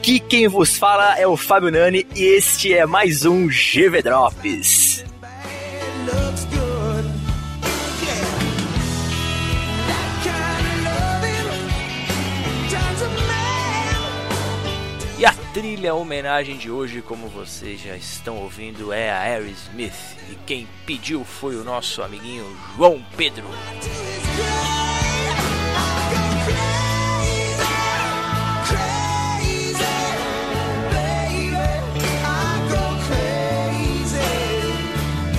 [0.00, 5.04] quem vos fala é o Fábio Nani e este é mais um GV Drops.
[15.18, 20.16] E a trilha homenagem de hoje, como vocês já estão ouvindo, é a Aerosmith.
[20.30, 23.44] E quem pediu foi o nosso amiguinho João Pedro.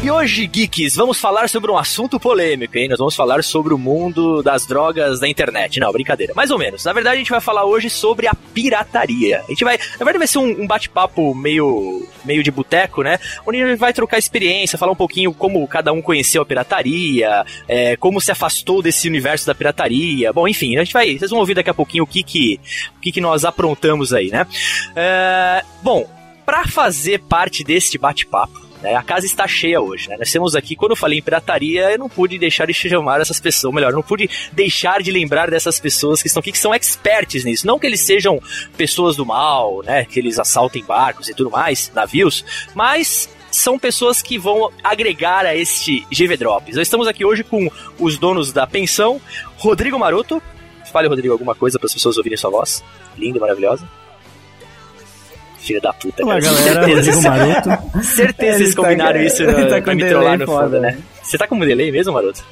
[0.04, 2.90] E hoje, geeks, vamos falar sobre um assunto polêmico, hein?
[2.90, 5.80] Nós vamos falar sobre o mundo das drogas da internet.
[5.80, 6.34] Não, brincadeira.
[6.34, 6.84] Mais ou menos.
[6.84, 9.44] Na verdade, a gente vai falar hoje sobre a pirataria.
[9.46, 9.78] A gente vai.
[9.78, 13.20] Na verdade, vai ser um, um bate-papo meio, meio de boteco, né?
[13.46, 17.46] Onde a gente vai trocar experiência, falar um pouquinho como cada um conheceu a pirataria,
[17.68, 20.34] é, como se afastou desse universo da pirataria.
[20.34, 21.16] Bom, enfim, a gente vai.
[21.16, 22.60] Vocês vão ouvir daqui a pouquinho o que que,
[22.98, 24.48] o que, que nós aprontamos aí, né?
[24.96, 26.10] É, bom,
[26.44, 30.18] para fazer parte deste bate-papo, né, a casa está cheia hoje, né?
[30.18, 33.40] Nós temos aqui, quando eu falei em pirataria, eu não pude deixar de chamar essas
[33.40, 37.44] pessoas, melhor, não pude deixar de lembrar dessas pessoas que estão aqui, que são experts
[37.44, 37.68] nisso.
[37.68, 38.42] Não que eles sejam
[38.76, 40.06] pessoas do mal, né?
[40.06, 42.44] Que eles assaltem barcos e tudo mais, navios,
[42.74, 46.76] mas são pessoas que vão agregar a este GV Drops.
[46.76, 49.22] Nós estamos aqui hoje com os donos da pensão,
[49.58, 50.42] Rodrigo Maroto.
[50.92, 52.84] Fale, Rodrigo, alguma coisa para as pessoas ouvirem sua voz.
[53.18, 53.88] Linda, maravilhosa.
[55.62, 56.54] Filha da puta, Olá, cara.
[56.56, 57.12] galera, Certeza.
[57.12, 57.22] Rodrigo
[57.72, 58.04] Maroto.
[58.04, 60.64] Certeza Ele eles tá- combinaram isso ele no, tá com pra me trollar no foda,
[60.66, 60.98] fundo, né?
[61.24, 62.44] Você tá com um delay mesmo, Maroto?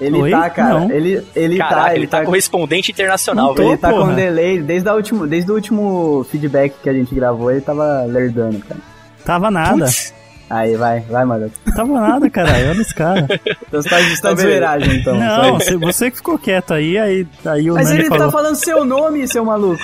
[0.00, 0.30] Ele Oi?
[0.30, 0.80] tá, cara.
[0.80, 0.90] Não.
[0.90, 3.70] Ele, ele Caraca, tá, ele tá correspondente internacional, velho.
[3.70, 4.08] Ele tá porra.
[4.08, 8.04] com delay desde, a último, desde o último feedback que a gente gravou, ele tava
[8.06, 8.80] lerdando, cara.
[9.24, 9.84] Tava nada.
[9.86, 10.14] Putz,
[10.48, 11.50] Aí, vai, vai, mano.
[11.74, 12.70] Tava nada, caralho.
[12.70, 13.26] Olha esse cara.
[13.66, 15.16] Então você tá, você tá Tá de zoeiragem, então.
[15.18, 18.26] Não, você, você que ficou quieto aí, aí, aí o Mas Nani ele falou.
[18.26, 19.82] tá falando seu nome, seu maluco.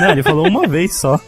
[0.00, 1.20] Não, ele falou uma vez só.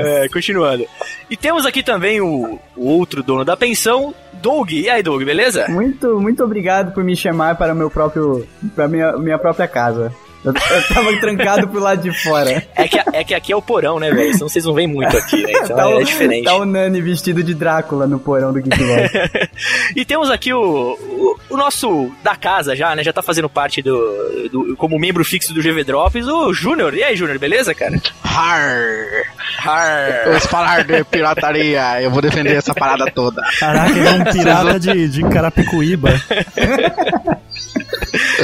[0.00, 0.86] É, continuando.
[1.28, 4.72] E temos aqui também o, o outro dono da pensão, Doug.
[4.72, 5.66] E aí, Doug, beleza?
[5.68, 10.12] Muito, muito obrigado por me chamar para o meu próprio, para minha, minha própria casa.
[10.44, 12.66] Eu, eu tava trancado pro lado de fora.
[12.74, 14.32] É que, é que aqui é o porão, né, velho?
[14.32, 15.52] Senão vocês não veem muito aqui, né?
[15.52, 16.44] Então tá, é, o, diferente.
[16.44, 19.50] tá o Nani vestido de Drácula no porão do Geekbox.
[19.94, 23.02] E temos aqui o, o, o nosso da casa já, né?
[23.02, 26.94] Já tá fazendo parte do, do como membro fixo do GV Drops, o Júnior.
[26.94, 28.00] E aí, Júnior, beleza, cara?
[28.22, 29.24] Har!
[29.58, 30.24] Har.
[30.26, 32.00] Vamos falar de pirataria.
[32.00, 33.42] Eu vou defender essa parada toda.
[33.58, 36.10] Caraca, ele é um pirata de, de Carapicuíba.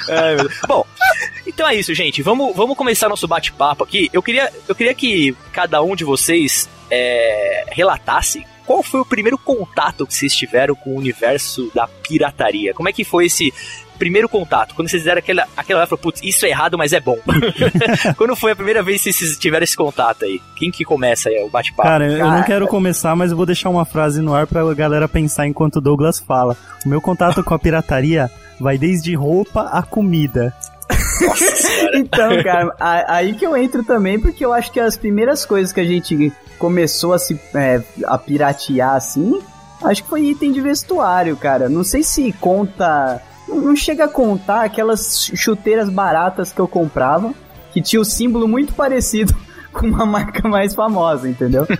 [0.08, 0.36] Ai.
[0.68, 0.84] Bom,
[1.56, 2.20] então é isso, gente.
[2.20, 4.10] Vamos, vamos começar nosso bate-papo aqui.
[4.12, 9.38] Eu queria, eu queria que cada um de vocês é, relatasse qual foi o primeiro
[9.38, 12.74] contato que vocês tiveram com o universo da pirataria.
[12.74, 13.54] Como é que foi esse
[13.98, 14.74] primeiro contato?
[14.74, 17.16] Quando vocês fizeram aquela, aquela hora, putz, isso é errado, mas é bom.
[18.18, 20.42] Quando foi a primeira vez que vocês tiveram esse contato aí?
[20.56, 21.88] Quem que começa aí o bate-papo?
[21.88, 25.08] Cara, eu não quero começar, mas eu vou deixar uma frase no ar pra galera
[25.08, 26.54] pensar enquanto o Douglas fala.
[26.84, 28.30] O meu contato com a pirataria
[28.60, 30.54] vai desde roupa a comida.
[31.94, 32.74] Então, cara,
[33.08, 36.32] aí que eu entro também, porque eu acho que as primeiras coisas que a gente
[36.58, 39.40] começou a se é, a piratear assim,
[39.84, 41.68] acho que foi item de vestuário, cara.
[41.68, 43.20] Não sei se conta.
[43.48, 47.32] Não chega a contar aquelas chuteiras baratas que eu comprava,
[47.72, 49.34] que tinha o símbolo muito parecido
[49.72, 51.66] com uma marca mais famosa, entendeu?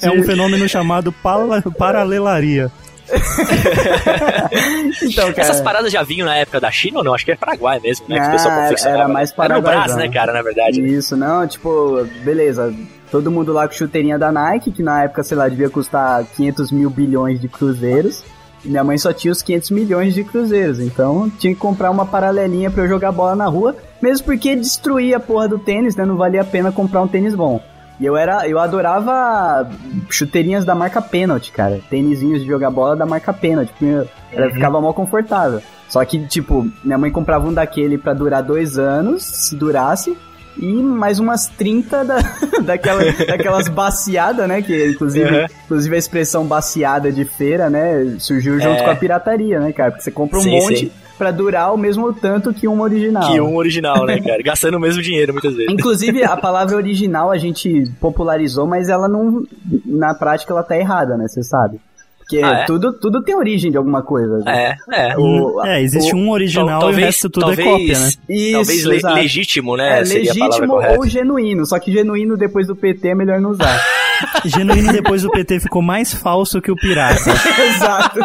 [0.00, 2.70] É um fenômeno chamado pala- paralelaria.
[5.02, 5.40] Então, cara.
[5.48, 7.14] Essas paradas já vinham na época da China ou não?
[7.14, 8.16] Acho que é Paraguai mesmo, né?
[8.16, 9.36] que o Ah, pessoal era- mais né?
[9.44, 9.96] Era no paraguaizão.
[9.98, 10.80] né, cara, na verdade.
[10.80, 10.88] né?
[10.88, 12.74] Isso, não, tipo, beleza.
[13.10, 16.70] Todo mundo lá com chuteirinha da Nike, que na época, sei lá, devia custar 500
[16.70, 18.22] mil bilhões de cruzeiros.
[18.64, 20.80] E minha mãe só tinha os 500 milhões de cruzeiros.
[20.80, 23.74] Então tinha que comprar uma paralelinha pra eu jogar bola na rua.
[24.02, 26.04] Mesmo porque destruía a porra do tênis, né?
[26.04, 27.62] Não valia a pena comprar um tênis bom.
[28.00, 29.68] E eu era, eu adorava
[30.08, 31.80] chuteirinhas da marca Penalty, cara.
[31.90, 33.72] Tênisinhos de jogar bola da marca Penalty.
[33.80, 34.04] Uhum.
[34.32, 35.60] Ela ficava mal confortável.
[35.88, 40.16] Só que, tipo, minha mãe comprava um daquele pra durar dois anos, se durasse.
[40.56, 42.16] E mais umas 30 da,
[42.62, 44.60] daquela, daquelas baciadas, né?
[44.62, 45.46] Que inclusive, Uhum.
[45.64, 48.16] inclusive a expressão baciada de feira, né?
[48.18, 48.84] Surgiu junto É.
[48.84, 49.90] com a pirataria, né, cara?
[49.92, 50.92] Porque você compra um Sim, monte, sim.
[51.18, 53.30] Pra durar o mesmo tanto que uma original.
[53.30, 54.40] Que um original, né, cara?
[54.44, 55.70] Gastando o mesmo dinheiro muitas vezes.
[55.72, 59.42] Inclusive, a palavra original a gente popularizou, mas ela não.
[59.84, 61.26] Na prática, ela tá errada, né?
[61.28, 61.80] Você sabe.
[62.18, 62.64] Porque Ah, é?
[62.66, 64.38] tudo, tudo tem origem de alguma coisa.
[64.44, 64.76] né?
[64.92, 65.16] É, é.
[65.16, 68.10] O- É, existe o- um original Tal- e o resto tudo talvez, é cópia, né?
[68.28, 69.14] Isso, talvez le- exato.
[69.14, 70.00] legítimo, né?
[70.00, 71.64] É, seria a palavra legítimo ou genuíno.
[71.64, 73.64] Só que genuíno depois do PT é melhor não usar.
[74.44, 77.20] Genuíno depois do PT ficou mais falso que o pirata.
[77.74, 78.18] Exato.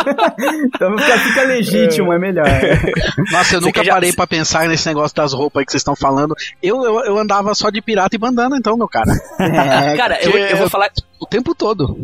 [0.65, 2.45] então fica, fica legítimo, é melhor.
[3.31, 5.81] Nossa, eu Você nunca já- parei pra pensar nesse negócio das roupas aí que vocês
[5.81, 6.35] estão falando.
[6.61, 9.11] Eu, eu, eu andava só de pirata e bandana, então, meu cara.
[9.39, 10.89] É, Cara, eu, eu vou falar.
[11.19, 11.97] O tempo todo.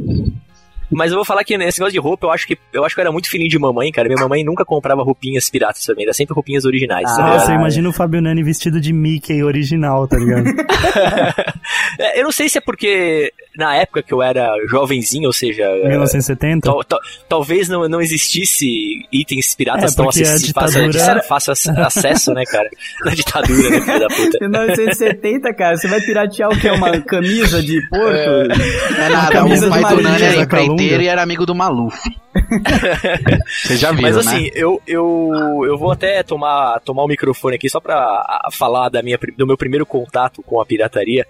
[0.92, 3.00] Mas eu vou falar que nesse negócio de roupa, eu acho que eu acho que
[3.00, 4.08] eu era muito fininho de mamãe, cara.
[4.08, 7.04] Minha mamãe nunca comprava roupinhas piratas mim, era sempre roupinhas originais.
[7.16, 7.28] tá Ah?
[7.28, 10.46] Nossa, eu imagino o Fabio Nani vestido de Mickey original, tá ligado?
[12.00, 15.64] É, eu não sei se é porque na época que eu era jovenzinho, ou seja,
[15.64, 16.66] é, 1970?
[16.68, 18.66] tal- tal- talvez não, não existisse
[19.12, 22.70] itens piratas É, tão porque a acessi- fácil, ditadura- fácil ac- acesso, né, cara?
[23.06, 24.38] Na ditadura, né, filho da puta.
[24.42, 26.70] 1970, cara, você vai piratear o que?
[26.70, 28.48] Uma camisa de porto?
[28.98, 31.98] Não é nada, camisa o pai do Nani era empreiteiro e era amigo do Maluf.
[33.64, 34.32] Vocês já viram, Mas né?
[34.32, 38.90] assim, eu, eu, eu vou até tomar, tomar o microfone aqui só pra a, falar
[38.90, 41.26] da minha, do meu primeiro contato com a pirataria.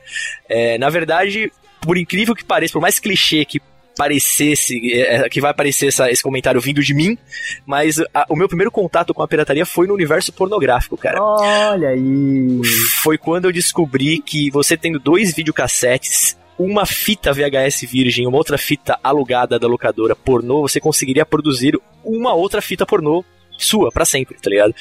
[0.48, 3.60] É, na verdade, por incrível que pareça, por mais clichê que
[3.98, 7.18] parecesse, é, que vai aparecer essa- esse comentário vindo de mim,
[7.66, 11.22] mas a- o meu primeiro contato com a pirataria foi no universo pornográfico, cara.
[11.22, 12.62] Olha aí.
[13.04, 18.58] Foi quando eu descobri que você tendo dois videocassetes, uma fita VHS virgem, uma outra
[18.58, 23.24] fita alugada da locadora pornô, você conseguiria produzir uma outra fita pornô
[23.66, 24.74] sua, pra sempre, tá ligado?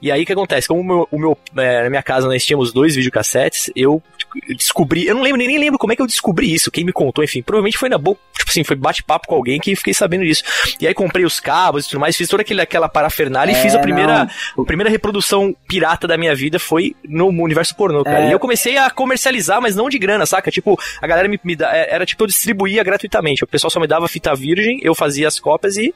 [0.00, 0.68] E aí o que acontece?
[0.68, 4.32] Como o meu, o meu, é, na minha casa nós tínhamos dois videocassetes, eu tipo,
[4.56, 7.24] descobri, eu não lembro, nem, lembro como é que eu descobri isso, quem me contou,
[7.24, 10.42] enfim, provavelmente foi na boca, tipo assim, foi bate-papo com alguém que fiquei sabendo disso.
[10.80, 13.62] E aí comprei os cabos e tudo mais, fiz toda aquele, aquela parafernália e É,
[13.62, 14.62] fiz a primeira, não.
[14.64, 18.24] a primeira reprodução pirata da minha vida foi no universo pornô, cara.
[18.26, 18.28] É.
[18.28, 20.50] E eu comecei a comercializar, mas não de grana, saca?
[20.50, 23.44] Tipo, a galera me, me dá, é, era tipo, eu distribuía gratuitamente.
[23.44, 25.94] O pessoal só me dava fita virgem, eu fazia as cópias e,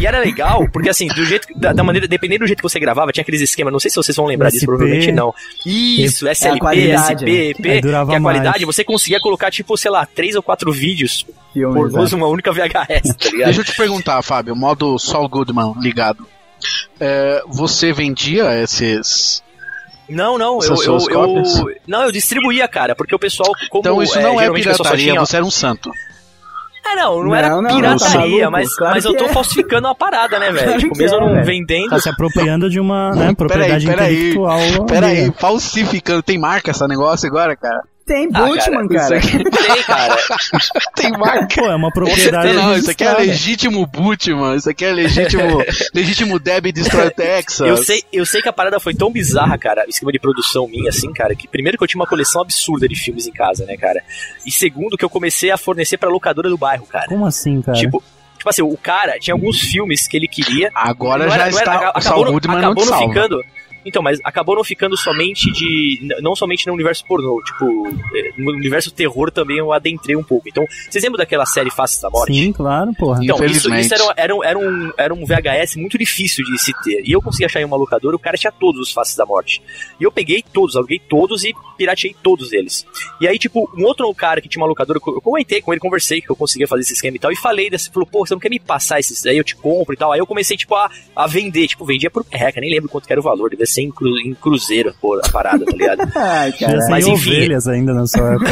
[0.00, 2.68] e era legal, porque assim, do jeito, que- da, da maneira, dependendo do jeito que
[2.68, 4.66] você gravava, tinha aqueles esquemas, não sei se vocês vão lembrar disso, SP.
[4.66, 5.34] provavelmente não.
[5.66, 7.32] Isso, SLP, SP, né?
[7.50, 8.76] EP, Aí durava que é a qualidade, mais.
[8.76, 12.18] você conseguia colocar, tipo, sei lá, três ou quatro vídeos Filmes, pornôs né?
[12.18, 13.44] numa única VHS, tá ligado?
[13.46, 16.26] Deixa eu te perguntar, Fábio, modo Saul Goodman ligado.
[17.00, 19.42] É, você vendia esses.
[20.08, 21.62] Não, não, eu, Essas eu, suas eu- cópias?
[21.86, 25.12] Não, eu distribuía, cara, porque o pessoal, como Então isso é, não é só pirataria,
[25.12, 25.90] tinha- você era um santo.
[26.96, 29.28] Não, não, Não, era não, não, pirataria, tá mas, Claro mas eu tô é.
[29.28, 30.64] falsificando uma parada, né, velho?
[30.64, 31.44] Claro tipo, mesmo é, não velho.
[31.44, 31.90] vendendo.
[31.90, 34.14] Tá se apropriando de uma né, propriedade peraí.
[34.14, 34.58] intelectual.
[34.86, 35.34] Pera aí, alheia.
[35.38, 36.22] falsificando.
[36.22, 37.82] Tem marca esse negócio agora, cara?
[38.06, 39.20] Tem Ah, Bultman, cara.
[39.22, 40.16] Tem, cara.
[40.96, 41.60] Tem marca.
[41.62, 45.62] Pô, é uma propriedade Não, isso aqui é legítimo Bootman, isso aqui é legítimo,
[45.94, 47.66] legítimo Deb Destroy Texas.
[47.68, 50.66] Eu sei, eu sei que a parada foi tão bizarra, cara, o esquema de produção
[50.66, 53.64] minha, assim, cara, que primeiro que eu tinha uma coleção absurda de filmes em casa,
[53.64, 54.02] né, cara?
[54.44, 57.06] E segundo que eu comecei a fornecer pra locadora do bairro, cara.
[57.06, 57.78] Como assim, cara?
[57.78, 58.02] Tipo,
[58.36, 60.70] tipo assim, o cara tinha alguns filmes que ele queria.
[60.74, 62.90] Agora Não já era- não era- está, aca- o Saul não- Goodman não acabou te
[62.90, 63.14] não salva.
[63.14, 63.44] ficando.
[63.84, 66.00] Então, mas acabou não ficando somente de.
[66.20, 67.42] Não somente no universo pornô.
[67.44, 70.48] Tipo, eh, no universo terror também eu adentrei um pouco.
[70.48, 72.34] Então, vocês lembram daquela série Faces da Morte?
[72.34, 73.20] Sim, claro, porra.
[73.22, 76.72] Então, isso, isso era, era, um, era, um, era um VHS muito difícil de se
[76.82, 77.02] ter.
[77.04, 79.62] E eu consegui achar em uma locadora, o cara tinha todos os Faces da Morte.
[80.00, 82.86] E eu peguei todos, aluguei todos e pirateei todos eles.
[83.20, 86.20] E aí, tipo, um outro cara que tinha uma locadora, eu comentei com ele, conversei
[86.20, 88.40] que eu conseguia fazer esse esquema e tal, e falei desse, falou, pô, você não
[88.40, 90.12] quer me passar esses aí, eu te compro e tal.
[90.12, 93.12] Aí eu comecei, tipo, a, a vender, tipo, vendia por reca, nem lembro quanto que
[93.12, 96.00] era o valor, devia ser em, cru, em cruzeiro, pô, a parada, tá ligado?
[96.14, 96.78] Ai, cara.
[96.88, 97.30] mas enfim.
[97.30, 98.50] ovelhas ainda na sua época.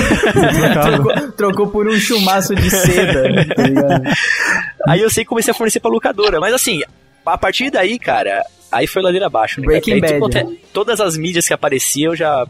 [0.82, 3.22] Trocou, trocou por um chumaço de seda,
[3.54, 4.02] tá ligado?
[4.88, 6.80] Aí eu sei que comecei a fornecer pra locadora, mas assim,
[7.24, 9.60] a partir daí, cara, aí foi ladeira abaixo.
[9.60, 9.66] Né?
[9.66, 10.56] Breaking Aí, Bad, tipo, né?
[10.72, 12.46] todas as mídias que apareciam eu já.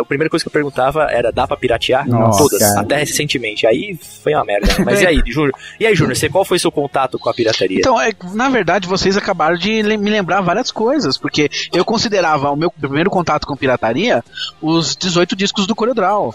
[0.00, 2.06] A primeira coisa que eu perguntava era: dá pra piratear?
[2.06, 2.80] Nossa, Todas, cara.
[2.80, 3.66] até recentemente.
[3.66, 4.68] Aí foi uma merda.
[4.84, 5.52] Mas e aí, Júnior?
[5.78, 7.78] E aí, Júnior, você qual foi seu contato com a pirataria?
[7.78, 12.56] Então, é, na verdade, vocês acabaram de me lembrar várias coisas, porque eu considerava o
[12.56, 14.22] meu primeiro contato com pirataria
[14.60, 16.34] os 18 discos do CorelDRAW.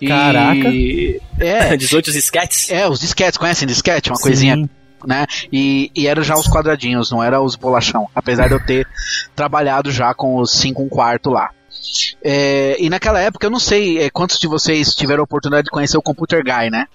[0.00, 0.68] E- Caraca.
[1.40, 2.70] É, 18 esquetes?
[2.70, 4.10] é, os disquetes, conhecem disquete?
[4.10, 4.22] Uma Sim.
[4.22, 4.70] coisinha,
[5.06, 5.26] né?
[5.52, 8.86] E, e era já os quadradinhos, não era os bolachão, apesar de eu ter
[9.36, 11.50] trabalhado já com os 5 um quarto lá.
[12.22, 15.70] É, e naquela época, eu não sei é, quantos de vocês tiveram a oportunidade de
[15.70, 16.86] conhecer o Computer Guy, né?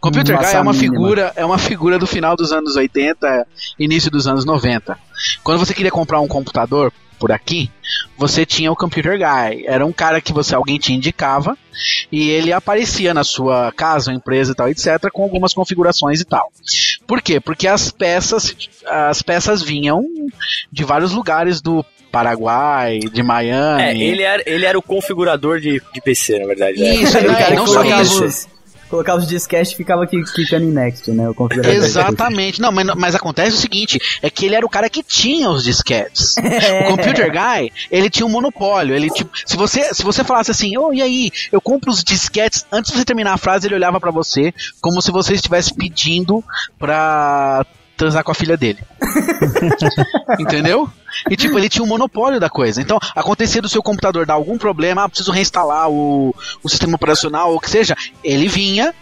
[0.00, 0.92] Computer Nossa, Guy é uma mínima.
[0.92, 3.46] figura, é uma figura do final dos anos 80,
[3.78, 4.98] início dos anos 90.
[5.42, 7.70] Quando você queria comprar um computador por aqui,
[8.18, 9.64] você tinha o Computer Guy.
[9.66, 11.56] Era um cara que você alguém te indicava
[12.10, 16.52] e ele aparecia na sua casa, empresa e tal, etc, com algumas configurações e tal.
[17.06, 17.40] Por quê?
[17.40, 18.54] Porque as peças,
[18.86, 20.04] as peças vinham
[20.70, 21.84] de vários lugares do
[22.14, 23.82] Paraguai, de Miami.
[23.82, 26.78] É, ele era, ele era o configurador de, de PC, na verdade.
[26.80, 26.94] né?
[26.94, 28.24] Isso, o não, cara não que só colocava isso.
[28.24, 28.48] os,
[28.88, 31.28] colocava os disquetes e ficava aqui clicando em next, né?
[31.28, 31.76] O configurador.
[31.76, 32.60] Exatamente.
[32.60, 35.64] Não, mas, mas acontece o seguinte, é que ele era o cara que tinha os
[35.64, 36.36] disquetes.
[36.84, 38.94] O computer guy, ele tinha um monopólio.
[38.94, 42.64] Ele tipo, se você se você falasse assim, "Oh, e aí, eu compro os disquetes",
[42.70, 46.42] antes de você terminar a frase, ele olhava pra você como se você estivesse pedindo
[46.78, 47.64] pra
[47.96, 48.78] transar com a filha dele.
[50.38, 50.88] Entendeu?
[51.30, 52.80] E tipo, ele tinha um monopólio da coisa.
[52.80, 57.50] Então, acontecia do seu computador dar algum problema, ah, preciso reinstalar o, o sistema operacional
[57.50, 58.92] ou o que seja, ele vinha,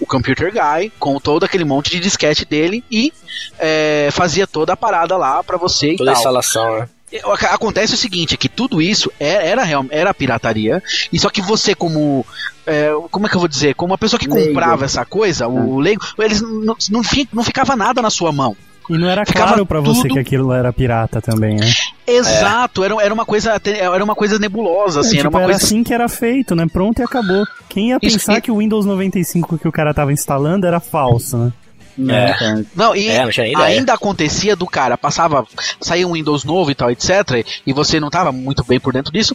[0.00, 3.12] o computer guy, com todo aquele monte de disquete dele e
[3.58, 6.20] é, fazia toda a parada lá pra você e Toda a tal.
[6.22, 6.88] instalação, né?
[7.24, 11.28] Ac- Acontece o seguinte, é que tudo isso era, era, real- era pirataria, e só
[11.30, 12.24] que você como,
[12.66, 14.48] é, como é que eu vou dizer, como uma pessoa que Leigo.
[14.48, 17.02] comprava essa coisa, o leigo, eles não, não,
[17.32, 18.56] não ficava nada na sua mão.
[18.88, 21.70] E não era Ficava claro pra você tudo- que aquilo era pirata também, né?
[22.06, 25.52] Exato, era, era uma coisa era uma coisa nebulosa, assim, É, era tipo, uma era
[25.52, 26.66] coisa assim que era feito, né?
[26.72, 27.44] Pronto e acabou.
[27.68, 30.80] Quem ia Isso, pensar e- que o Windows 95 que o cara tava instalando era
[30.80, 31.52] falso, né?
[31.98, 32.34] Né, É.
[32.34, 32.64] cara?
[32.74, 35.46] Não, e É, não ainda acontecia do cara, passava,
[35.80, 39.12] saía um Windows novo e tal, etc, e você não tava muito bem por dentro
[39.12, 39.34] disso,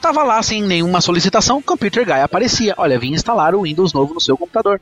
[0.00, 4.14] tava lá sem nenhuma solicitação, o Computer Guy aparecia, olha, vim instalar o Windows novo
[4.14, 4.80] no seu computador.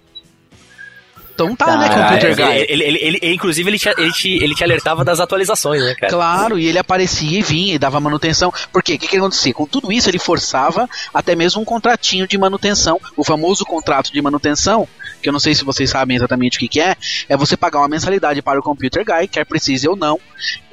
[1.35, 2.67] Então tá, né, Caralho, Computer ele, Guy?
[2.69, 6.12] ele, ele, ele- inclusive, ele te, ele, te, ele te alertava das atualizações, né, cara?
[6.12, 8.53] Claro, e ele aparecia e vinha e dava manutenção.
[8.73, 8.95] Por quê?
[8.95, 9.55] O que, que acontecia?
[9.55, 13.00] Com tudo isso, ele forçava até mesmo um contratinho de manutenção.
[13.17, 14.88] O famoso contrato de manutenção,
[15.20, 16.96] que eu não sei se vocês sabem exatamente o que, que é,
[17.28, 20.18] é você pagar uma mensalidade para o Computer Guy, quer precise ou não.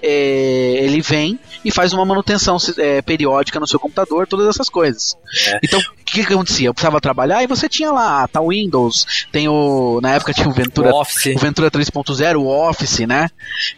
[0.02, 5.18] É, ele vem e faz uma manutenção é, periódica no seu computador, todas essas coisas.
[5.48, 5.60] É.
[5.64, 6.68] Então, o que, que acontecia?
[6.68, 10.00] Eu precisava trabalhar e você tinha lá, ah, tá o Windows, tem o.
[10.02, 11.36] Na época tinha o Ventura O Office.
[11.36, 13.30] o Ventura 3.0, o Office, né?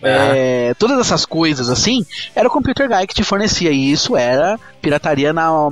[0.04, 0.36] Ah.
[0.36, 2.06] É, todas essas coisas assim,
[2.36, 3.72] era o Computer Guy que te fornecia.
[3.72, 5.70] E isso era pirataria na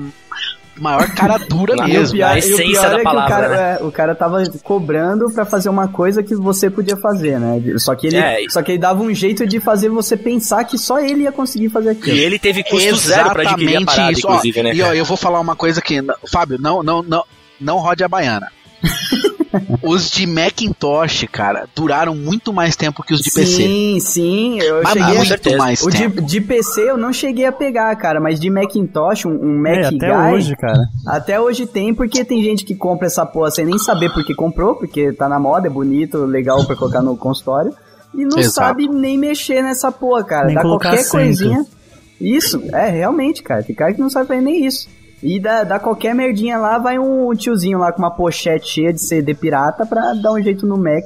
[0.78, 2.18] maior cara dura mesmo.
[2.18, 3.78] pior, a o essência pior da é que palavra, o cara, né?
[3.80, 7.62] é, o cara tava cobrando pra fazer uma coisa que você podia fazer, né?
[7.78, 10.78] Só que ele, É, só que ele dava um jeito de fazer você pensar que
[10.78, 12.16] só ele ia conseguir fazer aquilo.
[12.16, 14.28] E ele teve custo zero pra adquirir a parada, isso.
[14.28, 14.74] Ó, inclusive, né?
[14.74, 16.04] e ó, eu vou falar uma coisa que.
[16.32, 17.24] Fábio, não, não, não,
[17.60, 18.52] não rode a baiana.
[19.84, 23.46] os de Macintosh, cara, duraram muito mais tempo que os de PC.
[23.64, 25.58] Sim, sim, eu Mas cheguei muito certeza.
[25.58, 26.22] mais O de, tempo.
[26.22, 29.86] de PC eu não cheguei a pegar, cara, mas de Macintosh, um, um Mac É,
[29.88, 30.80] até Guy, hoje, cara.
[31.08, 34.34] até hoje tem, porque tem gente que compra essa porra sem nem saber por que
[34.36, 37.74] comprou, porque tá na moda, é bonito, legal pra colocar no consultório,
[38.14, 38.56] e não Exato.
[38.56, 40.46] sabe nem mexer nessa porra, cara.
[40.48, 41.66] Nem Dá qualquer coisinha.
[42.20, 43.62] Isso, é, realmente, cara.
[43.62, 44.88] Tem cara que não sabe fazer nem isso.
[45.24, 49.02] E dá, dá qualquer merdinha lá, vai um tiozinho lá com uma pochete cheia de
[49.02, 51.06] CD pirata pra dar um jeito no Mac.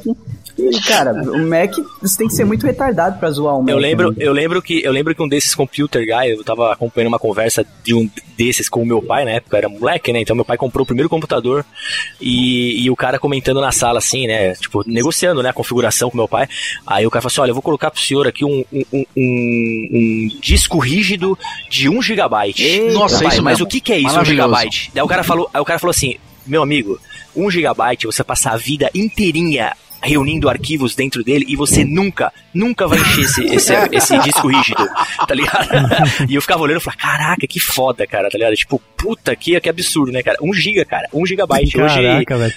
[0.58, 3.70] E, cara, o Mac, você tem que ser muito retardado pra zoar o Mac.
[3.70, 4.18] Eu lembro, né?
[4.20, 7.66] eu lembro que eu lembro que um desses computer guy, eu tava acompanhando uma conversa
[7.84, 10.20] de um desses com o meu pai, na época eu era moleque, né?
[10.22, 11.66] Então meu pai comprou o primeiro computador
[12.20, 14.54] e, e o cara comentando na sala assim, né?
[14.56, 16.48] Tipo, negociando, né, a configuração com meu pai.
[16.86, 19.06] Aí o cara falou assim: "Olha, eu vou colocar pro senhor aqui um, um, um-
[19.18, 21.38] um- disco rígido
[21.70, 22.64] de 1 gigabyte.
[22.64, 23.66] Eita, Nossa, Pai, isso mas mesmo.
[23.66, 24.50] o que que é isso, 1 Maravilhoso.
[24.50, 24.92] gigabyte?
[24.94, 27.00] Daí o cara falou, aí o cara falou assim: "Meu amigo,
[27.36, 32.88] 1 gigabyte você passar a vida inteirinha reunindo arquivos dentro dele e você nunca, nunca
[32.88, 34.88] vai encher esse, esse, esse disco rígido,
[35.28, 35.68] tá ligado?
[36.28, 38.56] e eu ficava olhando e falava, caraca, que foda, cara, tá ligado?
[38.56, 40.38] Tipo, puta, que, que absurdo, né, cara?
[40.42, 41.78] 1 giga, cara, 1 gigabyte.
[41.80, 42.54] Hoje, Caraca, velho.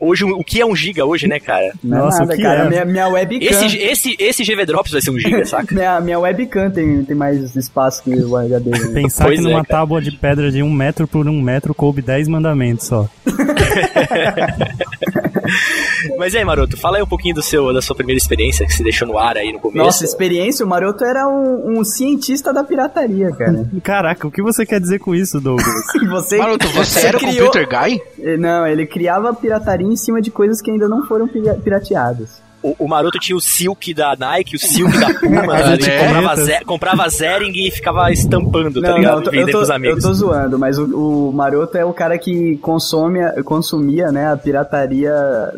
[0.00, 1.66] Hoje, o que é 1 giga hoje, né, cara?
[1.66, 2.64] É Nossa, nada, o que cara.
[2.64, 2.68] é?
[2.68, 3.46] Minha, minha webcam.
[3.46, 5.74] Esse, esse, esse GV Drops vai ser 1 giga, saca?
[5.74, 8.70] Minha, minha webcam tem, tem mais espaço que o HD.
[8.70, 8.78] né?
[8.94, 9.80] Pensar Pois que é, numa cara.
[9.80, 13.08] tábua de pedra de um metro por um metro coube 10 mandamentos só.
[16.18, 18.72] Mas e aí, Maroto, fala aí um pouquinho do seu, da sua primeira experiência que
[18.72, 19.84] você deixou no ar aí no começo.
[19.84, 23.66] Nossa, experiência, o Maroto era um, um cientista da pirataria, cara.
[23.82, 25.66] Caraca, o que você quer dizer com isso, Douglas?
[26.10, 27.46] Você, Maroto, você era o criou...
[27.50, 28.00] Computer Guy?
[28.20, 32.40] Eh, Não, ele criava pirataria em cima de coisas que ainda não foram pira- pirateadas.
[32.62, 35.74] O, o Maroto tinha o Silk da Nike, o Silk da Puma, tá ligado?
[35.74, 36.06] etiquetas.
[36.06, 39.12] comprava, ze- comprava Zering e ficava estampando, tá Não, ligado?
[39.12, 40.02] não, eu tô, eu, pros eu amigos.
[40.02, 45.12] tô zoando, mas o, o Maroto é o cara que consome, consumia, né, a pirataria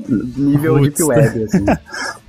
[0.08, 0.96] nível Putz.
[0.98, 1.64] Deep Web, assim.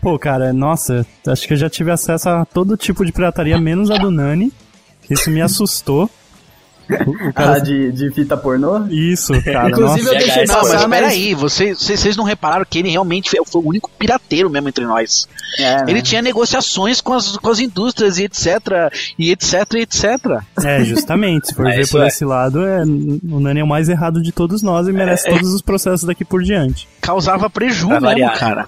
[0.02, 3.92] Pô, cara, nossa, acho que eu já tive acesso a todo tipo de pirataria, menos
[3.92, 4.54] a do Nani.
[5.10, 6.10] Isso me assustou.
[6.90, 7.60] Ah, cara...
[7.60, 8.88] de, de fita pornô?
[8.88, 10.16] Isso, cara, Inclusive, nossa.
[10.16, 10.46] eu deixei.
[10.46, 11.00] Não, mas passar, mas...
[11.00, 14.70] peraí, vocês, vocês vocês não repararam que ele realmente foi foi o único pirateiro mesmo
[14.70, 15.28] entre nós.
[15.58, 15.86] É, né?
[15.88, 20.06] Ele tinha negociações com as, com as indústrias e etc, e etc, e etc.
[20.64, 22.08] É, justamente, se for É, ver por é.
[22.08, 25.54] esse lado, é, o Nani é o mais errado de todos nós e merece todos
[25.54, 26.88] os processos daqui por diante.
[27.02, 28.68] Causava prejuízo mesmo, cara.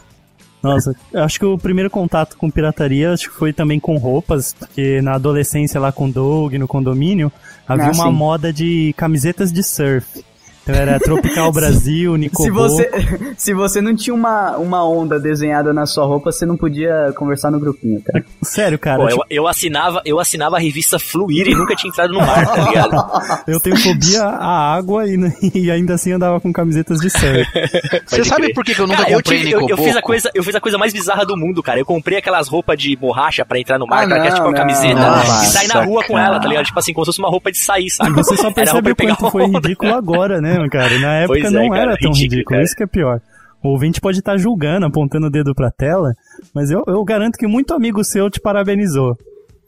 [0.61, 4.53] Nossa, eu acho que o primeiro contato com pirataria acho que foi também com roupas,
[4.53, 7.31] porque na adolescência lá com Doug, no condomínio,
[7.67, 8.11] havia Ah, uma sim.
[8.11, 10.23] moda de camisetas de surf.
[10.63, 12.53] Então era Tropical Brasil, Se Nicobo.
[12.53, 12.89] você,
[13.37, 17.49] se você não tinha uma, uma onda desenhada na sua roupa, você não podia conversar
[17.51, 18.23] no grupinho, cara.
[18.43, 21.89] Sério, cara, Pô, tipo, eu, eu assinava, eu assinava a revista Fluir e nunca tinha
[21.89, 23.43] entrado no mar, tá ligado?
[23.47, 25.17] eu tenho fobia à água e,
[25.55, 27.45] e ainda assim andava com camisetas de surf.
[28.05, 30.01] Você sabe por que, que eu nunca Cara, eu, comprei tive- eu, eu fiz a
[30.01, 31.79] coisa, eu fiz a coisa mais bizarra do mundo, cara.
[31.79, 34.35] Eu comprei aquelas roupas de borracha pra entrar no mar, Ah, cara, que é não,
[34.37, 36.27] tipo uma não, camiseta não, e sair na nossa, rua com cara.
[36.27, 36.65] ela, tá ligado?
[36.65, 38.11] Tipo assim, como se fosse uma roupa de sair, sabe?
[38.11, 40.99] E você só Era percebe roupa o quanto foi ridículo agora, né, cara?
[40.99, 42.63] Na época Pois é, não cara, era tão ridículo, ridículo, cara.
[42.63, 43.19] isso que é pior.
[43.63, 46.13] O ouvinte pode estar julgando, apontando o dedo pra tela,
[46.53, 49.15] mas eu, eu garanto que muito amigo seu te parabenizou.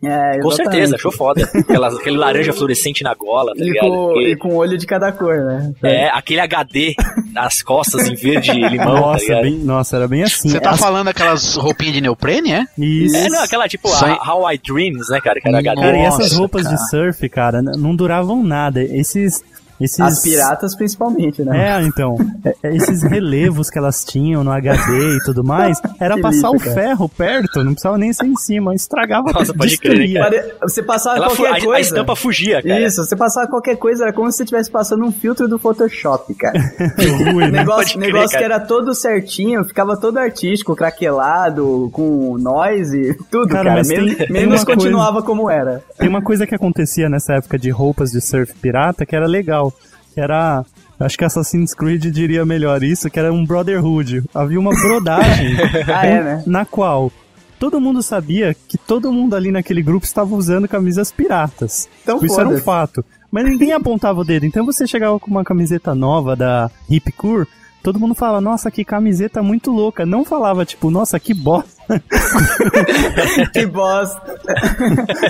[0.06, 1.50] É, Com certeza, achou foda.
[1.56, 3.88] Aquela, aquele laranja fluorescente na gola, tá E ligado?
[3.88, 5.72] com, e com olho de cada cor, né?
[5.82, 6.94] É, aquele HD
[7.32, 9.42] nas costas em verde e limão, tá nossa, ligado?
[9.44, 10.50] bem, nossa, era bem assim.
[10.50, 12.66] Você tá As- falando aquelas roupinhas de neoprene, é?
[12.78, 13.16] Isso.
[13.16, 15.40] É, não, aquela tipo a How I Dreams, né, cara?
[15.40, 15.82] Que era HD.
[15.82, 16.76] Cara, e essas Nossa, roupas cara.
[16.76, 18.82] de surf, cara, não duravam nada.
[18.84, 19.42] Esses.
[19.80, 21.78] Esses As piratas, principalmente, né?
[21.78, 22.16] É, então.
[22.64, 26.56] é- esses relevos que elas tinham no HD e tudo mais, era Que passar lixo,
[26.56, 26.74] o cara.
[26.74, 30.20] ferro perto, não precisava nem ser em cima, estragava Nossa, pode crer.
[30.20, 31.82] Pare- Você passava Ela fu- qualquer a, a coisa.
[31.90, 32.80] estampa fugia, cara.
[32.82, 36.34] Isso, você passava qualquer coisa, era como se você estivesse passando um filtro do Photoshop,
[36.36, 36.60] cara.
[37.32, 37.60] Ruim, O né?
[37.60, 38.56] negócio, crer, negócio que cara.
[38.56, 43.76] era todo certinho, ficava todo artístico, craquelado, com noise, tudo, Cara, cara.
[43.78, 45.84] mas Men- tem- tem menos coisa- continuava como era.
[45.98, 49.73] Tem uma coisa que acontecia nessa época de roupas de surf pirata que era legal.
[50.14, 50.66] Que era.
[51.00, 54.24] Acho que Assassin's Creed diria melhor isso, que era um Brotherhood.
[54.34, 55.56] Havia uma brodagem
[55.88, 56.44] Ah, é, né?
[56.46, 57.12] na qual
[57.60, 61.90] todo mundo sabia que todo mundo ali naquele grupo estava usando camisas piratas.
[62.04, 63.04] Então isso era um fato.
[63.32, 64.46] Mas ninguém apontava o dedo.
[64.46, 67.48] Então você chegava com uma camiseta nova da Hip Cure,
[67.82, 70.06] todo mundo falava, nossa, que camiseta muito louca.
[70.06, 71.73] Não falava, tipo, nossa, que bosta.
[73.54, 74.22] Que bosta.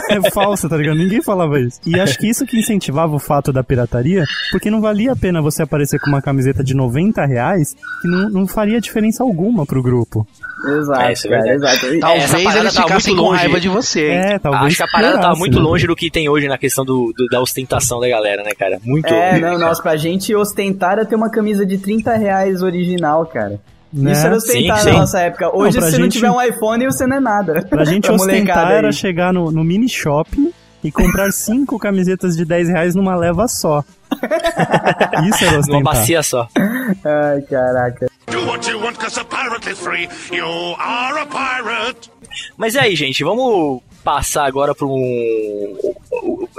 [0.10, 0.98] é falsa, tá ligado?
[0.98, 1.80] Ninguém falava isso.
[1.86, 5.42] E acho que isso que incentivava o fato da pirataria, porque não valia a pena
[5.42, 9.82] você aparecer com uma camiseta de 90 reais, que não, não faria diferença alguma pro
[9.82, 10.26] grupo.
[10.66, 11.86] Exato, É, isso é cara, exato.
[11.88, 13.42] Essa Talvez parada eles tá ficassem muito com longe.
[13.44, 14.08] raiva de você.
[14.12, 14.18] hein?
[14.18, 14.66] É, talvez.
[14.68, 15.64] Acho que a parada tava piorasse, muito né?
[15.64, 18.80] longe do que tem hoje na questão do, do- da ostentação da galera, né, cara?
[18.84, 19.42] Muito É, longe.
[19.42, 23.60] não, nossa, pra gente ostentar era ter uma camisa de 30 reais original, cara.
[23.94, 24.12] Né?
[24.14, 24.98] Isso era ostentar Sim, na sim.
[25.00, 25.56] nossa época.
[25.56, 27.62] Hoje, pra se não gente- tiver um iPhone, você não é nada.
[27.70, 28.74] Pra gente molecada ostentar aí.
[28.78, 30.52] era chegar no, no mini shopping
[30.84, 33.84] e comprar cinco camisetas de 10 reais numa leva só.
[35.30, 35.84] Isso era Numa ostentar.
[35.84, 36.48] bacia só.
[36.58, 38.08] Ai, caraca.
[38.32, 40.08] Do what you want, cause a pirate is free.
[40.32, 40.46] You
[40.80, 42.12] are a pirate.
[42.58, 45.78] Mas e aí, gente, vamos passar agora para um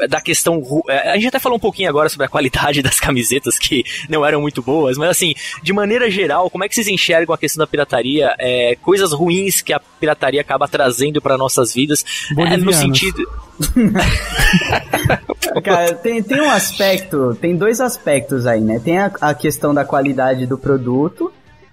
[0.08, 3.58] da questão é, a gente até falou um pouquinho agora sobre a qualidade das camisetas
[3.58, 7.34] que não eram muito boas, mas assim, de maneira geral, como é que vocês enxergam
[7.34, 12.04] a questão da pirataria, é, coisas ruins que a pirataria acaba trazendo para nossas vidas,
[12.36, 13.24] é, no sentido
[15.62, 18.80] Cara, tem, tem um aspecto, tem dois aspectos aí, né?
[18.82, 21.32] Tem a, a questão da qualidade do produto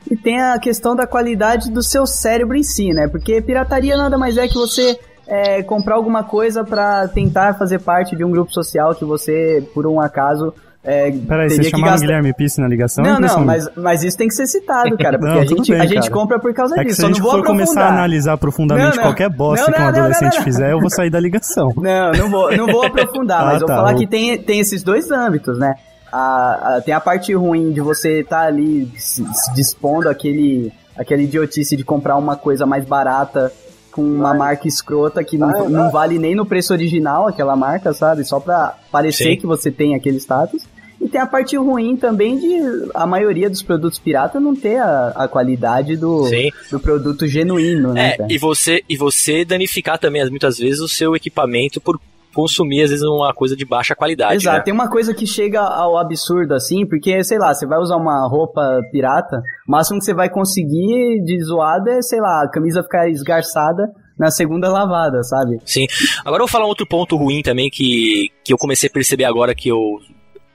[0.09, 3.07] e tem a questão da qualidade do seu cérebro em si, né?
[3.07, 4.99] Porque pirataria nada mais é que você
[5.31, 9.87] é, comprar alguma coisa pra tentar fazer parte de um grupo social que você, por
[9.87, 12.05] um acaso, é, Peraí, vocês que chamaram gastar.
[12.07, 13.03] Guilherme Pisse na ligação?
[13.05, 15.79] Não, não, mas, mas isso tem que ser citado, cara, porque Não, a, gente, bem,
[15.79, 16.97] a gente compra por causa É disso.
[16.97, 19.03] se a gente for começar a analisar profundamente Não, não.
[19.03, 21.71] qualquer bosta que um adolescente fizer, eu vou sair da ligação.
[21.77, 24.59] Não, não vou, não vou aprofundar, Ah, mas vou tá, falar vou- que tem, tem
[24.59, 25.75] esses dois âmbitos, né?
[26.11, 31.21] A, a- tem a parte ruim de você estar ali se, se dispondo aquele, aquela
[31.21, 33.51] idiotice de comprar uma coisa mais barata
[33.91, 38.23] com uma marca escrota que não, não vale nem no preço original aquela marca, sabe?
[38.23, 39.37] Só pra parecer Sim.
[39.37, 40.63] que você tem aquele status.
[41.01, 45.07] E tem a parte ruim também de a maioria dos produtos pirata não ter a,
[45.15, 46.51] a qualidade do, Sim.
[46.69, 48.15] do produto genuíno, né?
[48.19, 51.99] É, e você, e você danificar também, muitas vezes, o seu equipamento por
[52.33, 54.35] consumir, às vezes, uma coisa de baixa qualidade.
[54.35, 54.63] Exato, né?
[54.63, 58.27] tem uma coisa que chega ao absurdo assim, porque, sei lá, você vai usar uma
[58.27, 62.83] roupa pirata, o máximo que você vai conseguir de zoada é, sei lá, a camisa
[62.83, 63.83] ficar esgarçada
[64.17, 65.57] na segunda lavada, sabe?
[65.65, 65.87] Sim.
[66.23, 69.25] Agora eu vou falar um outro ponto ruim também que, que eu comecei a perceber
[69.25, 69.79] agora que eu.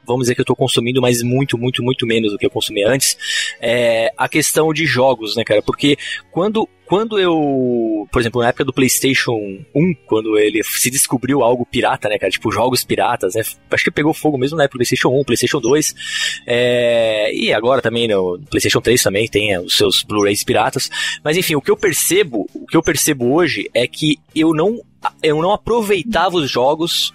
[0.06, 2.84] Vamos dizer que eu tô consumindo, mas muito, muito, muito menos do que eu consumi
[2.84, 3.16] antes.
[3.60, 5.62] É a questão de jogos, né, cara?
[5.62, 5.96] Porque
[6.30, 8.06] quando, quando eu.
[8.10, 9.36] Por exemplo, na época do PlayStation
[9.74, 12.30] 1, quando ele se descobriu algo pirata, né, cara?
[12.30, 13.42] Tipo, jogos piratas, né?
[13.70, 15.94] Acho que pegou fogo mesmo na época do PlayStation 1, PlayStation 2.
[16.46, 20.90] É, e agora também no PlayStation 3 também tem é, os seus Blu-rays piratas.
[21.24, 24.80] Mas enfim, o que eu percebo, o que eu percebo hoje é que eu não
[25.22, 27.12] eu não aproveitava os jogos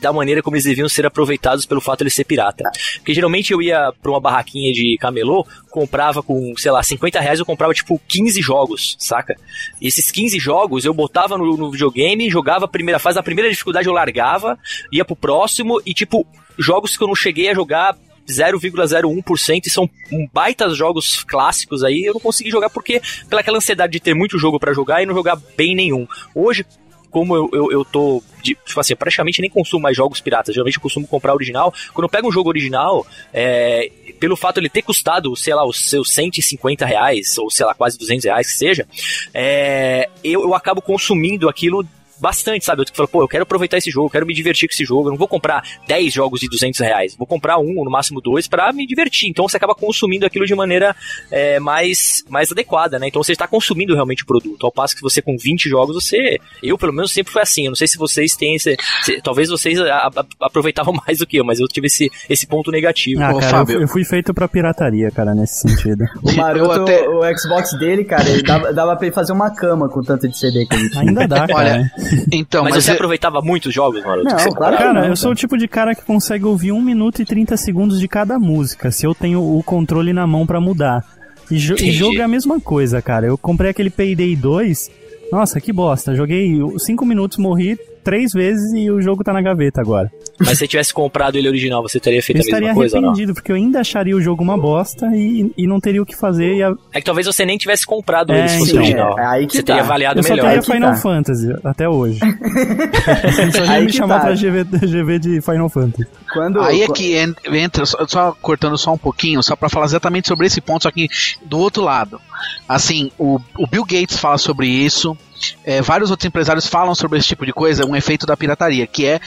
[0.00, 2.70] da maneira como eles deviam ser aproveitados pelo fato de ele ser pirata.
[2.96, 7.38] Porque geralmente eu ia pra uma barraquinha de camelô, comprava com, sei lá, 50 reais,
[7.38, 9.36] eu comprava tipo 15 jogos, saca?
[9.80, 13.50] E esses 15 jogos eu botava no, no videogame, jogava a primeira fase, a primeira
[13.50, 14.58] dificuldade eu largava,
[14.92, 16.26] ia pro próximo e tipo,
[16.58, 17.96] jogos que eu não cheguei a jogar
[18.28, 19.88] 0,01% e são
[20.32, 24.38] baitas jogos clássicos aí, eu não consegui jogar porque pela aquela ansiedade de ter muito
[24.38, 26.06] jogo pra jogar e não jogar bem nenhum.
[26.34, 26.64] Hoje,
[27.12, 30.76] como eu, eu, eu tô, de, tipo assim, praticamente nem consumo mais jogos piratas, geralmente
[30.76, 31.72] eu costumo comprar original.
[31.92, 35.64] Quando eu pego um jogo original, é, pelo fato de ele ter custado, sei lá,
[35.64, 38.88] os seus 150 reais, ou sei lá, quase 200 reais que seja,
[39.34, 41.86] é, eu, eu acabo consumindo aquilo
[42.22, 42.82] bastante, sabe?
[42.82, 45.08] Eu falo, pô, eu quero aproveitar esse jogo, eu quero me divertir com esse jogo,
[45.08, 48.20] eu não vou comprar 10 jogos de 200 reais, vou comprar um, ou no máximo
[48.20, 49.28] dois, para me divertir.
[49.28, 50.94] Então você acaba consumindo aquilo de maneira
[51.30, 53.08] é, mais, mais adequada, né?
[53.08, 54.64] Então você está consumindo realmente o produto.
[54.64, 56.38] Ao passo que você com 20 jogos, você.
[56.62, 57.64] Eu, pelo menos, sempre foi assim.
[57.64, 58.76] Eu não sei se vocês têm esse.
[59.02, 62.46] Se, talvez vocês a, a, aproveitavam mais do que eu, mas eu tive esse, esse
[62.46, 63.22] ponto negativo.
[63.22, 66.04] Ah, cara, eu, eu fui feito pra pirataria, cara, nesse sentido.
[66.22, 69.88] O Maroto, até- o Xbox dele, cara, ele dava, dava pra ele fazer uma cama
[69.88, 71.02] com tanto de CD que ele tinha.
[71.02, 71.54] Ainda dá, cara.
[71.58, 71.92] Olha,
[72.32, 74.22] então, mas, mas, você é- aproveitava muitos jogos, mano?
[74.24, 77.20] Não, claro Cara, não, eu sou o tipo de cara que consegue ouvir 1 minuto
[77.22, 81.04] e 30 segundos de cada música, se eu tenho o controle na mão pra mudar.
[81.50, 81.92] E, jo- e Entendi.
[81.92, 83.26] jogo é a mesma coisa, cara.
[83.26, 84.90] Eu comprei aquele Payday 2,
[85.30, 86.14] nossa, que bosta.
[86.14, 90.10] Joguei 5 minutos, morri três vezes e o jogo tá na gaveta agora.
[90.38, 92.96] Mas se você tivesse comprado ele original, você teria feito Eu a mesma estaria coisa
[92.96, 93.08] ou não?
[93.10, 96.16] arrependido, porque eu ainda acharia o jogo uma bosta e, e não teria o que
[96.16, 96.54] fazer.
[96.56, 98.82] E a- É que talvez você nem tivesse comprado É, ele se fosse então.
[98.82, 99.18] original.
[99.18, 99.66] É, aí que você tá.
[99.74, 100.36] teria avaliado eu melhor.
[100.36, 100.96] teria Aí que Final tá.
[100.96, 102.18] Fantasy até hoje.
[103.52, 104.26] só ia Aí me que chamar tá.
[104.26, 106.06] pra GV, GV de Final Fantasy.
[106.32, 109.68] Quando, Aí é qu- que en- entra, só, só cortando só um pouquinho, só pra
[109.68, 111.08] falar exatamente sobre esse ponto, só que
[111.44, 112.20] do outro lado.
[112.68, 115.16] Assim, o, o Bill Gates fala sobre isso,
[115.64, 119.06] é, vários outros empresários falam sobre esse tipo de coisa, um efeito da pirataria, que
[119.06, 119.20] é,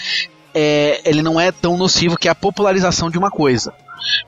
[0.54, 3.74] é, ele não é tão nocivo que a popularização de uma coisa.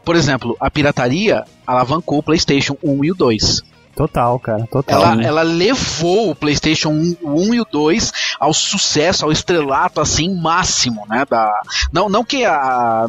[0.04, 3.62] Por exemplo, a pirataria alavancou o PlayStation 1 e o 2.
[3.96, 5.02] Total, cara, total.
[5.02, 10.00] Ela, ela levou o PlayStation 1, o 1 e o 2 ao sucesso, ao estrelato
[10.00, 11.26] assim máximo, né?
[11.28, 11.52] Da,
[11.92, 13.08] não, não que a,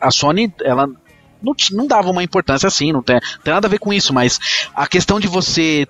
[0.00, 0.86] a Sony ela
[1.42, 4.38] não, não dava uma importância assim, não tem, tem nada a ver com isso, mas
[4.74, 5.88] a questão de você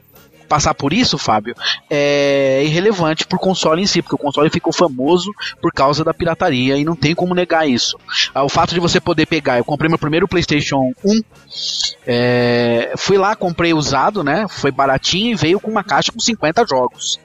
[0.52, 1.54] passar por isso, Fábio,
[1.88, 6.76] é irrelevante pro console em si, porque o console ficou famoso por causa da pirataria
[6.76, 7.98] e não tem como negar isso.
[8.34, 11.22] Ah, O fato de você poder pegar, eu comprei meu primeiro PlayStation 1,
[12.06, 14.44] é, fui lá, comprei usado, né?
[14.46, 17.18] Foi baratinho e veio com uma caixa com 50 jogos.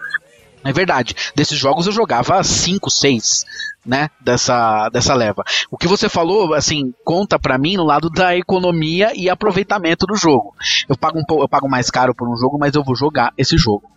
[0.64, 1.16] É verdade.
[1.36, 3.46] Desses jogos eu jogava 5, 6,
[3.86, 4.10] né?
[4.20, 5.44] Dessa, dessa leva.
[5.72, 10.16] O que você falou, assim, conta pra mim no lado da economia e aproveitamento do
[10.16, 10.54] jogo.
[10.90, 13.58] Eu pago, um, eu pago mais caro por um jogo, mas eu vou jogar esse
[13.58, 13.90] jogo.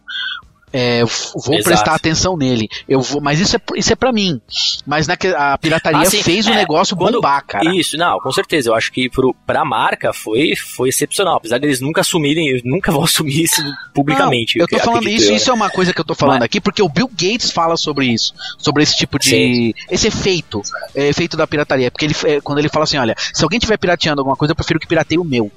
[0.73, 1.65] É, eu vou Exato.
[1.65, 2.69] prestar atenção nele.
[2.89, 4.41] Eu vou, mas isso é, isso é pra mim.
[4.87, 6.23] Mas na, a pirataria Ah, sim.
[6.23, 7.75] fez o É, negócio quando- bombar, cara.
[7.75, 8.71] Isso, não, com certeza.
[8.71, 11.37] Eu acho que pro, pra marca foi, foi excepcional.
[11.39, 13.61] Apesar deles nunca assumirem, nunca vão assumir isso
[13.93, 14.59] publicamente.
[14.59, 16.37] Não, eu tô falando acredito isso, eu, isso é uma coisa que eu tô falando
[16.41, 19.29] Mas- aqui, porque o Bill Gates fala sobre isso, sobre esse tipo de.
[19.31, 19.75] Sim.
[19.91, 20.63] esse efeito,
[20.95, 21.91] é, efeito da pirataria.
[21.91, 24.57] Porque ele, é, quando ele fala assim, olha, se alguém estiver pirateando alguma coisa, eu
[24.57, 25.51] prefiro que pirateie o meu.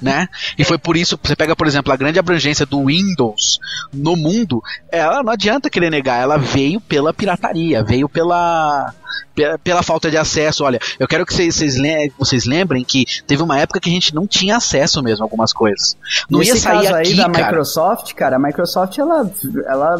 [0.00, 0.28] Né?
[0.56, 3.58] E foi por isso, você pega, por exemplo, a grande abrangência do Windows
[3.92, 8.94] no mundo, ela não adianta querer negar, ela veio pela pirataria, veio pela,
[9.34, 10.62] pela, pela falta de acesso.
[10.62, 13.92] Olha, eu quero que vocês, vocês, le- vocês lembrem que teve uma época que a
[13.92, 15.96] gente não tinha acesso mesmo a algumas coisas.
[16.30, 17.46] Não Nesse ia sair caso aqui, aí da cara.
[17.48, 19.28] Microsoft, cara, a Microsoft, ela,
[19.66, 19.96] ela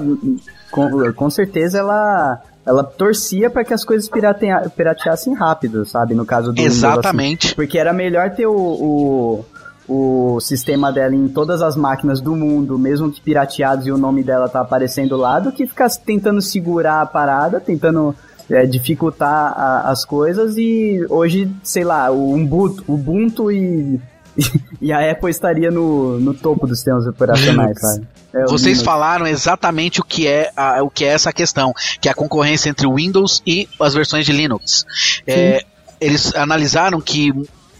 [0.70, 6.14] com, com certeza, ela, ela torcia para que as coisas piratea- pirateassem rápido, sabe?
[6.14, 6.86] No caso do Windows, assim.
[6.86, 7.54] Exatamente.
[7.56, 9.44] Porque era melhor ter o, o,
[9.88, 14.22] o sistema dela em todas as máquinas do mundo, mesmo que pirateados e o nome
[14.22, 18.14] dela tá aparecendo lá, do que ficar tentando segurar a parada, tentando
[18.50, 24.00] é, dificultar a- as coisas e hoje, sei lá, o Ubuntu, Ubuntu e,
[24.80, 28.06] e a Apple estaria no, no topo dos sistemas operacionais, sabe?
[28.32, 32.12] É, Vocês falaram exatamente o que é a- o que é essa questão, que é
[32.12, 34.84] a concorrência entre o Windows e as versões de Linux.
[35.26, 35.64] É,
[36.00, 37.32] eles analisaram que,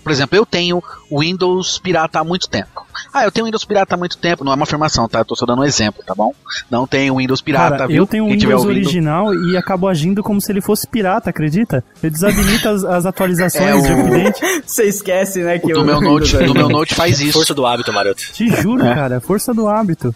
[0.03, 2.87] por exemplo, eu tenho o Windows pirata há muito tempo.
[3.13, 5.21] Ah, eu tenho Windows pirata há muito tempo, não é uma afirmação, tá?
[5.21, 6.33] Eu tô só dando um exemplo, tá bom?
[6.71, 7.97] Não tenho Windows pirata, Cara, viu?
[7.99, 11.85] eu tenho um Windows ouvindo- original e acabo agindo como se ele fosse pirata, acredita?
[12.03, 14.63] Eu desabilito as, as atualizações É, o- de update.
[14.67, 17.33] Você esquece, né, que Do o meu Windows Note, do original- meu Note faz isso.
[17.35, 18.23] Força do hábito, maroto.
[18.33, 20.15] Te juro, cara, força do hábito.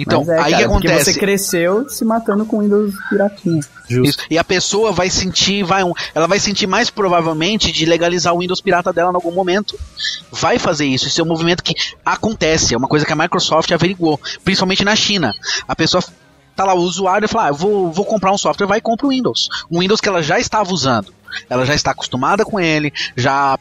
[0.00, 1.12] Então, é, aí cara, que Porque acontece?
[1.12, 3.60] você cresceu se matando com Windows piratinha.
[3.88, 4.04] Justo.
[4.04, 4.18] Isso.
[4.30, 8.38] E a pessoa vai sentir, vai um, ela vai sentir mais provavelmente de legalizar o
[8.38, 9.78] Windows pirata dela em algum momento.
[10.32, 11.08] Vai fazer isso.
[11.08, 14.96] Isso é um movimento que acontece, é uma coisa que a Microsoft averiguou, principalmente na
[14.96, 15.34] China.
[15.68, 16.02] A pessoa
[16.56, 18.82] tá lá o usuário e fala, ah, eu vou, vou comprar um software, vai e
[18.82, 19.48] compra o Windows.
[19.70, 21.12] Um Windows que ela já estava usando.
[21.48, 23.58] Ela já está acostumada com ele, já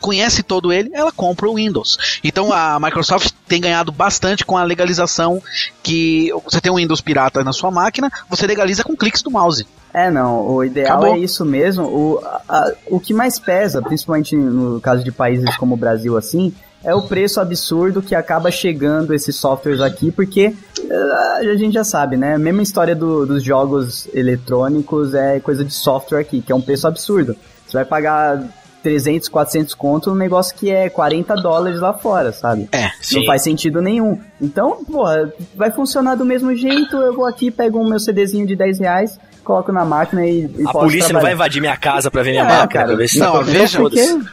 [0.00, 2.20] conhece todo ele, ela compra o Windows.
[2.22, 5.42] Então a Microsoft tem ganhado bastante com a legalização
[5.82, 9.66] que você tem um Windows pirata na sua máquina, você legaliza com cliques do mouse.
[9.92, 11.14] É, não, o ideal Acabou.
[11.14, 11.84] é isso mesmo.
[11.84, 16.52] O, a- o que mais pesa, principalmente no caso de países como o Brasil, assim,
[16.82, 20.52] é o preço absurdo que acaba chegando esses softwares aqui, porque
[20.90, 22.34] eh, a gente já sabe, né?
[22.34, 26.60] A mesma história do- dos jogos eletrônicos é coisa de software aqui, que é um
[26.60, 27.34] preço absurdo.
[27.66, 28.42] Você vai pagar
[28.84, 32.68] 300, 400 conto num negócio que é 40 dólares lá fora, sabe?
[32.70, 34.20] É, Não faz sentido nenhum.
[34.40, 36.94] Então, porra, vai funcionar do mesmo jeito.
[36.98, 40.62] Eu vou aqui, pego o meu CDzinho de 10 reais, coloco na máquina e, e
[40.66, 41.32] A posso polícia não vai trabalhar.
[41.34, 42.86] invadir minha casa pra ver minha É, máquina, cara.
[42.88, 43.80] pra ver se Não, tá veja-.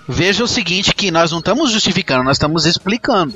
[0.08, 3.34] Veja o seguinte, que nós não estamos justificando, nós estamos explicando.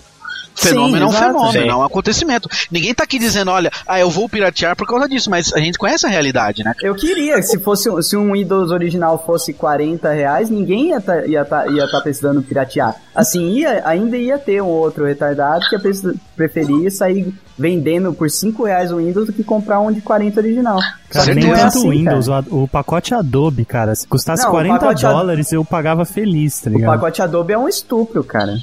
[0.56, 1.26] Fenômeno é um exato.
[1.26, 1.70] fenômeno, Sim.
[1.70, 2.50] é um acontecimento.
[2.72, 5.78] Ninguém tá aqui dizendo, olha, ah, eu vou piratear por causa disso, mas a gente
[5.78, 6.72] conhece a realidade, né?
[6.82, 11.26] Eu queria, se fosse um- se um Windows original fosse 40 reais, ninguém ia tá,
[11.26, 12.96] ia tá, ia tá precisando piratear.
[13.14, 18.30] Assim, ia, ainda ia ter um outro retardado que ia pre- preferir sair vendendo por
[18.30, 20.78] 5 reais o Windows do que comprar um de 40 original.
[21.10, 22.46] Cara, nem é tanto o assim, Windows, cara.
[22.50, 26.04] o, o pacote Adobe, cara, se custasse Não, o 40 pacote Ad- dólares, eu pagava
[26.04, 26.92] feliz, tá O ligado?
[26.96, 28.58] pacote Adobe é um estupro, cara.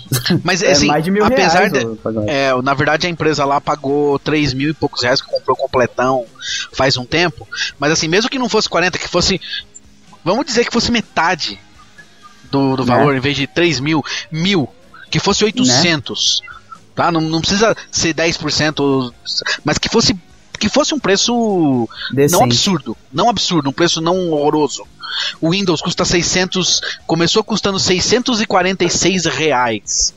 [0.45, 1.85] Mas É assim, mais de mil apesar reais de.
[1.87, 1.99] o.
[2.29, 6.27] É, na verdade a empresa lá pagou 3 mil e poucos reais que comprou completão
[6.75, 7.49] faz um tempo.
[7.79, 9.41] Mas assim, mesmo que não fosse 40, que fosse.
[10.23, 11.59] Vamos dizer que fosse metade
[12.51, 12.95] do, do Né?
[12.95, 14.69] valor, em vez de 3 mil, mil,
[15.11, 16.43] que fosse 800.
[16.95, 17.11] Tá?
[17.11, 19.13] Não, não precisa ser 10%,
[19.65, 20.17] mas que fosse.
[20.59, 22.33] Que fosse um preço Decente.
[22.39, 24.85] não absurdo, não absurdo, um preço não horroroso.
[25.41, 30.15] O Windows custa 600, começou custando 646 reais.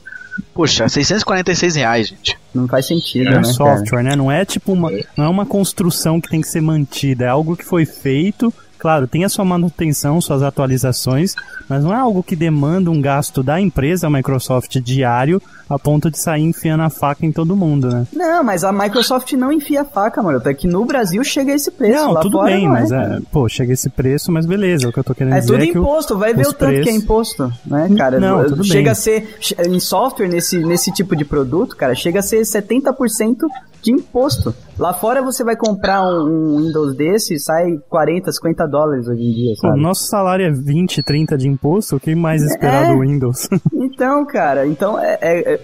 [0.54, 2.38] Poxa, 646 reais, gente.
[2.54, 3.54] Não faz sentido, É né, um cara?
[3.54, 4.14] software, né?
[4.14, 7.56] Não é tipo uma, não é uma construção que tem que ser mantida, é algo
[7.56, 8.52] que foi feito.
[8.78, 11.34] Claro, tem a sua manutenção, suas atualizações,
[11.68, 16.18] mas não é algo que demanda um gasto da empresa, Microsoft, diário, a ponto de
[16.18, 18.06] sair enfiando a faca em todo mundo, né?
[18.12, 20.38] Não, mas a Microsoft não enfia a faca, mano.
[20.38, 22.04] Até que no Brasil chega esse preço.
[22.04, 24.92] não, tudo fora bem, não mas é, é, pô, chega esse preço, mas beleza, o
[24.92, 26.58] que eu tô querendo É dizer tudo é que o- imposto, vai ver o tanto
[26.58, 28.20] que é preços- imposto, né, cara?
[28.20, 28.92] Não, tudo chega bem.
[28.92, 29.36] a ser,
[29.66, 33.38] em software, nesse, nesse tipo de produto, cara, chega a ser 70%
[33.86, 34.52] de imposto.
[34.78, 39.22] Lá fora você vai comprar um, um Windows desse e sai 40, 50 dólares hoje
[39.22, 39.80] em dia, Pô, sabe?
[39.80, 42.92] nosso salário é 20, 30 de imposto, o que mais esperar É.
[42.94, 43.48] do Windows?
[43.96, 45.60] Então, cara, então é, é- é-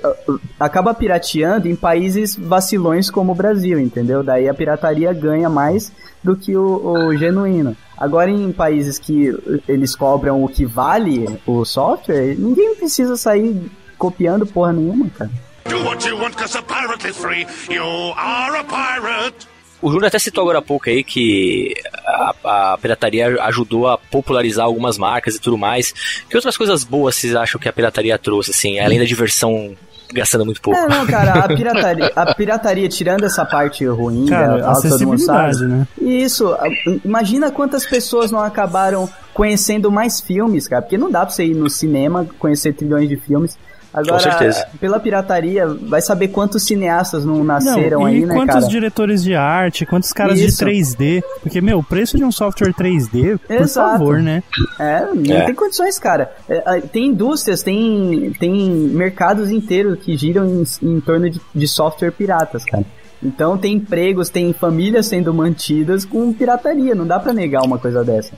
[0.58, 4.22] acaba pirateando em países vacilões como o Brasil, entendeu?
[4.22, 5.92] Daí a pirataria ganha mais
[6.24, 7.76] do que o, o genuíno.
[7.98, 9.36] Agora, em países que
[9.68, 15.30] eles cobram o que vale o software, ninguém precisa sair copiando porra nenhuma, cara.
[15.68, 17.46] Do what you want, cause a pirate is free.
[17.70, 17.84] You
[18.16, 19.46] are a pirate.
[19.80, 21.74] O Júnior até citou agora há pouco aí que
[22.06, 25.92] a, a pirataria ajudou a popularizar algumas marcas e tudo mais.
[26.28, 29.74] Que outras coisas boas vocês acham que a pirataria trouxe, assim, além da diversão
[30.12, 30.78] gastando muito pouco?
[30.78, 35.06] É, não, cara, a pirataria, a pirataria tirando essa parte ruim Cara, dela, tal, todo
[35.06, 35.48] mundo sabe.
[35.48, 35.88] acessibilidade, né?
[36.00, 36.56] Isso,
[37.04, 41.54] imagina quantas pessoas não acabaram conhecendo mais filmes, cara, porque não dá pra você ir
[41.54, 43.58] no cinema conhecer trilhões de filmes.
[43.92, 44.66] Agora, certeza.
[44.80, 48.66] pela pirataria, vai saber quantos cineastas não nasceram Não, e aí, né, quantos cara?
[48.68, 50.64] diretores de arte, quantos caras Isso.
[50.64, 51.22] de 3D?
[51.42, 53.90] Porque, meu, o preço de um software 3D, por Exato.
[53.98, 54.42] favor, né?
[54.78, 55.44] É, não É.
[55.44, 56.32] tem condições, cara.
[56.48, 61.68] É, é, tem indústrias, tem, tem mercados inteiros que giram em, em torno de, de
[61.68, 62.84] software piratas, cara.
[63.22, 68.02] Então tem empregos, tem famílias sendo mantidas com pirataria, não dá pra negar uma coisa
[68.02, 68.32] dessa.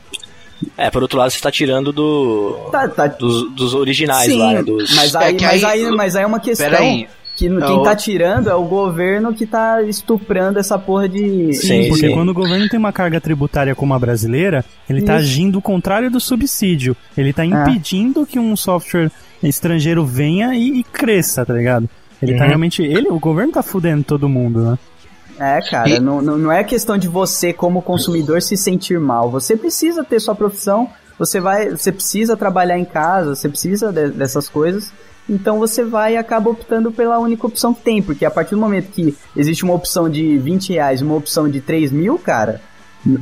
[0.77, 2.69] É, por outro lado, você tá tirando do.
[2.71, 4.63] Tá, tá, Dos, dos originais Sim, lá, né?
[4.63, 4.95] Dos...
[4.95, 7.09] mas, É aí, mas, aí- aí, mas aí é uma questão Peraí.
[7.37, 11.53] que É quem tá tirando é o governo que tá estuprando essa porra de...
[11.53, 12.15] Sim, Porque sim.
[12.15, 15.25] quando o governo tem uma carga tributária como a brasileira, ele tá Isso.
[15.25, 16.97] agindo o contrário do subsídio.
[17.19, 19.11] Ele tá impedindo que um software
[19.43, 21.89] estrangeiro venha e, e cresça, tá ligado?
[22.23, 22.83] Ele tá realmente.
[22.83, 24.79] Ele, o governo tá fudendo todo mundo, né?
[25.39, 29.31] É, cara, E- não, não, não é questão de você, como consumidor, se sentir mal.
[29.31, 34.09] Você precisa ter sua profissão, você vai, você precisa trabalhar em casa, você precisa de-
[34.11, 34.93] dessas coisas.
[35.29, 38.61] Então você vai e acaba optando pela única opção que tem, porque a partir do
[38.61, 42.61] momento que existe uma opção de 20 reais e uma opção de 3 mil, cara,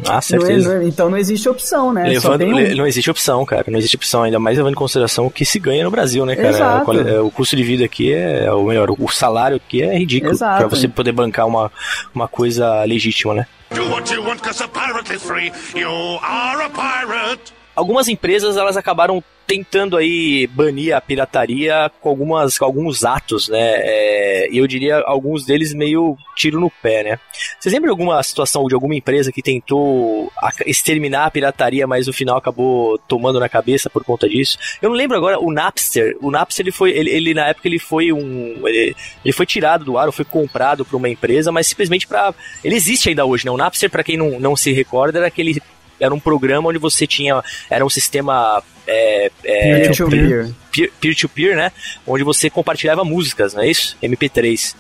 [0.09, 0.75] Ah, é- certeza.
[0.75, 2.03] não é- então não existe opção, né?
[2.21, 2.77] Só Levando, tem um.
[2.77, 3.65] Não existe opção, cara.
[3.69, 6.37] Não existe opção, ainda mais levando em consideração o que se ganha no Brasil, né,
[6.37, 6.81] cara?
[6.85, 10.33] Quali- é, O custo de vida aqui é, ou melhor, o salário aqui é ridículo
[10.33, 10.59] Exato.
[10.59, 11.71] pra você poder bancar uma,
[12.15, 13.47] uma coisa legítima, né?
[13.75, 15.51] Do what you want, cause a pirate is free.
[15.75, 15.89] You
[16.23, 17.53] are a pirate.
[17.75, 23.59] Algumas empresas elas acabaram tentando aí banir a pirataria com algumas com alguns atos, né?
[23.61, 27.19] É, e eu diria alguns deles meio tiro no pé, né?
[27.59, 30.33] Vocês lembram de alguma situação de alguma empresa que tentou
[30.65, 34.59] exterminar a pirataria, mas no final acabou tomando na cabeça por conta disso?
[34.81, 36.17] Eu não lembro agora o Napster.
[36.21, 39.85] O Napster ele foi ele, ele, na época ele foi um ele, ele foi tirado
[39.85, 42.33] do ar ou foi comprado por uma empresa, mas simplesmente para
[42.63, 43.51] ele existe ainda hoje, né?
[43.51, 45.61] O Napster para quem não, não se recorda era aquele
[46.03, 50.51] era um programa onde você tinha era um sistema é, é, Peer-to-peer.
[50.73, 51.73] peer- peer-to-peer, né?
[52.07, 53.97] Onde você compartilhava músicas, não é isso?
[54.03, 54.75] MP3.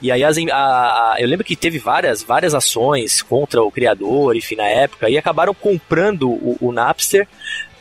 [0.00, 4.36] E aí as, a- a- eu lembro que teve várias, várias ações contra o criador,
[4.36, 7.26] enfim, na época, e acabaram comprando o, o Napster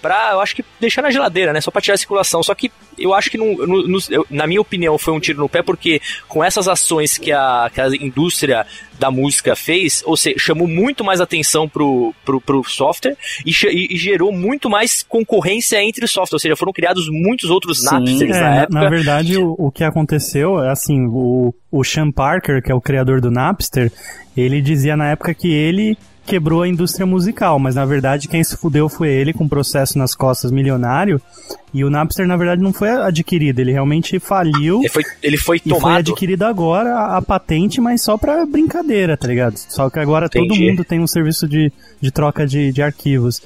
[0.02, 1.62] pra, eu acho que, deixar na geladeira, né?
[1.62, 2.42] Só pra tirar a circulação.
[2.42, 5.48] Só que eu acho que, não, no- no- na minha opinião, foi um tiro no
[5.50, 8.66] pé, porque com essas ações que a, que a indústria
[9.00, 13.52] da música fez, ou seja, chamou muito mais atenção pro, pro, pro software e,
[13.94, 18.36] e- gerou muito mais concorrência entre os softwares, ou seja, foram criados muitos outros Napsters
[18.36, 18.80] É, na na, época.
[18.82, 22.82] na verdade, o, o que aconteceu, é assim, o, o Sean Parker, que é o
[22.82, 23.92] criador do Napster,
[24.38, 28.56] ele dizia na época que ele quebrou a indústria musical, mas na verdade quem se
[28.56, 31.22] fudeu foi ele com um processo nas costas milionário,
[31.74, 35.58] e o Napster na verdade não foi adquirido, ele realmente faliu Ele foi, ele foi
[35.58, 35.98] e foi tomado.
[36.00, 39.58] adquirido agora a, a patente, mas só pra brincadeira, tá ligado?
[39.58, 40.70] Só que agora todo Entendi.
[40.70, 43.42] mundo tem um serviço de, de troca de, de arquivos.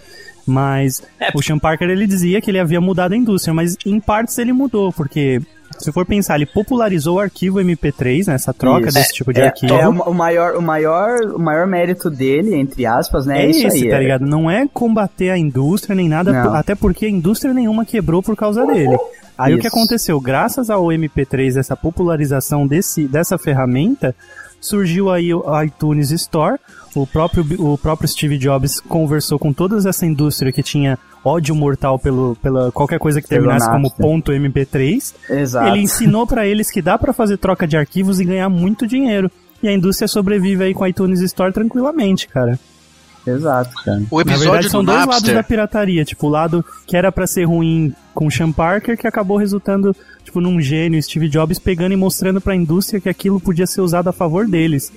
[0.47, 3.99] Mas É, o Sean Parker ele dizia que ele havia mudado a indústria, mas em
[3.99, 5.41] partes ele mudou, porque
[5.77, 8.93] se for pensar, ele popularizou o arquivo MP3, né, essa troca Isso.
[8.97, 9.73] desse tipo de É, arquivo.
[9.73, 13.41] é o, o maior, o, maior, o maior mérito dele, entre aspas, né?
[13.41, 13.89] É É isso esse, aí.
[13.89, 14.25] tá é- ligado?
[14.25, 16.53] Não é combater a indústria nem nada, Não.
[16.55, 18.97] até porque a indústria nenhuma quebrou por causa dele.
[19.37, 19.75] Aí o que Isso.
[19.77, 20.19] aconteceu?
[20.21, 24.15] Graças ao MP3, essa popularização desse, dessa ferramenta,
[24.61, 26.57] surgiu aí o iTunes Store.
[26.95, 31.97] O próprio, o próprio Steve Jobs conversou com toda essa indústria que tinha ódio mortal
[31.99, 34.05] pelo, pela qualquer coisa que terminasse como Napster.
[34.05, 35.13] ponto .mp3.
[35.29, 35.67] Exato.
[35.67, 39.29] Ele ensinou pra eles que dá pra fazer troca de arquivos e ganhar muito dinheiro.
[39.63, 42.59] E a indústria sobrevive aí com a iTunes Store tranquilamente, cara.
[43.25, 44.03] Exato, cara.
[44.11, 45.45] O Na episódio verdade, são do dois lados da Napster.
[45.47, 46.05] pirataria.
[46.05, 49.95] Tipo, o lado que era pra ser ruim com o Sean Parker, que acabou resultando,
[50.23, 54.07] tipo, num gênio, Steve Jobs, pegando e mostrando pra indústria que aquilo podia ser usado
[54.09, 54.93] a favor deles.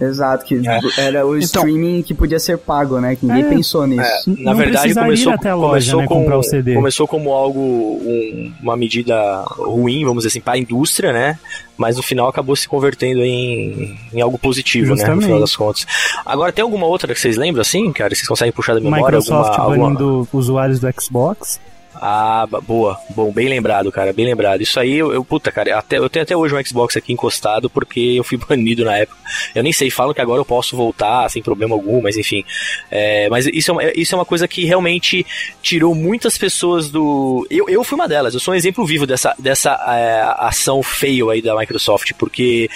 [0.00, 0.80] Exato, que É.
[0.98, 3.16] era o Então- streaming que podia ser pago, né?
[3.16, 3.48] Que ninguém É.
[3.48, 4.02] pensou nisso.
[4.02, 6.74] É, na Não verdade, começou, ir até a loja, começou né, com, comprar o CD.
[6.74, 11.38] começou como algo, um- uma medida ruim, vamos dizer assim, para a indústria, né?
[11.76, 14.90] Mas no final acabou se convertendo em, em algo positivo, né?
[14.92, 15.24] No Justamente.
[15.24, 15.86] final das contas.
[16.24, 18.14] Agora, tem alguma outra que vocês lembram, assim, cara?
[18.14, 19.04] Vocês conseguem puxar da memória?
[19.04, 19.84] Microsoft alguma, alguma...
[19.94, 21.60] banindo usuários do Xbox.
[22.02, 22.98] Ah, boa.
[23.10, 24.62] Bom, bem lembrado, cara, bem lembrado.
[24.62, 27.68] Isso aí, eu, eu- puta, cara, até, eu tenho até hoje um Xbox aqui encostado
[27.68, 29.18] porque eu fui banido na época.
[29.54, 32.42] Eu nem sei, falam que agora eu posso voltar sem problema algum, mas enfim.
[32.90, 35.26] É, mas isso é, uma, isso é uma coisa que realmente
[35.60, 37.46] tirou muitas pessoas do.
[37.50, 41.28] Eu, eu fui uma delas, eu sou um exemplo vivo dessa, dessa é, ação fail
[41.28, 42.70] aí da Microsoft, porque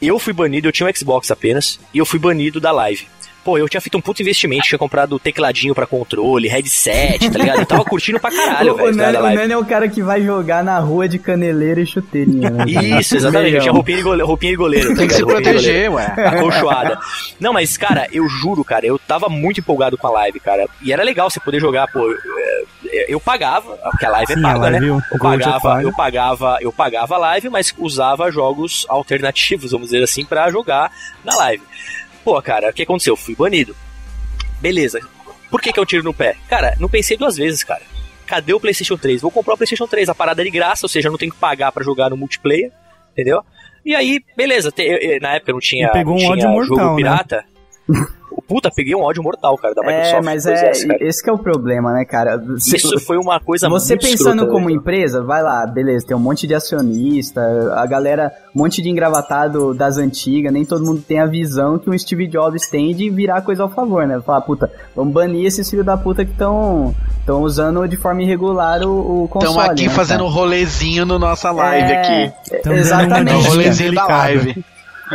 [0.00, 3.06] eu fui banido, eu tinha um Xbox apenas, e eu fui banido da live.
[3.44, 7.60] Pô, eu tinha feito um puto investimento, tinha comprado tecladinho pra controle, headset, tá ligado?
[7.60, 9.38] Eu tava curtindo pra caralho, o, o, velho, da Nani, o.
[9.38, 12.64] Nani é o cara que vai jogar na rua de caneleira e chuteirinha, né?
[12.98, 13.56] Isso, exatamente.
[13.56, 16.06] Eu tinha roupinha de goleiro, roupinha de goleiro tá Tem que se proteger, ué.
[16.16, 16.98] Acolchoada.
[17.38, 20.66] Não, mas, cara, eu juro, cara, eu tava muito empolgado com a live, cara.
[20.80, 22.00] E era legal você poder jogar, pô.
[22.00, 24.92] Eu, eu pagava, porque a live é Sim, a paga, live, né?
[24.92, 25.82] o Eu é pagava, paga.
[25.82, 30.90] eu pagava, eu pagava a live, mas usava jogos alternativos, vamos dizer assim, pra jogar
[31.24, 31.62] na live.
[32.24, 33.12] Pô, cara, o que aconteceu?
[33.12, 33.76] Eu fui banido.
[34.60, 34.98] Beleza.
[35.50, 36.36] Por que, que eu tiro no pé?
[36.48, 37.82] Cara, não pensei duas vezes, cara.
[38.26, 39.20] Cadê o PlayStation 3?
[39.20, 40.08] Vou comprar o PlayStation 3.
[40.08, 42.16] A parada é de graça, ou seja, eu não tenho que pagar pra jogar no
[42.16, 42.72] multiplayer,
[43.12, 43.42] entendeu?
[43.84, 44.72] E aí, beleza.
[44.72, 47.00] te- eu- eu- na época não tinha, E pegou não um tinha ódio mortal, jogo
[47.00, 47.44] né?
[48.46, 50.14] Puta, peguei um ódio mortal, cara, da Microsoft.
[50.14, 50.54] É, mas é,
[50.86, 50.96] cara.
[51.00, 52.38] esse que é o problema, né, cara?
[52.58, 54.74] Se- Isso foi uma coisa Você muito pensando escrota, como né?
[54.74, 57.40] empresa, vai lá, beleza, tem um monte de acionista,
[57.74, 61.88] a galera, um monte de engravatado das antigas, nem todo mundo tem a visão que
[61.88, 64.20] o Steve Jobs tem de virar coisa ao favor, né?
[64.20, 68.82] Falar, puta, vamos banir esses filhos da puta que estão estão usando de forma irregular
[68.82, 69.52] o, o console.
[69.56, 70.38] Estamos aqui né, fazendo um cara?
[70.40, 72.60] rolezinho no nossa live É, aqui.
[72.62, 73.32] Dando Exatamente.
[73.32, 74.64] É um rolezinho da live.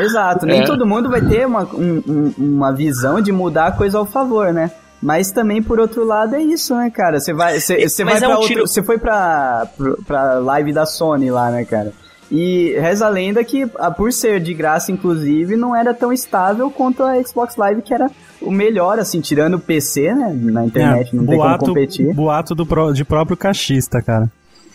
[0.01, 0.65] Exato, nem É.
[0.65, 4.53] todo mundo vai ter uma, um- um- uma visão de mudar a coisa ao favor,
[4.53, 4.71] né?
[5.01, 7.19] Mas também, por outro lado, é isso, né, cara?
[7.19, 9.65] Você vai, você, você Mas vai é pra um outro- tiro- Você foi pra,
[10.05, 11.93] pra live da Sony lá, né, cara?
[12.31, 16.69] E reza a lenda que, ah, por ser de graça, inclusive, não era tão estável
[16.69, 18.07] quanto a Xbox Live, que era
[18.41, 20.31] o melhor, assim, tirando o PC, né?
[20.39, 22.13] Na internet, É, não tem como boato, competir.
[22.13, 24.29] boato do de próprio cachista, cara.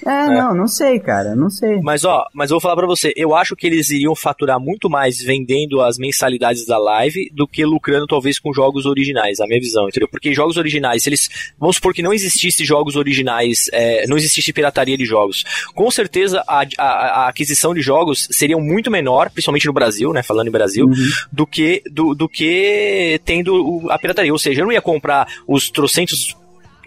[0.04, 1.80] É, não, não sei, cara, não sei.
[1.82, 4.90] Mas ó, mas eu vou falar pra você, eu acho que eles iriam faturar muito
[4.90, 9.60] mais vendendo as mensalidades da live do que lucrando talvez com jogos originais, a minha
[9.60, 10.08] visão, entendeu?
[10.08, 14.52] Porque jogos originais, se eles, vamos supor que não existisse jogos originais, é, não existisse
[14.52, 15.44] pirataria de jogos,
[15.74, 16.84] com certeza a, a,
[17.24, 20.86] a aquisição de jogos seria muito menor, principalmente no Brasil, né, falando em Brasil,
[21.32, 25.70] do que do, do que tendo a pirataria, ou seja, eu não ia comprar os
[25.70, 26.36] trocentos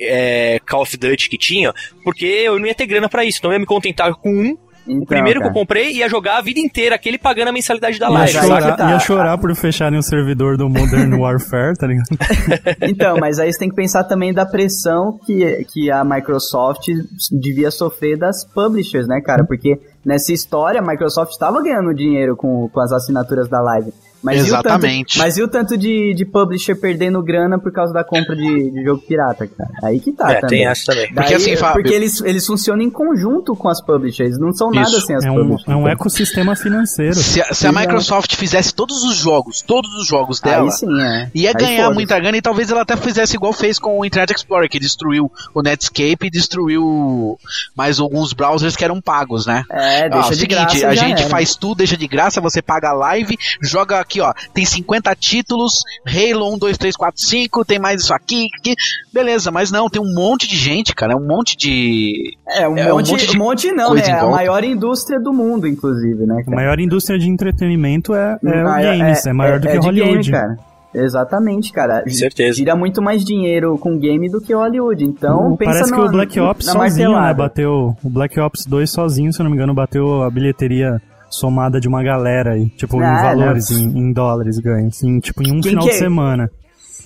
[0.01, 1.73] é, Call of Duty que tinha,
[2.03, 4.57] porque eu não ia ter grana pra isso, então eu ia me contentar com um
[4.87, 5.51] Então, o primeiro cara.
[5.51, 8.37] que eu comprei ia jogar a vida inteira, aquele pagando a mensalidade da Ia live.
[8.37, 8.89] aí que chorar, tá.
[8.91, 12.07] ia chorar por fecharem o servidor do Modern Warfare, tá ligado?
[12.89, 16.85] Então, mas aí você tem que pensar também da pressão que, que a Microsoft
[17.31, 19.43] devia sofrer das publishers, né, cara?
[19.45, 23.91] Porque nessa história a Microsoft estava ganhando dinheiro com, com as assinaturas da live.
[24.23, 25.13] Mas Exatamente.
[25.13, 28.35] E tanto, mas e o tanto de, de publisher perdendo grana por causa da compra
[28.35, 29.69] de, de jogo pirata, cara?
[29.83, 30.59] Aí que tá É, também.
[30.59, 31.13] tem essa também.
[31.13, 34.89] Porque assim, Fábio- porque eles, eles funcionam em conjunto com as publishers, não são nada
[34.89, 35.01] Isso.
[35.01, 35.67] sem as É um, publishers.
[35.67, 37.15] é um ecossistema financeiro.
[37.15, 37.71] Se, a- se a.
[37.71, 41.31] Microsoft fizesse todos os jogos, todos os jogos dela, Aí sim, é.
[41.35, 41.93] ia Aí ganhar foda-se.
[41.93, 45.31] muita grana e talvez ela até fizesse igual fez com o Internet Explorer, que destruiu
[45.53, 47.37] o Netscape e destruiu
[47.75, 49.63] mais alguns browsers que eram pagos, né?
[49.71, 51.29] É, Ah, deixa o de seguinte, graça, a gente era.
[51.29, 55.83] faz tudo, deixa de graça, você paga a live, joga aqui, ó, tem 50 títulos,
[56.05, 58.73] Halo 1, 2, 3, 4, 5, tem mais isso aqui, aqui,
[59.13, 62.35] beleza, mas não, tem um monte de gente, cara, é um monte de...
[62.47, 64.01] É, um, É, um monte, monte de um monte não, né?
[64.07, 66.35] É a maior indústria do mundo, inclusive, né?
[66.41, 66.55] A cara?
[66.55, 70.31] maior indústria de entretenimento é, é o Maior- games, é, maior do que de Hollywood.
[70.31, 70.57] game, cara.
[70.93, 72.01] Exatamente, cara.
[72.03, 72.57] Com certeza.
[72.57, 75.03] Gira muito mais dinheiro com game do que Hollywood.
[75.03, 77.95] Então, O- pensa Parece que no- o Black Ops sozinho, né, bateu.
[78.03, 80.99] O Black Ops 2 sozinho, se eu não me engano, bateu a bilheteria
[81.29, 82.69] somada de uma galera aí.
[82.69, 83.79] Tipo, em Ah, valores, não.
[83.79, 84.95] em, em dólares ganhos.
[84.97, 85.99] Assim, tipo, em um Quem final que de é?
[85.99, 86.49] semana.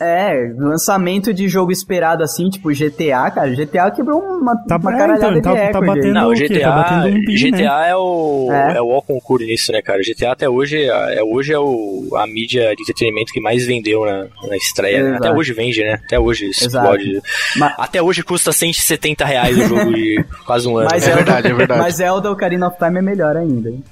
[0.03, 3.51] É, lançamento de jogo esperado assim, tipo GTA, cara.
[3.53, 5.85] GTA quebrou uma, Tá- uma é, caralhada então, tá- de tá recorde.
[5.87, 6.47] batendo- Não, o quê?
[6.47, 8.77] Tá GTA, batendo um bi, GTA é o É.
[8.77, 8.81] é.
[8.81, 9.99] o ó concurso nisso, né, cara?
[10.01, 14.25] GTA até hoje é, hoje é o, a mídia de entretenimento que mais vendeu na,
[14.47, 15.03] na estreia.
[15.03, 15.09] né?
[15.11, 15.23] Exato.
[15.27, 15.99] Até hoje vende, né?
[16.03, 16.65] Até hoje Exato.
[16.95, 17.21] explode.
[17.57, 20.87] Ma- Até hoje custa 170 reais o jogo de quase um ano.
[20.91, 21.11] Mas né?
[21.11, 21.79] É verdade, é verdade.
[21.79, 23.69] Mas Zelda Ocarina of Time é melhor ainda.
[23.69, 23.83] hein?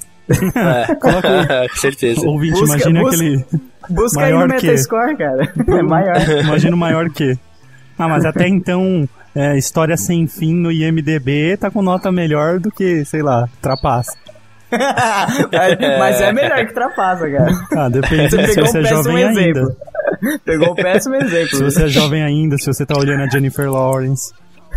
[0.55, 0.95] É.
[1.69, 2.21] Com certeza.
[2.27, 3.45] Ouvinte, Busca- imagina busca- aquele.
[3.89, 5.53] Busca aí no Maior que- Metascore, cara.
[5.67, 6.29] É maior.
[6.43, 7.37] Imagina o maior que.
[7.97, 12.71] Ah, mas até então, é, História Sem Fim no IMDB tá com nota melhor do
[12.71, 14.15] que, sei lá, Trapaça.
[15.99, 17.51] Mas é melhor que Trapassa, cara.
[17.75, 19.59] Ah, depende Você se pegou você um é jovem exemplo.
[20.21, 20.39] ainda.
[20.45, 21.57] Pegou um péssimo exemplo.
[21.57, 24.31] Se você é jovem ainda, se você tá olhando a Jennifer Lawrence,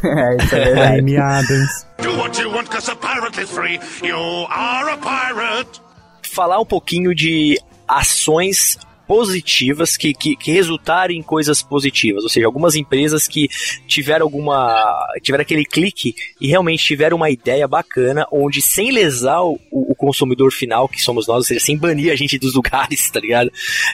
[0.05, 0.99] É, isso é verdade.
[0.99, 1.87] Amy Adams.
[1.99, 3.79] Do what you want, cause a pirate is free.
[4.03, 5.81] You are a pirate.
[6.23, 8.79] falar um pouquinho de ações
[9.13, 13.47] positivas que, que, que resultaram em coisas positivas, ou seja, algumas empresas que
[13.87, 19.61] tiveram alguma tiveram aquele clique e realmente tiveram uma ideia bacana onde sem lesar o,
[19.71, 23.21] o consumidor final que somos nós, ou seja, sem banir a gente dos lugares, tá
[23.21, 23.53] ligado?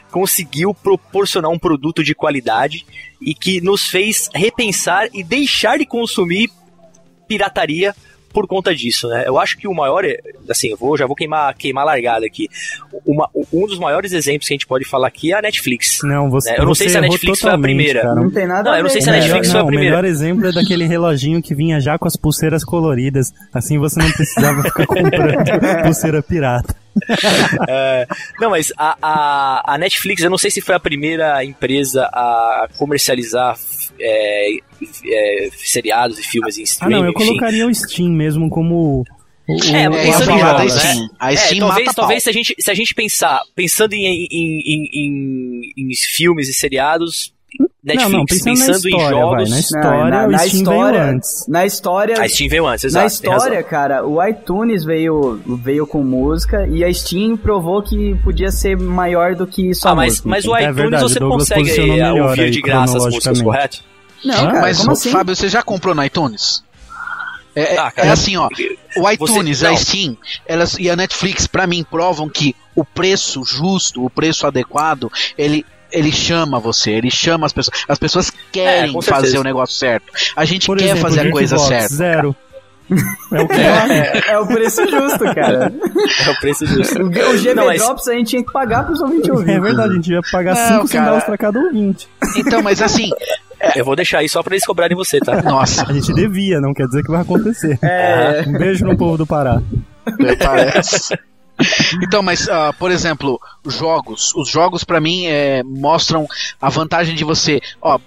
[0.08, 2.86] Conseguiu proporcionar um produto de qualidade
[3.20, 6.48] e que nos fez repensar e deixar de consumir
[7.26, 7.92] pirataria
[8.32, 9.24] por conta disso, né?
[9.26, 10.18] Eu acho que o maior, é-
[10.48, 12.48] assim, eu vou, já vou queimar, queimar a largada aqui.
[13.06, 15.98] Uma- um dos maiores exemplos que a gente pode falar aqui é a Netflix.
[16.02, 18.02] Não, você, É, eu não sei se a Netflix foi a primeira.
[18.02, 18.14] cara.
[18.14, 19.12] Não tem nada Não, a eu não ver, sei se a.
[19.12, 19.96] Netflix Melhor- foi a não, o primeira.
[19.96, 23.32] melhor exemplo é daquele reloginho que vinha já com as pulseiras coloridas.
[23.52, 26.74] Assim você não precisava ficar comprando pulseira pirata.
[27.68, 28.06] É,
[28.40, 32.68] não, mas a, a, a Netflix, eu não sei se foi a primeira empresa a
[32.76, 33.56] comercializar
[34.00, 34.56] é,
[35.06, 36.94] é, seriados e filmes em Ah, streaming.
[36.96, 37.26] não, eu enfim.
[37.26, 39.04] colocaria o Steam mesmo como.
[39.48, 40.92] O, É, É, pensando eu em jogos, da né?
[40.92, 41.10] Steam.
[41.18, 42.24] A É, Steam talvez, mata talvez pau.
[42.24, 46.52] se a gente se a gente pensar pensando em, em, em, em- em filmes e
[46.54, 47.32] seriados
[47.94, 49.48] Netflix não, não, pensando, na história, em jogos vai.
[49.48, 51.44] Na história, na, o na Steam história, veio antes.
[51.48, 56.02] Na história, a Steam veio antes exato, na história, cara, o iTunes veio, veio com
[56.02, 60.28] música e a Steam provou que podia ser maior do que só ah, mas, música.
[60.28, 63.42] mas o É iTunes verdade, você Douglas consegue eh, ouvir aí, de graça as músicas,
[63.42, 63.84] correto?
[64.24, 65.10] Não, cara, Mas, assim?
[65.10, 66.62] Fábio, você já comprou no iTunes?
[67.54, 68.48] É, é- Ah, cara, é assim, ó.
[68.96, 69.76] O iTunes, Você- a.
[69.76, 70.16] Steam
[70.46, 75.64] elas, e a Netflix, pra mim, provam que o preço justo, o preço adequado, ele.
[75.90, 77.84] Ele chama você, ele chama as pessoas.
[77.88, 80.06] As pessoas querem É, fazer o negócio certo.
[80.36, 81.88] A gente Por quer exemplo, fazer a coisa certa.
[81.94, 82.36] Zero.
[83.30, 85.70] É o que É, é o preço justo, cara.
[86.26, 87.02] É o preço justo.
[87.02, 89.50] O, GB Não, mas- Drops a gente tinha que pagar pros ouvintes ouvir.
[89.50, 90.86] É verdade, a gente ia pagar Não, 5 cara.
[90.88, 92.08] centavos pra cada ouvinte.
[92.36, 93.10] Então, mas assim,
[93.76, 95.42] Eu vou deixar aí só pra eles cobrarem você, tá?
[95.42, 97.78] nossa, A gente devia, não quer dizer que vai acontecer.
[97.82, 98.44] É.
[98.46, 99.60] Um beijo no povo do Pará.
[100.38, 101.14] parece.
[102.02, 104.34] Então, mas, ah, por exemplo, jogos.
[104.34, 106.26] Os jogos, pra mim, é, mostram
[106.60, 107.60] a vantagem de você.
[107.80, 107.98] Ó,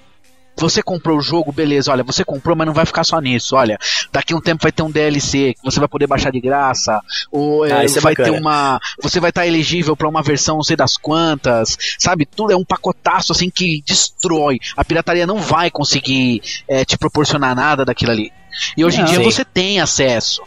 [0.57, 3.79] você comprou o jogo, beleza, olha, você comprou, mas não vai ficar só nisso, olha,
[4.11, 6.99] daqui a um tempo vai ter um DLC que você vai poder baixar de graça,
[7.31, 10.57] ou é, Ah, isso é vai ter uma, você vai estar elegível pra uma versão
[10.57, 15.37] não sei das quantas, sabe, tudo é um pacotaço assim que destrói, a pirataria não
[15.37, 18.31] vai conseguir é, te proporcionar nada daquilo ali.
[18.77, 19.07] E hoje em Não.
[19.07, 19.23] dia Sim.
[19.23, 20.41] você tem acesso.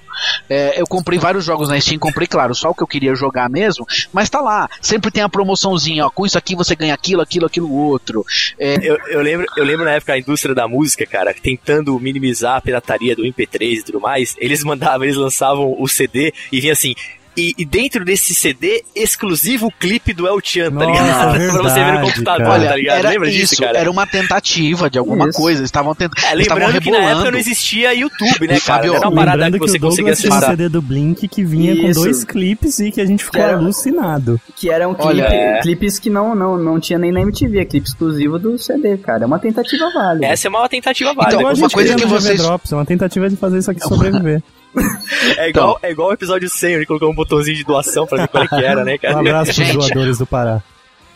[0.48, 3.50] É, eu comprei vários jogos na Steam, comprei, claro, só o que eu queria jogar
[3.50, 4.68] mesmo, mas tá lá.
[4.80, 8.24] Sempre tem a promoçãozinha, ó, com isso aqui você ganha aquilo, aquilo, aquilo outro.
[8.58, 12.56] É, Eu, eu lembro, eu lembro na época a indústria da música, cara, tentando minimizar
[12.56, 16.72] a pirataria do MP3 e tudo mais, eles mandavam, eles lançavam o CD e vinha
[16.72, 16.94] assim.
[17.36, 21.36] E, e dentro desse CD, exclusivo clipe do El Chan, tá ligado?
[21.36, 22.68] é pra você ver no computador, cara.
[22.68, 22.98] tá ligado?
[22.98, 23.78] era Lembra isso, disso, cara?
[23.78, 25.38] era uma tentativa de alguma Isso.
[25.38, 26.24] coisa, eles estavam tentando.
[26.24, 28.86] É, lembrando que na época não existia YouTube, né, E, cara?
[28.86, 30.50] Era uma parada que que, você o conseguia Douglas tinha um acessar.
[30.50, 32.00] CD do Blink que vinha com Isso.
[32.02, 34.40] dois clipes e que a gente ficou Que era- alucinado.
[34.56, 35.60] Que eram clipe- Olha, é.
[35.60, 39.24] clipes que não, não, não tinha nem na MTV, é clipe exclusivo do CD, cara.
[39.24, 40.26] É uma tentativa válida.
[40.26, 41.36] Essa é uma tentativa válida.
[41.42, 44.42] Então, uma coisa que vocês- Drops, é uma tentativa de fazer isso aqui sobreviver.
[45.38, 48.28] é, igual, é igual o episódio 100, onde colocou um botãozinho de doação pra ver
[48.28, 49.18] qual é que era, né, Um cara?
[49.20, 50.62] abraço pros doadores do Pará.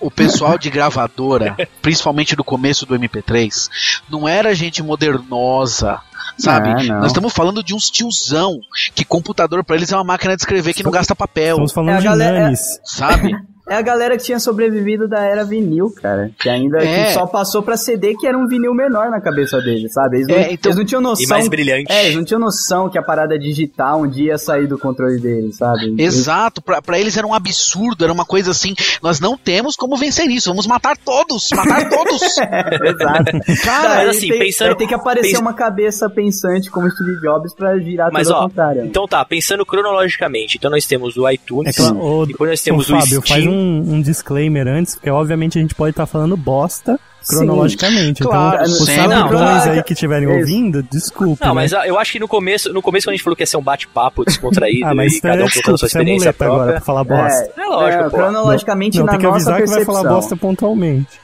[0.01, 3.69] o pessoal de gravadora, principalmente do começo do MP3,
[4.09, 6.01] não era gente modernosa.
[6.37, 6.69] Sabe?
[6.69, 7.01] Não, não.
[7.01, 8.61] Nós estamos falando de uns tiozão
[8.95, 11.97] que computador pra eles é uma máquina de escrever que não gasta papel, Estamos falando
[11.97, 12.61] É de galera- nanes.
[12.85, 13.33] sabe?
[13.69, 16.31] É a galera que tinha sobrevivido da era vinil, cara.
[16.41, 17.05] Que ainda É.
[17.07, 20.17] que só passou pra CD que era um vinil menor na cabeça deles, sabe?
[20.19, 21.25] Eles não, É, então- eles não tinham noção.
[21.25, 21.93] E mais brilhante.
[21.93, 25.21] É, eles não tinham noção que a parada digital um dia ia sair do controle
[25.21, 25.95] deles, sabe?
[26.03, 29.97] Exato, pra, pra eles era um absurdo, era uma coisa assim, nós não temos como
[29.97, 32.21] vencer isso, vamos matar todos, matar todos.
[32.39, 33.63] Exato.
[33.65, 37.55] Cara, mas assim, tem, pensando- tem que aparecer pens- uma cabeça pensante como Steve Jobs
[37.55, 38.85] pra virar Mas tudo ao ó, contrário.
[38.85, 42.89] então tá, pensando cronologicamente, então nós temos o É iTunes, claro, ô, depois nós temos
[42.89, 43.58] o Fábio, faz Steam.
[43.59, 46.99] Um, um disclaimer antes, porque obviamente a gente pode estar falando bosta
[47.29, 48.23] cronologicamente.
[48.23, 49.71] Claro, então, os sim.
[49.71, 51.43] aí que estiverem ouvindo, desculpe.
[51.43, 51.55] Não, né?
[51.55, 53.57] mas eu acho que no começo, no começo quando a gente falou que ia ser
[53.57, 55.99] um bate-papo descontraído Ah, mas e então cada é um contando a desculpa, sua você
[55.99, 56.77] é experiência muleta agora própria.
[56.77, 57.53] pra falar bosta.
[57.61, 58.11] É lógico, pô.
[58.17, 60.03] cronologicamente Não, na tem que nossa avisar que vai percepção.
[60.03, 61.21] falar bosta pontualmente.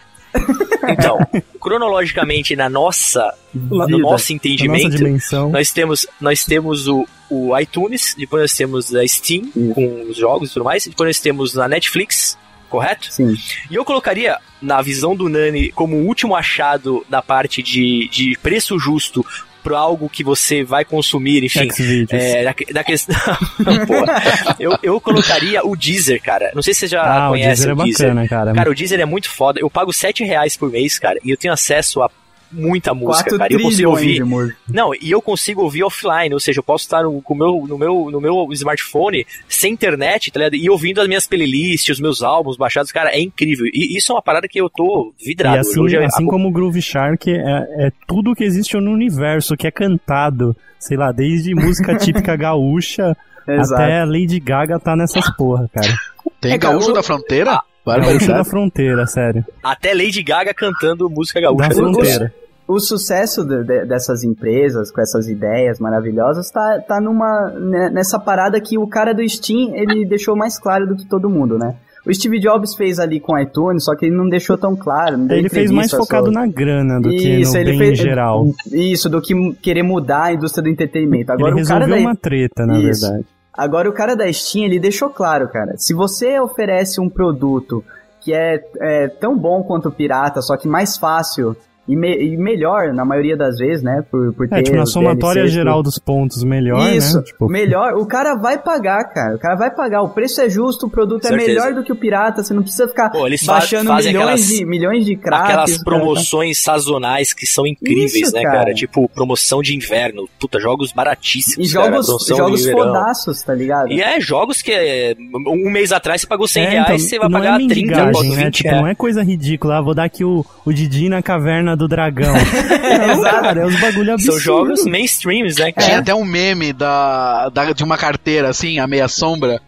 [0.88, 1.18] Então,
[1.60, 3.76] cronologicamente na nossa, no Vida.
[3.78, 5.50] nosso Na nossa entendimento, dimensão.
[5.50, 9.74] nós temos, nós temos o, o iTunes, depois nós temos a Steam Isso.
[9.74, 12.36] com os jogos e tudo mais, depois nós temos a Netflix,
[12.68, 13.12] correto?
[13.12, 13.34] Sim.
[13.70, 18.38] E eu colocaria, na visão do Nani, como o último achado da parte de, de
[18.42, 19.24] preço justo
[19.64, 21.68] para algo que você vai consumir, enfim.
[22.10, 23.16] É, da, da questão.
[23.86, 24.56] Porra.
[24.60, 26.52] Eu, eu colocaria o Deezer, cara.
[26.54, 28.52] Não sei se você já ah, o conhece Deezer é bacana, cara.
[28.52, 29.58] Cara, o Deezer é muito foda.
[29.58, 32.10] Eu pago 7 reais por mês, cara, e eu tenho acesso a
[32.54, 33.52] muita música, 4 cara.
[33.52, 34.24] E eu consigo ouvir.
[34.68, 37.76] Não, e eu consigo ouvir offline, ou seja, eu posso estar no, com meu, no,
[37.76, 40.54] meu, no meu smartphone, sem internet, tá ligado?
[40.56, 43.66] E ouvindo as minhas playlists, os meus álbuns baixados, cara, é incrível.
[43.72, 45.56] E isso é uma parada que eu tô vidrado.
[45.56, 48.90] E assim, Hoje é- assim como o Groove Shark é, é tudo que existe no
[48.92, 53.16] universo, que é cantado, sei lá, desde música típica gaúcha
[53.48, 53.82] Exato.
[53.82, 55.94] até a Lady Gaga tá nessas porra, cara.
[56.40, 57.50] Tem É, gaúcho da fronteira?
[57.52, 57.64] Gaúcha
[58.00, 58.26] Barbaridade.
[58.32, 59.44] da fronteira, sério.
[59.62, 61.68] Até Lady Gaga cantando música gaúcha.
[61.68, 62.34] Da fronteira.
[62.66, 68.18] O sucesso de- de- dessas empresas, com essas ideias maravilhosas, tá, tá numa, né, nessa
[68.18, 71.76] parada que o cara do Steam, ele deixou mais claro do que todo mundo, né?
[72.06, 75.26] O Steve Jobs fez ali com o iTunes, só que ele não deixou tão claro.
[75.30, 78.46] Ele fez mais focado na grana do que Isso, no ele bem fez geral.
[78.70, 81.32] Isso, do que querer mudar a indústria do entretenimento.
[81.32, 83.00] Agora ele o cara resolveu da, uma treta, na Isso.
[83.06, 83.26] verdade.
[83.56, 85.74] Agora o cara da Steam, ele deixou claro, cara.
[85.78, 87.82] Se você oferece um produto
[88.20, 91.56] que é, é tão bom quanto o pirata, só que mais fácil
[91.86, 94.02] e, me- e melhor, na maioria das vezes, né?
[94.10, 97.22] Por, por ter É, tipo, na somatória DLCs, geral dos pontos melhor, Isso, né?
[97.24, 97.94] Tipo, melhor.
[97.94, 99.36] O cara vai pagar, cara.
[99.36, 100.02] O cara vai pagar.
[100.02, 101.48] O preço é justo, o produto é Certeza.
[101.48, 102.42] melhor do que o pirata.
[102.42, 105.44] Você não precisa ficar Pô, eles baixando fazem milhões, aquelas- de, milhões de cracks.
[105.50, 105.84] Aquelas cara.
[105.84, 108.58] promoções sazonais que são incríveis, Isso, né, cara.
[108.60, 108.74] cara?
[108.74, 110.28] Tipo, promoção de inverno.
[110.40, 111.70] Puta, jogos baratíssimos.
[111.70, 113.92] E cara, jogos, promoção jogos fodaços, tá ligado?
[113.92, 115.14] E é jogos que é,
[115.46, 118.12] um mês atrás você pagou 100 É, reais, então, você vai pagar é 30, mendigagem,
[118.12, 118.44] bota né?
[118.46, 118.82] 20 Tipo, reais.
[118.82, 119.78] não é coisa ridícula.
[119.78, 122.34] Ah, vou dar aqui o, o Didi na caverna do dragão.
[123.16, 124.42] não, cara, é os bagulho São absurdos.
[124.42, 125.86] jogos mainstreams, né, cara?
[125.86, 129.60] Tinha até um meme da, da- de uma carteira, assim, a meia sombra.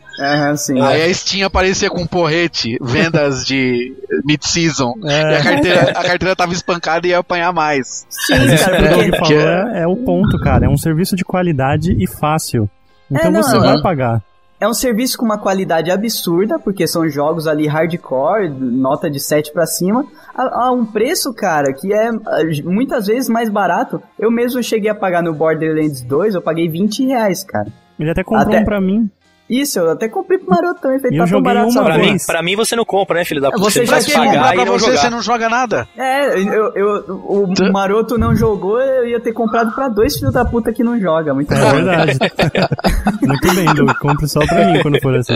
[0.57, 0.81] Sim.
[0.81, 3.95] Aí a Steam aparecia com um porrete, vendas de
[4.25, 4.95] mid-season.
[5.05, 5.33] É.
[5.33, 8.07] E a carteira, a carteira tava espancada e ia apanhar mais.
[8.09, 9.39] Sim, O cara, porque...
[9.39, 9.41] Falou
[9.75, 10.65] é, é o ponto, cara.
[10.65, 12.67] É um serviço de qualidade e fácil.
[13.11, 13.61] Então É, não, você é.
[13.61, 14.23] vai pagar.
[14.59, 19.53] É um serviço com uma qualidade absurda, porque são jogos ali hardcore, nota de 7
[19.53, 22.21] pra cima, a, a um preço, cara, que é ah,
[22.65, 24.03] muitas vezes mais barato.
[24.19, 27.69] Eu mesmo cheguei a pagar no Borderlands 2, eu paguei 20 reais, cara.
[27.99, 29.11] Ele até comprou Até- um pra mim.
[29.49, 31.99] Isso, eu até comprei pro Maroto também, E eu tá tão joguei barato uma Pra
[31.99, 33.63] mim, pra mim você não compra, né, filho da puta?
[33.65, 34.99] Você não já comprar e pra não você, jogar.
[35.01, 35.89] você não joga nada.
[35.97, 40.45] É, eu, eu- o Maroto não jogou, eu ia ter comprado pra dois filhos da
[40.45, 41.33] puta que não joga.
[41.33, 41.71] Muito É bom.
[41.77, 42.19] verdade.
[43.23, 43.91] Muito bem, Doug.
[44.01, 45.35] Compre só pra mim quando for assim.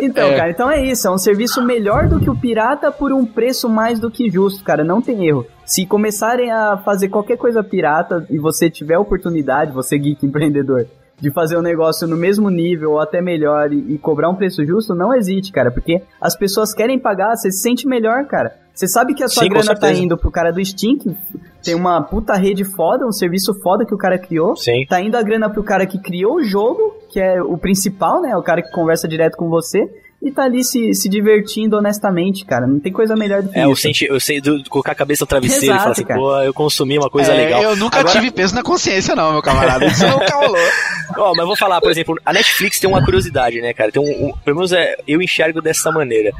[0.00, 1.06] Então, cara, então é isso.
[1.06, 4.62] É um serviço melhor do que o pirata por um preço mais do que justo,
[4.62, 4.84] cara.
[4.84, 5.46] Não tem erro.
[5.64, 10.86] Se começarem a fazer qualquer coisa pirata e você tiver oportunidade, você geek empreendedor,
[11.20, 14.64] de fazer um negócio no mesmo nível ou até melhor e, e cobrar um preço
[14.64, 15.70] justo, não existe, cara.
[15.70, 18.54] Porque as pessoas querem pagar, você se sente melhor, cara.
[18.74, 21.16] Você sabe que a sua Sim, grana tá indo pro cara do que
[21.64, 24.54] tem uma puta rede foda, um serviço foda que o cara criou.
[24.54, 24.84] Sim.
[24.86, 28.36] Tá indo a grana pro cara que criou o jogo, que é o principal, né?
[28.36, 29.80] O cara que conversa direto com você.
[30.26, 32.66] E tá ali se, se divertindo honestamente, cara.
[32.66, 33.70] Não tem coisa melhor do que É, isso.
[33.70, 36.18] eu, senti, eu sei do, colocar a cabeça no travesseiro e Exato, falar assim, cara.
[36.20, 37.62] pô, eu consumi uma coisa É, legal.
[37.62, 39.86] Eu nunca Agora- tive peso na consciência, não, meu camarada.
[39.86, 40.56] Isso nunca rolou.
[41.16, 43.92] Ó, mas eu vou falar, por exemplo, a Netflix tem uma curiosidade, né, cara?
[43.92, 46.32] Tem um, um- pelo menos é, eu enxergo dessa maneira.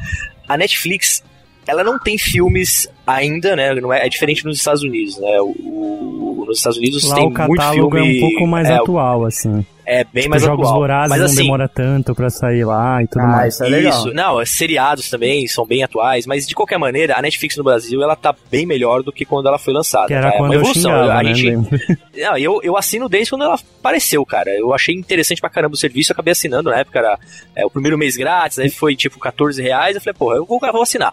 [0.48, 1.22] A Netflix,
[1.64, 3.74] ela não tem filmes ainda, né?
[3.74, 5.40] Não é, é diferente nos Estados Unidos, né?
[5.40, 8.20] O, o- nos Estados Unidos Lá tem o muito catálogo filme.
[8.20, 9.64] é um pouco mais é, atual, assim.
[9.88, 10.80] É bem Tipo, mais jogos atual.
[10.80, 13.54] vorazes Mas não assim, demora tanto pra sair lá e tudo Ah, mais.
[13.54, 13.92] isso é legal.
[13.92, 18.02] Isso, não, seriados também são bem atuais, mas de qualquer maneira, a Netflix no Brasil,
[18.02, 20.08] ela tá bem melhor do que quando ela foi lançada.
[20.08, 20.34] Que era tá?
[20.34, 20.82] É quando uma eu evolução.
[20.92, 21.34] xingava, a né?
[21.34, 21.98] gente.
[22.18, 24.50] Não, eu, eu assino desde quando ela apareceu, cara.
[24.50, 27.18] Eu achei interessante pra caramba o serviço, eu acabei assinando na época, era
[27.54, 30.58] é, o primeiro mês grátis, aí foi tipo 14 reais, eu falei, porra, eu vou,
[30.62, 31.12] eu vou assinar.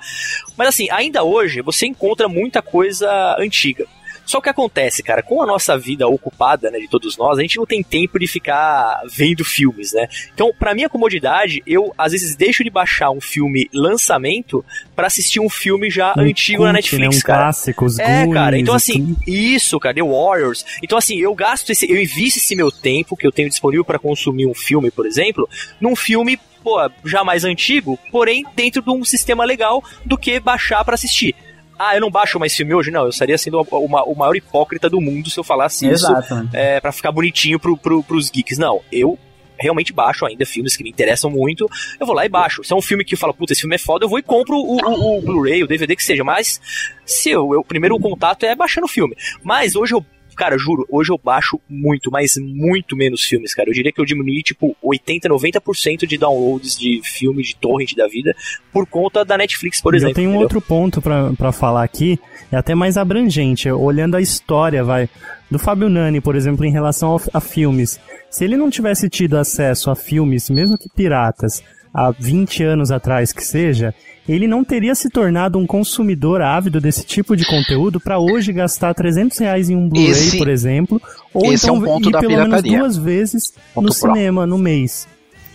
[0.57, 3.85] Mas assim, ainda hoje, você encontra muita coisa antiga.
[4.25, 7.57] Só que acontece, cara, com a nossa vida ocupada, né, de todos nós, a gente
[7.57, 10.07] não tem tempo de ficar vendo filmes, né?
[10.33, 14.63] Então, pra minha comodidade, eu às vezes deixo de baixar um filme lançamento
[14.95, 17.19] pra assistir um filme já Um antigo na cult, Netflix, né?
[17.19, 17.43] Um cara.
[17.43, 19.23] clássico, os É, cara, Goonies então e assim, tudo.
[19.27, 20.65] isso, cara, The Warriors.
[20.81, 23.99] Então assim, eu gasto esse, eu invisto esse meu tempo que eu tenho disponível pra
[23.99, 25.49] consumir um filme, por exemplo,
[25.81, 30.83] num filme, pô, já mais antigo, porém dentro de um sistema legal do que baixar
[30.85, 31.35] pra assistir.
[31.89, 32.91] Ah, eu não baixo mais filme hoje?
[32.91, 36.05] Não, eu estaria sendo o, o- o maior hipócrita do mundo se eu falasse isso
[36.07, 36.49] Exato, mano.
[36.53, 38.57] é, para ficar bonitinho pro, pro, pros geeks.
[38.57, 39.17] Não, eu
[39.59, 41.69] realmente baixo ainda filmes que me interessam muito,
[41.99, 42.63] eu vou lá e baixo.
[42.63, 44.23] Se é um filme que eu falo, puta, esse filme é foda, eu vou e
[44.23, 46.23] compro o, o- o Blu-ray, o DVD que seja.
[46.23, 46.59] Mas
[47.05, 49.15] se eu, eu- o primeiro contato é baixando o filme.
[49.43, 50.05] Mas hoje eu.
[50.35, 53.69] Cara, juro, hoje eu baixo muito, mas muito menos filmes, cara.
[53.69, 58.07] Eu diria que eu diminui, tipo, 80, 90% de downloads de filme, de torrent da
[58.07, 58.35] vida,
[58.71, 60.11] por conta da Netflix, por E exemplo.
[60.11, 62.19] eu tenho um outro ponto pra, pra falar aqui,
[62.51, 65.07] é até mais abrangente, olhando a história, vai,
[65.49, 67.99] do Fábio Nani, por exemplo, em relação ao- a filmes.
[68.29, 71.63] Se ele não tivesse tido acesso a filmes, mesmo que piratas,
[71.93, 73.93] há 20 anos atrás que seja,
[74.27, 78.93] ele não teria se tornado um consumidor ávido desse tipo de conteúdo pra hoje gastar
[78.93, 81.01] 300 reais em um Blu-ray, por exemplo,
[81.33, 83.93] ou esse é então um ponto ir da pelo menos duas vezes Ponto no pro.
[83.93, 85.07] cinema no mês.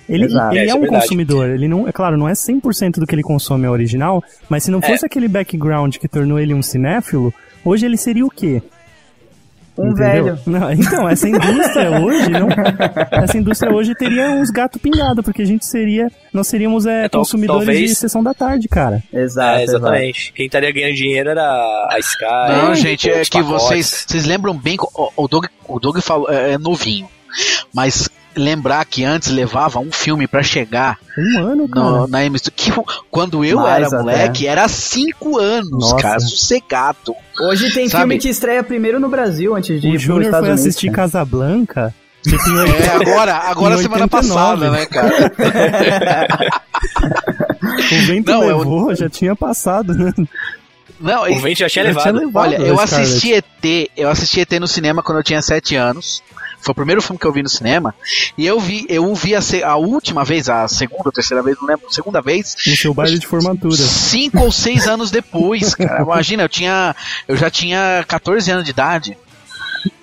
[0.09, 0.55] Ele, Exato.
[0.55, 1.03] ele É, é, é um verdade.
[1.03, 4.65] consumidor, ele não, é claro, não é 100% do que ele consome é original, mas
[4.65, 7.33] se não fosse aquele background que tornou ele um cinéfilo,
[7.65, 8.63] hoje ele seria o quê?
[9.79, 10.25] Um Entendeu?
[10.25, 10.39] velho.
[10.47, 12.49] Não, então, essa indústria hoje, não,
[13.13, 17.09] essa indústria hoje teria uns gato pingado, porque a gente seria, nós seríamos é, É,
[17.09, 19.03] consumidores talvez- de sessão da tarde, cara.
[19.13, 19.79] Exato, É, exato.
[19.79, 20.33] exatamente.
[20.35, 22.25] Quem estaria ganhando dinheiro era a Sky.
[22.49, 23.63] Não, gente, é que pacotes.
[23.63, 24.77] vocês, vocês lembram bem.
[24.95, 27.09] O, o Doug, o Doug falou, é, é novinho.
[27.75, 28.09] Mas
[28.39, 31.85] lembrar que antes levava um filme pra chegar Um ano, cara.
[31.87, 32.53] no, na emissora.
[32.57, 32.71] Que,
[33.11, 33.97] quando eu Mais era até.
[33.99, 35.97] moleque, era cinco anos, Nossa.
[35.97, 37.15] cara, sossegado.
[37.41, 38.03] Hoje tem Sabe?
[38.03, 40.61] filme que estreia primeiro no Brasil antes de O ir Estados foi Unidos.
[40.61, 40.97] assistir cara.
[41.09, 41.95] Casablanca.
[42.27, 44.11] É, agora, agora Em semana 89.
[44.11, 45.33] passada, né, cara?
[47.91, 50.13] O vento Não, eu- levou, já tinha passado, né?
[51.01, 52.03] Não, O vento já tinha Já levado.
[52.03, 52.43] tinha levado.
[52.45, 56.23] olha, eu assisti ET, eu assisti ET no cinema quando eu tinha sete anos.
[56.61, 57.95] Foi o primeiro filme que eu vi no cinema.
[58.37, 61.67] E eu vi, eu vi a, a última vez, a segunda ou terceira vez, não
[61.69, 63.77] lembro, segunda vez, No seu baile de formatura.
[63.77, 66.03] Cinco ou seis anos depois, cara.
[66.03, 66.95] Imagina, eu tinha.
[67.27, 69.17] Eu já tinha 14 anos de idade.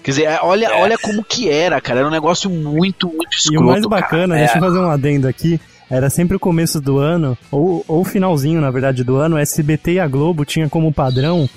[0.04, 0.82] Quer dizer, é, olha, É.
[0.82, 2.00] olha como que era, cara.
[2.00, 3.62] Era um negócio muito, muito E escroto.
[3.64, 3.90] o mais cara.
[4.02, 4.40] bacana, É.
[4.46, 5.60] deixa eu fazer um adendo aqui.
[5.90, 9.94] Era sempre o começo do ano, ou ou o finalzinho, na verdade, do ano, SBT
[9.94, 11.48] e a Globo tinha como padrão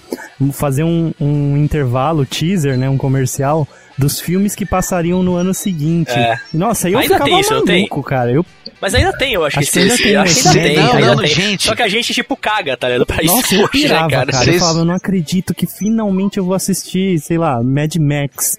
[0.52, 3.66] fazer um, um intervalo, teaser, né, um comercial,
[3.96, 6.12] dos filmes que passariam no ano seguinte.
[6.12, 6.38] É.
[6.54, 8.30] Nossa, aí eu Ainda ficava tem isso, maluco, cara.
[8.30, 8.46] Eu,
[8.80, 10.76] Mas ainda tem, eu acho, Acho que que ainda esse- tem, acho que ainda tem,
[10.76, 11.26] não, ainda não, tem.
[11.26, 11.64] gente.
[11.64, 13.06] Só que a gente, tipo, caga, tá ligado?
[13.06, 14.26] Pra isso nossa, eu hoje, pirava, né, cara?
[14.32, 14.44] cara.
[14.44, 18.56] Vocês- Eu falava, eu não acredito que finalmente eu vou assistir, sei lá, Mad Max.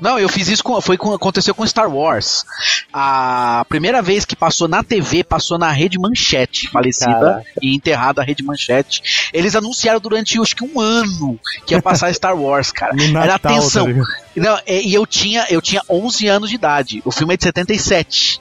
[0.00, 0.80] Não, eu fiz isso com.
[0.80, 2.44] Foi com, aconteceu com Star Wars.
[2.92, 7.44] A primeira vez que passou na TV, passou na Rede Manchete, falecida Caraca.
[7.62, 9.30] e enterrada a Rede Manchete.
[9.32, 12.94] Eles anunciaram durante acho que um ano que ia passar Star Wars, cara.
[12.94, 13.86] No Era Natal, atenção.
[13.86, 14.02] tá?
[14.36, 17.02] Não, e e eu tinha, eu tinha 11 anos de idade.
[17.04, 18.40] O filme é de 77.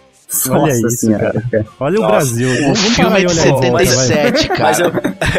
[0.50, 1.66] Olha Nossa isso, senhora, cara.
[1.80, 2.50] Olha o Nossa, Brasil.
[2.50, 3.86] O Vamos filme é de olhar em volta, vai.
[3.88, 4.60] 77, cara.
[4.64, 4.92] Mas eu,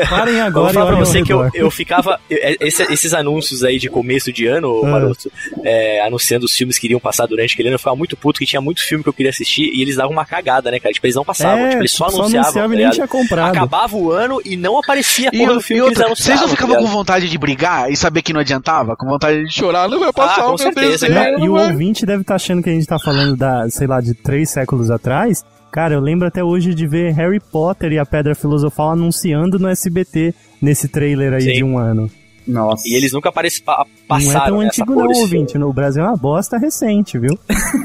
[0.08, 2.18] Parem eu agora vou e falar pra você que eu, eu ficava.
[2.28, 4.88] eu- esse- esses anúncios aí de começo de ano, Ah.
[4.88, 5.30] Maroto,
[5.62, 8.46] é, anunciando os filmes que iriam passar durante aquele ano, eu ficava muito puto que
[8.46, 10.92] tinha muito filme que eu queria assistir e eles davam uma cagada, né, cara?
[10.92, 12.40] Tipo, eles não passavam, É, tipo, eles só só anunciavam.
[12.48, 13.56] anunciava tá e nem tinha comprado.
[13.56, 16.06] Acabava o ano e não aparecia a E, porra do e filme que eles outra,
[16.06, 16.16] anunciavam.
[16.36, 16.96] vocês não ficavam tá com ligado?
[16.98, 18.96] vontade de brigar e saber que não adiantava?
[18.96, 21.38] Com vontade de chorar, não vai passar, Ah, com meu certeza, céu, cara.
[21.38, 24.14] E o ouvinte deve estar achando que a gente tá falando da, sei lá, de
[24.14, 25.44] três séculos atrás.
[25.72, 29.68] Cara, eu lembro até hoje de ver Harry Potter e a Pedra Filosofal anunciando no
[29.68, 31.52] SBT nesse trailer aí Sim.
[31.52, 32.08] de um ano.
[32.46, 32.88] Nossa.
[32.88, 35.56] E eles nunca pa- não é passaram tão antigo não, ouvinte.
[35.58, 37.38] No Brasil é uma bosta recente, viu?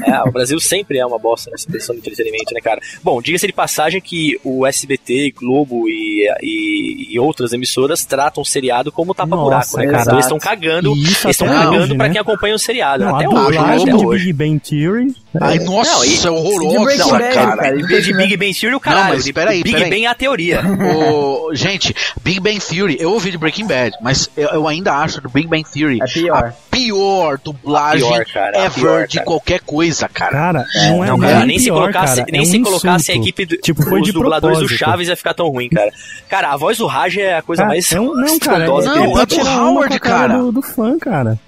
[0.04, 2.80] É, o Brasil sempre é uma bosta nessa questão de entretenimento, né, cara?
[3.02, 8.46] Bom, diga-se de passagem que o SBT, Globo e, e, e outras emissoras tratam o
[8.46, 9.96] seriado como tapa-buraco, né, cara?
[9.98, 10.16] exato.
[10.16, 12.12] Eles estão cagando, eles estão cagando hoje, pra né?
[12.12, 13.04] quem acompanha o seriado.
[13.04, 13.64] Não, até a hoje, né?
[13.76, 14.24] Até de hoje.
[14.26, 15.14] Big Bang Theory.
[15.40, 17.56] Ai, Não, nossa, e- é De horrorosa, Breaking Bad, cara.
[17.56, 17.76] cara.
[17.76, 19.06] De, de Big Bang Theory, o caralho.
[19.08, 19.90] Não, mas peraí, Big peraí.
[19.90, 20.62] Bang é a teoria.
[20.64, 25.20] O, gente, Big Bang Theory, eu ouvi de Breaking Bad, mas eu, eu ainda acho
[25.20, 26.44] do Big Bang Theory É pior.
[26.44, 30.30] a pior dublagem A pior, cara, a ever pior, de qualquer coisa, cara.
[30.32, 32.46] Cara, não é Não, não é cara, nem se pior, colocasse, cara, nem é um
[32.46, 34.84] se colocasse a equipe do, Tipo, foi os de dubladores do propósito.
[34.84, 35.92] Chaves ia ficar tão ruim, cara.
[36.28, 38.66] Cara, a voz do Raj é a coisa Cara, mais é um, não, cara, é,
[38.66, 40.38] Não, que é do Howard, cara.
[40.38, 41.38] Do, do fã, cara.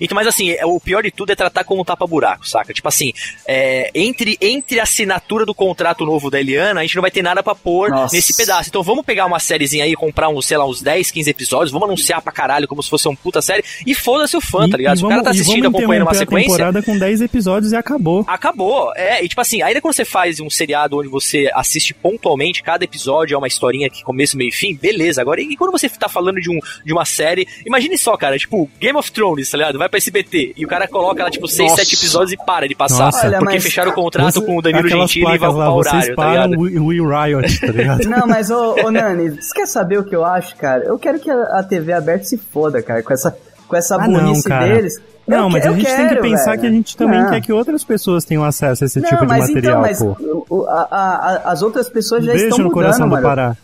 [0.00, 2.72] Então, mas assim, é- o pior de tudo é tratar como um tapa-buraco, saca?
[2.72, 3.12] Tipo assim,
[3.46, 7.22] é, entre, entre a assinatura do contrato novo da Eliana, a gente não vai ter
[7.22, 8.14] nada pra pôr Nossa.
[8.14, 8.68] nesse pedaço.
[8.68, 11.88] Então vamos pegar uma sériezinha aí, comprar uns, sei lá, uns 10, 15 episódios, vamos
[11.88, 14.98] anunciar pra caralho como se fosse uma puta série, e foda-se o fã, tá ligado?
[14.98, 18.24] Se o cara tá e assistindo, acompanhando uma sequência, temporada com 10 episódios e acabou.
[18.26, 22.62] Acabou, é, e tipo assim, ainda quando você faz um seriado onde você assiste pontualmente,
[22.62, 25.20] cada episódio é uma historinha que começo, meio e fim, beleza.
[25.20, 28.68] Agora, e quando você tá falando de, um, de uma série, imagine só, cara, tipo,
[28.80, 29.78] Game of Thrones, tá ligado?
[29.78, 31.84] Vai pra SBT, e o cara coloca lá, tipo, 6, Nossa.
[31.84, 33.04] 7 episódios e para de passar.
[33.06, 33.26] Nossa.
[33.26, 35.70] Olha, porque mas- fecharam o contrato Você- com o Danilo aquelas Gentili e vai ocupar
[35.70, 36.60] vocês horário, tá param ligado?
[36.82, 38.04] o Will Riot, tá ligado?
[38.08, 40.84] Não, mas ô, ô Nani, você quer saber o que eu acho, cara?
[40.84, 43.36] Eu quero que a, TV aberta se foda, cara, com essa,
[43.66, 44.66] com essa Ah, não, burrice cara.
[44.74, 44.94] deles.
[45.26, 46.60] Não, Eu mas que- a gente tem que quero, pensar velho.
[46.62, 47.28] que a gente também Não.
[47.30, 49.98] quer que outras pessoas tenham acesso a esse Não, tipo de mas material, então, mas
[49.98, 50.46] pô.
[50.48, 51.16] o- a- a-
[51.46, 53.22] a- as outras pessoas já Beijo estão no mudando, coração do mano.
[53.28, 53.56] Pará.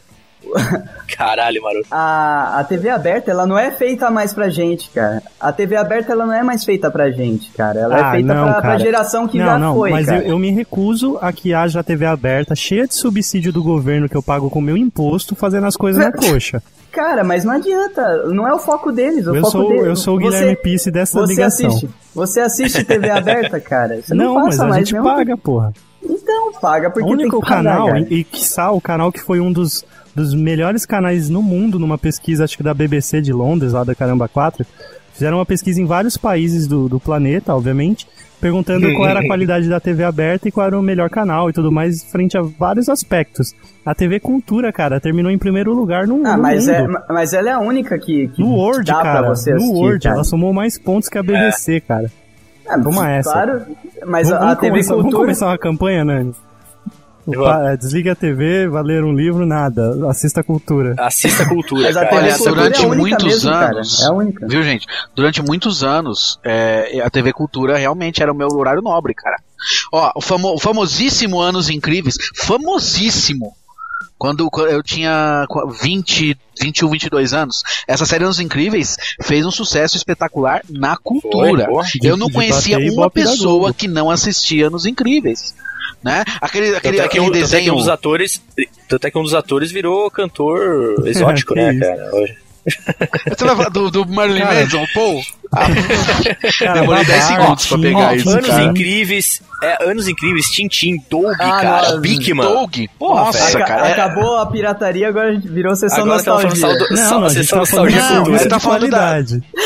[1.16, 1.86] Caralho, maroto.
[1.90, 5.22] A, a TV aberta, ela não é feita mais pra gente, cara.
[5.40, 7.80] A TV aberta, ela não é mais feita pra gente, cara.
[7.80, 10.22] Ela Ah, é feita não, pra, pra geração que não, já não, foi, mas cara.
[10.22, 14.16] eu, eu me recuso a que haja TV aberta, cheia de subsídio do governo que
[14.16, 16.62] eu pago com o meu imposto, fazendo as coisas na coxa.
[16.90, 18.24] Cara, mas não adianta.
[18.28, 19.26] Não é o foco deles.
[19.26, 19.86] O Eu foco sou, deles.
[19.86, 21.66] eu sou o você, Guilherme Pisse dessa você ligação.
[21.68, 21.90] assiste.
[22.14, 24.00] Você assiste TV aberta, cara.
[24.00, 25.72] Você não, Não, mas passa a mais gente nenhum- paga, porra.
[26.08, 28.00] Então, paga porque o único tem que pagar, canal, cara.
[28.00, 29.84] e, e quiçá o canal que foi um dos,
[30.14, 33.94] dos melhores canais no mundo, numa pesquisa, acho que da BBC de Londres, lá da
[33.94, 34.64] Caramba 4,
[35.12, 38.06] fizeram uma pesquisa em vários países do, do planeta, obviamente,
[38.40, 41.52] perguntando qual era a qualidade da TV aberta e qual era o melhor canal e
[41.52, 43.54] tudo mais, frente a vários aspectos.
[43.84, 46.74] A TV Cultura, cara, terminou em primeiro lugar no, Ah, no mas, mundo.
[47.08, 49.20] é, mas ela é a única que, que No Word, dá cara.
[49.20, 50.14] pra você no assistir, Word, cara.
[50.16, 52.10] ela somou mais pontos que a BBC, cara.
[52.68, 53.30] Ah, Toma essa.
[53.32, 53.62] Claro,
[54.06, 55.22] mas vamos, a, a vamos TV começar, vamos Cultura...
[55.22, 56.28] começar uma campanha, Nani?
[56.30, 56.53] Eu-
[57.32, 60.08] Pa- é, Desliga a TV, vai ler um livro, nada.
[60.10, 60.94] Assista a cultura.
[60.98, 62.10] Assista a cultura, Mas a cara.
[62.10, 63.74] TV Olha, Cultura durante é a única muitos mesmo, cara.
[63.76, 64.46] anos- É a única.
[64.46, 64.86] Viu, gente?
[65.14, 69.36] Durante muitos anos, é, a TV Cultura realmente era o meu horário nobre, cara.
[69.92, 73.54] Ó, o, famo- o famosíssimo Anos Incríveis, famosíssimo.
[74.16, 79.50] Quando, quando eu tinha qu- 20, 21, 22 anos, essa série Anos Incríveis fez um
[79.50, 81.66] sucesso espetacular na cultura.
[81.66, 85.54] Foi, eu não conhecia uma pessoa que não assistia Anos Incríveis.
[86.04, 86.22] Né?
[86.40, 87.72] Aquele, aquele, Tanto é, que, aquele um- tanto é que desenho.
[87.74, 88.42] um dos atores,
[88.88, 91.80] tanto é que um dos atores virou cantor exótico, Que né, isso.
[91.80, 92.10] cara?
[92.14, 92.34] Hoje.
[93.36, 94.60] Você vai falar do, do Marilyn Cara.
[94.62, 95.22] Manson, Paul?
[96.58, 98.64] Cara, Demorei 10 Babar, segundos pra pegar Tim, isso, Anos cara.
[98.64, 102.46] incríveis, é, anos incríveis, Tintin, Doug, Ah, cara, Bigman.
[102.46, 102.74] Doug?
[102.98, 103.56] Porra, Nossa, velho.
[103.64, 103.88] Aca- cara.
[103.88, 106.60] é- Acabou a pirataria, agora a gente virou sessão Agora estamos nostalgia.
[106.60, 109.18] falando saldo- Não, só- não, sessão tá falando nostalgia Não, serviço tá falando da-.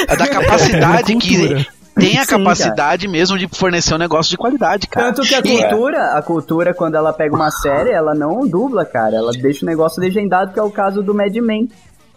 [0.09, 1.67] É da capacidade que Cultura.
[1.99, 5.13] Tem a Sim, capacidade mesmo de fornecer um negócio de qualidade, cara.
[5.13, 9.17] Tanto que a cultura, a cultura, quando ela pega uma série, ela não dubla, cara.
[9.17, 11.69] Ela deixa o negócio legendado, que é o caso do Mad Men,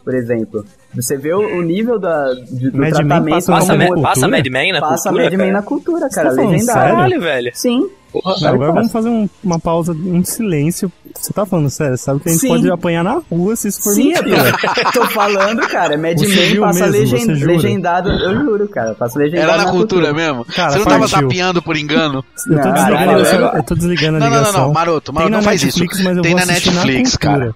[0.04, 0.66] por exemplo.
[0.94, 4.02] Você vê o, o nível da, de- do Mad Men tratamento passa Ma- cultura?
[4.02, 5.52] passa Mad Men na passa cultura, Mad Men cara?
[5.54, 6.66] na cultura, cara, tá legendado.
[6.80, 6.96] sério?
[6.96, 7.52] Caralho, velho.
[7.54, 7.90] Sim.
[8.12, 8.36] Porra.
[8.42, 8.74] Não, agora passa.
[8.74, 10.92] vamos fazer um- uma pausa, um silêncio.
[11.16, 11.98] Você tá falando sério?
[11.98, 12.48] Sabe que a gente Sim.
[12.50, 14.52] pode apanhar na rua se isso for Sim, eu mentira.
[14.92, 15.98] tô, tô falando, cara.
[15.98, 17.52] Mad Você Men passa mesmo, legen- você jura?
[17.54, 18.94] legendado, eu juro, cara.
[18.96, 20.44] Passa legendado Era na cultura, mesmo?
[20.44, 21.22] Cara, Você não tava partiu.
[21.22, 22.18] zapeando por engano?
[22.18, 23.46] Eu tô, Não, desligando, caralho, eu, velho.
[23.58, 24.60] eu tô desligando a Não, não, ligação.
[24.60, 26.04] não, não, maroto, maroto, Tem na não faz Netflix, isso.
[26.04, 27.54] Mas eu Tem vou na Netflix, na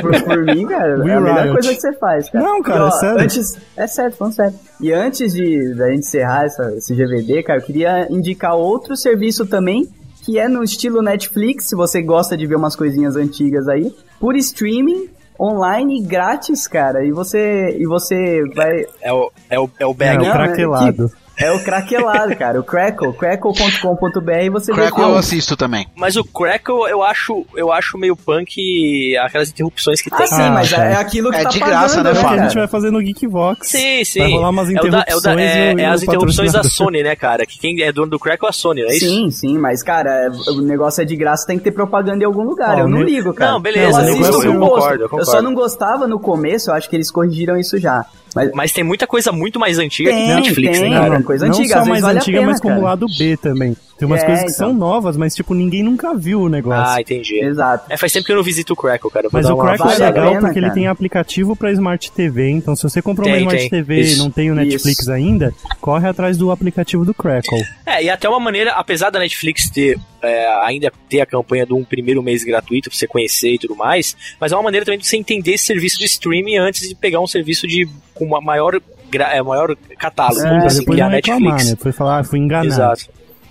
[0.00, 1.52] por, por mim, cara, Will é a melhor Riot.
[1.52, 2.44] coisa que você faz, cara.
[2.44, 3.20] Não, cara, E, ó, é sério.
[3.22, 4.54] Antes, é sério, falando sério.
[4.80, 9.46] E antes de da gente encerrar essa, esse GVD, cara, eu queria indicar outro serviço
[9.46, 9.88] também
[10.24, 14.36] que é no estilo Netflix, se você gosta de ver umas coisinhas antigas aí, por
[14.36, 15.08] streaming,
[15.40, 17.04] online, grátis, cara.
[17.04, 18.84] E você, e você vai...
[19.00, 20.18] É o, é o, é o É, bag.
[20.22, 21.10] o Não, craquelado.
[21.36, 22.60] É o craquelado, cara.
[22.60, 25.18] O Crackle, crackle.com.br você vê Crackle eu filmes.
[25.26, 25.86] assisto também.
[25.96, 30.18] Mas o Crackle eu acho, eu acho meio punk aquelas interrupções que tem.
[30.22, 30.90] Ah, sim, Ah, mas cara.
[30.90, 32.42] é aquilo que É tá de graça, pagando, né, É o que a Fábio?
[32.44, 33.68] gente vai fazer no Geekvox.
[33.68, 34.18] Sim, sim.
[34.20, 35.92] Vai rolar umas é, o da, é, o da- interrupções é- e o- é o
[35.92, 36.62] as interrupções da.
[36.64, 37.44] Sony, né, cara?
[37.46, 39.06] Que quem é dono do Crackle é a Sony, não é isso?
[39.06, 42.26] Sim, sim, mas, cara, é- o negócio é de graça, tem que ter propaganda em
[42.26, 42.76] algum lugar.
[42.76, 43.52] Ó, eu não ne- ligo, cara.
[43.52, 46.70] Não, beleza, eu eu assisto concordo, eu concordo, eu Eu só não gostava no começo,
[46.70, 48.04] eu acho que eles corrigiram isso já.
[48.34, 50.90] Mas Mas tem muita coisa muito mais antiga que Tem, Netflix, tem.
[50.90, 51.14] né, cara?
[51.18, 52.84] Não, coisa não antiga, só às vezes mais vale antiga, pena, mas como cara.
[52.86, 53.76] lado B também.
[53.98, 54.68] Tem umas É, coisas que então.
[54.68, 56.94] são novas, mas tipo, ninguém nunca viu o negócio.
[56.94, 57.38] Ah, entendi.
[57.38, 57.84] Exato.
[57.88, 59.28] É, faz tempo que eu não visito o Crackle, cara.
[59.30, 60.74] Mas o Crackle vale é legal pena, porque ele cara.
[60.74, 62.50] tem aplicativo pra Smart TV.
[62.50, 63.70] Então, se você comprou uma Smart tem.
[63.70, 64.18] TV e Isso.
[64.18, 67.62] não tem o Netflix ainda, corre atrás do aplicativo do Crackle.
[67.86, 71.72] É, e até uma maneira, apesar da Netflix ter é, ainda ter a campanha de
[71.72, 74.98] um primeiro mês gratuito pra você conhecer e tudo mais, mas é uma maneira também
[74.98, 78.40] de você entender esse serviço de streaming antes de pegar um serviço de com uma
[78.40, 78.80] maior,
[79.20, 81.70] é, maior catálogo, dizer assim, depois é a não reclamar, Netflix.
[81.70, 81.76] né?
[81.80, 82.66] Foi falar, ah, fui enganado.
[82.66, 83.04] Exato.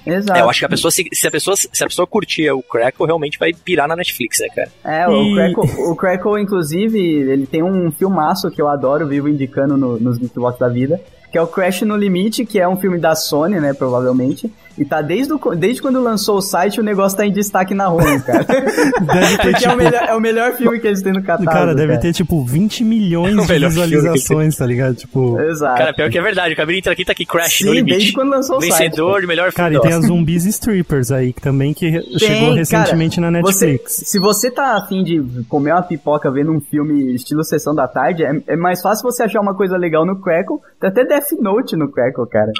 [0.03, 0.39] Exato.
[0.39, 2.63] É, eu acho que a pessoa, se, se a pessoa, se a pessoa curtir o
[2.63, 4.71] Crackle, realmente vai pirar na Netflix, né, cara?
[4.83, 9.29] É, o, E- Crackle, o Crackle, inclusive, ele tem um filmaço que eu adoro, vivo
[9.29, 10.99] indicando no- nos Geekbox da vida,
[11.31, 14.51] que é o Crash no Limite, que é um filme da Sony, né, provavelmente.
[14.77, 17.89] E tá desde, o, desde quando lançou o site, o negócio tá em destaque na
[17.89, 18.43] home, cara.
[19.01, 21.21] Deve ter, Porque é, o tipo, melhor, é o melhor filme que eles têm no
[21.21, 21.51] catálogo.
[21.51, 24.95] cara, deve ter tipo 20 milhões de visualizações, tá ligado?
[24.95, 25.77] Tipo, Exato.
[25.77, 27.97] Cara, pior que é verdade, o cabelo entra aqui, tá aqui Crash Sim, no limite.
[27.97, 28.71] desde quando lançou o site.
[28.71, 29.69] Vencedor de melhor filme.
[29.69, 33.41] cara, e tem as zumbis strippers aí, que também que Tem, chegou recentemente cara, na
[33.41, 33.93] Netflix.
[33.93, 37.87] Você, se você tá afim de comer uma pipoca vendo um filme estilo Sessão da
[37.87, 40.59] Tarde, é, é mais fácil você achar uma coisa legal no Crackle.
[40.79, 42.51] Tem até Death Note no Crackle, cara.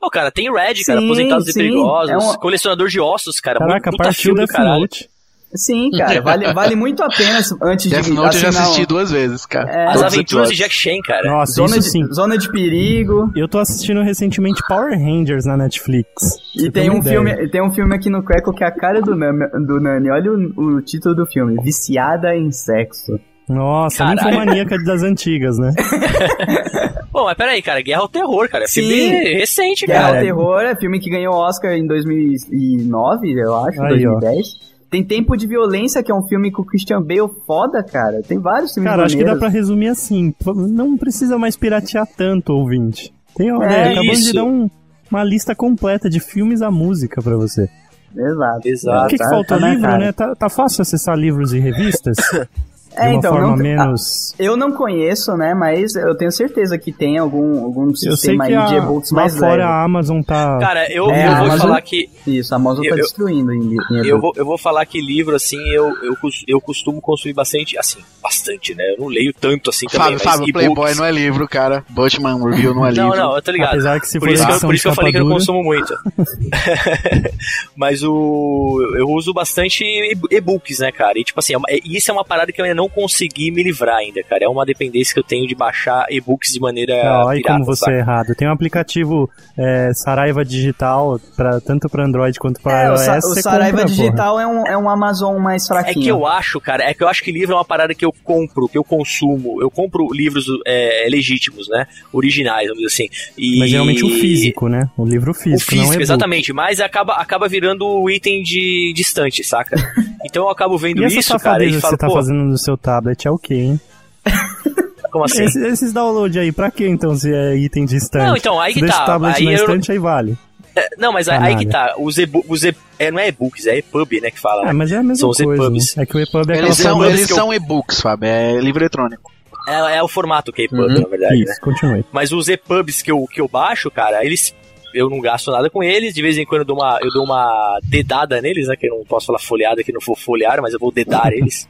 [0.00, 3.40] Ô, cara, tem Red, cara, Sim, Aposentados e sim, Perigosos, é uma- Colecionador de Ossos,
[3.40, 3.58] cara.
[3.58, 4.80] Caraca, muito, puta partiu filme do Death caralho.
[4.82, 5.08] Note.
[5.54, 8.86] Sim, cara, vale, vale muito a pena antes Death de Note eu já assisti um-
[8.86, 9.70] duas vezes, cara.
[9.70, 9.86] É.
[9.86, 10.56] As Aventuras de.
[10.56, 11.30] Jack Chan, cara.
[11.30, 12.12] Nossa, Zona isso de, sim.
[12.12, 13.30] Zona de Perigo.
[13.34, 16.08] Eu tô assistindo recentemente Power Rangers na Netflix.
[16.54, 17.14] E tem um, ideia.
[17.14, 19.46] filme, tem um filme aqui no Crackle que é a cara do Nani.
[19.66, 20.10] Do Nani.
[20.10, 23.18] Olha o, o título do filme: Viciada em Sexo.
[23.48, 24.24] Nossa, Caralho.
[24.30, 25.72] ninfomaníaca das antigas, né?
[27.12, 28.66] Pô, mas peraí, cara, Guerra ao Terror, cara.
[28.66, 28.82] Sim.
[28.82, 30.18] Filme recente, Guerra cara.
[30.18, 34.18] ao Terror é filme que ganhou Oscar em 2009, eu acho, Aí, ó.
[34.20, 34.76] 2010.
[34.90, 38.22] Tem Tempo de Violência, que é um filme com o Christian Bale foda, cara.
[38.22, 40.32] Tem vários filmes Cara, acho que dá pra resumir assim.
[40.44, 43.12] Não precisa mais piratear tanto, ouvinte.
[43.36, 43.90] Tem uma É, ideia.
[43.92, 44.70] Acabamos de dar um-
[45.10, 47.68] uma lista completa de filmes a música pra você.
[48.16, 48.68] Exato.
[48.68, 49.04] Exato.
[49.04, 49.58] o que, que tá- faltou?
[49.58, 50.12] tá livro, né?
[50.12, 52.16] Tá, tá fácil acessar livros e revistas?
[52.96, 54.34] de É, uma então, forma não, menos...
[54.38, 58.46] eu não conheço, né, mas eu tenho certeza que tem algum, algum Eu sei sistema
[58.46, 59.62] que aí de a, e-books lá mais fora leve.
[59.62, 60.58] a Amazon tá...
[60.58, 62.08] Cara, eu, É, eu vou Amazon- falar que.
[62.26, 65.00] Isso, a Amazon Eu- tá eu- destruindo em, em Eu vou, eu vou falar que
[65.00, 66.14] livro, assim, eu, eu,
[66.48, 68.84] eu costumo consumir bastante, assim, bastante, né?
[68.94, 71.84] Eu não leio tanto assim também, Fábio, mas Fábio, e-books- Playboy não é livro, cara.
[71.90, 73.08] Bushman Review não é livro.
[73.10, 73.70] Não, não, eu tô ligado.
[73.70, 75.62] Apesar que se por isso, que por isso que eu de falei que eu consumo
[75.62, 75.94] muito.
[77.76, 78.80] Mas o.
[78.96, 79.84] Eu uso bastante
[80.30, 81.18] e-books, né, cara?
[81.18, 83.50] E tipo assim, é uma- é- isso é uma parada que eu ainda não consegui
[83.50, 84.44] me livrar ainda, cara.
[84.44, 86.94] É uma dependência que eu tenho de baixar e-books de maneira.
[87.04, 87.92] Ah, olha pirata, como você saca?
[87.92, 88.34] é errado.
[88.36, 93.00] Tem um aplicativo é, Saraiva Digital, pra, tanto para Android quanto para É, o, iOS.
[93.00, 94.04] Sa- o Saraiva compra, porra.
[94.06, 96.02] Digital é um, é um Amazon mais É fraquinho.
[96.04, 98.12] que eu acho, cara, é que eu acho que livro é uma parada que eu
[98.24, 99.60] compro, que eu consumo.
[99.62, 101.86] Eu compro livros é, legítimos, né?
[102.12, 103.08] Originais, vamos dizer assim.
[103.36, 103.58] E...
[103.58, 104.88] Mas geralmente o físico, né?
[104.96, 106.52] O livro O físico, físico, não é exatamente.
[106.52, 109.76] Mas acaba, acaba virando o item de distante, saca?
[110.28, 112.75] Então eu acabo vendo E isso, cara, e que falo, você tá fazendo no seu
[112.76, 113.80] tablet é o quê, hein?
[115.10, 115.44] como assim?
[115.44, 118.24] Esses, esses download aí, pra que então se é item distante?
[118.26, 119.02] Não, então, aí que deixa tá.
[119.02, 120.36] o tablet Aí na eu- estante, aí vale.
[120.78, 121.56] É, Não, mas aí, Canalha.
[121.56, 121.94] aí que tá.
[121.98, 124.62] Os e os e é, não é e-books, é e-pub, né, que fala.
[124.62, 124.72] Ah, né?
[124.74, 125.62] mas é a mesma São os coisa.
[125.62, 125.96] EPUBs.
[125.96, 126.02] Né?
[126.02, 128.28] É que o EPUB é aquela Eles são, eles que eu- são e-books, Fábio.
[128.28, 129.32] É livro eletrônico.
[129.66, 131.00] É, é o formato que é e-pub, Uhum.
[131.00, 131.50] na verdade, né?
[131.50, 132.04] Isso, continue.
[132.12, 134.54] Mas os e-pubs que eu, que eu baixo, cara, eles.
[134.94, 137.24] Eu não gasto nada com eles, de vez em quando eu dou uma, eu dou
[137.24, 138.76] uma dedada neles, né?
[138.76, 141.66] Que eu não posso falar folhada, que não vou folhear, mas eu vou dedar eles.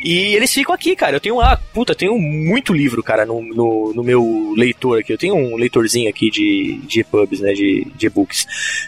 [0.00, 1.16] E eles ficam aqui, cara.
[1.16, 5.12] Eu tenho lá, puta, tenho muito livro, cara, no, no, no meu leitor aqui.
[5.12, 7.52] Eu tenho um leitorzinho aqui de, de e-pubs, né?
[7.52, 8.46] De, de e-books.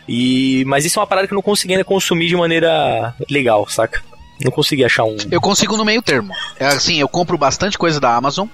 [0.09, 3.69] E, mas isso é uma parada que eu não consegui ainda consumir de maneira legal,
[3.69, 4.03] saca?
[4.43, 5.17] Não consegui achar um.
[5.31, 6.33] Eu consigo no meio termo.
[6.59, 8.49] É assim, eu compro bastante coisa da Amazon.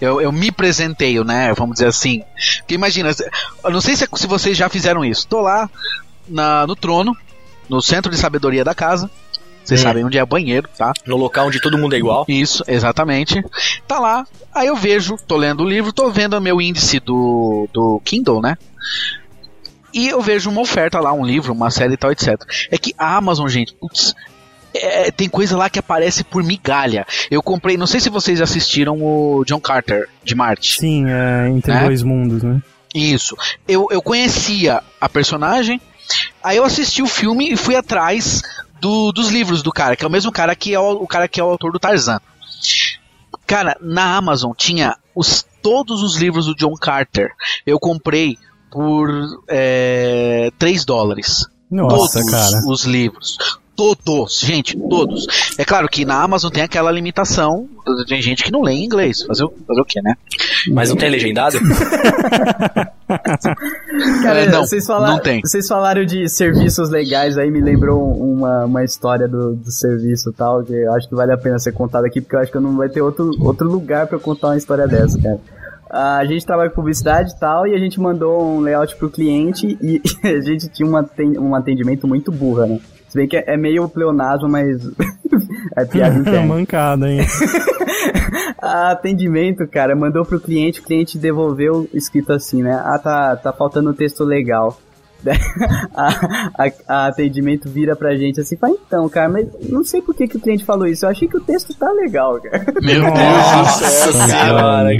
[0.00, 1.52] Eu, eu me presenteio, né?
[1.54, 2.22] Vamos dizer assim.
[2.58, 3.10] Porque imagina,
[3.64, 5.26] eu não sei se, se vocês já fizeram isso.
[5.26, 5.68] Tô lá
[6.28, 7.16] na, no trono,
[7.68, 9.10] no centro de sabedoria da casa.
[9.64, 9.82] Vocês Hum.
[9.82, 10.92] sabem onde é o banheiro, tá?
[11.06, 12.24] No local onde todo mundo é igual.
[12.28, 13.42] Isso, exatamente.
[13.88, 14.26] Tá lá.
[14.54, 18.40] Aí eu vejo, tô lendo o livro, tô vendo o meu índice do, do Kindle,
[18.42, 18.56] né?
[19.92, 22.40] E eu vejo uma oferta lá, um livro, uma série e tal, etc.
[22.70, 24.12] É que a Amazon, gente, putz,
[24.74, 27.06] é, tem coisa lá que aparece por migalha.
[27.30, 30.78] Eu comprei, não sei se vocês assistiram o John Carter de Marte.
[30.80, 31.84] Sim, é Entre Né?
[31.84, 32.60] Dois Mundos, né?
[32.92, 33.36] Isso.
[33.68, 35.80] Eu, eu conhecia a personagem,
[36.42, 38.42] aí eu assisti o filme e fui atrás
[38.84, 41.26] do- dos livros do cara, que é o mesmo cara que é o, o cara
[41.26, 42.20] que é o autor do Tarzan.
[43.46, 47.30] Cara, na Amazon tinha os, todos os livros do John Carter.
[47.66, 48.36] Eu comprei
[48.70, 49.10] por
[49.48, 51.46] é, 3 dólares.
[51.70, 52.62] Nossa, todos cara.
[52.66, 53.38] os livros.
[53.76, 55.26] Todos, gente, todos.
[55.58, 57.68] É claro que na Amazon tem aquela limitação.
[58.08, 59.22] Tem gente que não lê em inglês.
[59.22, 60.14] Fazer, o- fazer o quê, né?
[60.72, 61.58] Mas não tem legendado?
[64.22, 65.40] Cara, É, não, vocês, falaram, não tem.
[65.44, 70.32] vocês falaram de serviços legais aí, me lembrou uma, uma história do, do serviço e
[70.32, 72.58] tal, que eu acho que vale a pena ser contada aqui, porque eu acho que
[72.58, 75.38] não vai ter outro, outro lugar pra eu contar uma história dessa, cara.
[75.90, 79.10] Ah, A gente trabalha com publicidade e tal, e a gente mandou um layout pro
[79.10, 80.94] cliente e a gente tinha um
[81.40, 82.80] um atendimento muito burra, né?
[83.14, 84.90] Se bem que é é meio pleonasmo, mas
[85.76, 86.46] é piada interna.
[86.46, 87.20] Mancada, hein?
[88.60, 92.72] Ah, atendimento, cara, mandou pro cliente, o cliente devolveu escrito assim, né?
[92.82, 94.78] Ah, tá, tá faltando um texto legal.
[95.94, 96.08] A,
[96.58, 100.26] a- a atendimento vira pra gente assim, fala, então, cara, mas não sei por que,
[100.26, 101.04] que o cliente falou isso.
[101.06, 102.64] Eu achei que o texto tá legal, cara.
[102.82, 104.92] Meu Nossa Nossa, senhora.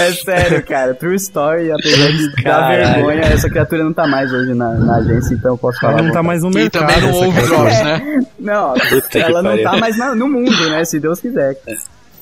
[0.00, 0.94] É sério, cara.
[0.94, 5.34] True story, apesar de dar vergonha, essa criatura não tá mais hoje na, na agência,
[5.34, 5.94] então eu posso falar.
[5.94, 6.86] Ela não tá mais no E mercado.
[6.86, 7.56] também essa Ovo criatura.
[7.70, 8.20] Drops, né?
[8.38, 8.74] Não,
[9.14, 10.84] ela não tá mais na- no mundo, né?
[10.84, 11.56] Se Deus quiser.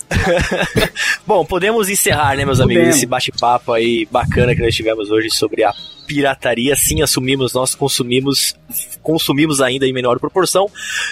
[1.26, 2.96] Bom, podemos encerrar, né, meus amigos, Podemos.
[2.96, 5.72] esse bate-papo aí bacana que nós tivemos hoje sobre a
[6.08, 6.74] pirataria.
[6.74, 8.56] Sim, assumimos, nós consumimos,
[9.02, 10.68] consumimos ainda em menor proporção.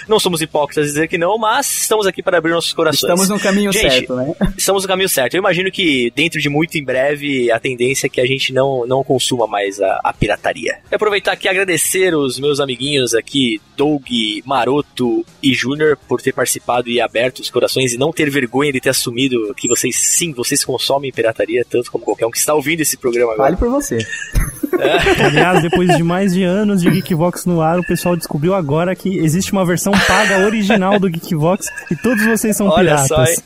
[0.07, 3.03] Não somos hipócritas dizer que não, mas estamos aqui para abrir nossos corações.
[3.03, 4.33] Estamos no caminho Gente, certo, né?
[4.57, 5.35] Estamos no caminho certo.
[5.35, 8.87] Eu imagino que dentro de muito em breve a tendência é que a gente não,
[8.87, 10.79] não consuma mais a, a pirataria.
[10.91, 14.07] E aproveitar aqui e agradecer os meus amiguinhos aqui, Doug,
[14.43, 18.81] Maroto e Júnior, por ter participado e aberto os corações e não ter vergonha de
[18.81, 22.81] ter assumido que vocês, sim, vocês consomem pirataria, tanto como qualquer um que está ouvindo
[22.81, 23.55] esse programa agora.
[23.55, 23.97] Fale por você.
[25.23, 29.17] Aliás, depois de mais de anos de Geekvox no ar, o pessoal descobriu agora que
[29.17, 33.43] existe uma versão paga original do Geekvox e todos vocês são Olha só, piratas.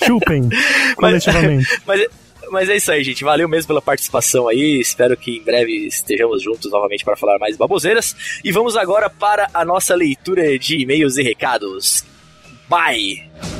[0.06, 0.48] Chupem,
[0.96, 1.66] coletivamente.
[1.86, 2.06] Mas,
[2.48, 3.24] mas é isso aí, gente.
[3.24, 4.78] Valeu mesmo pela participação aí.
[4.80, 8.14] Espero que em breve estejamos juntos novamente para falar mais baboseiras.
[8.44, 12.04] E vamos agora para a nossa leitura de e-mails e recados.
[12.68, 13.55] Bye!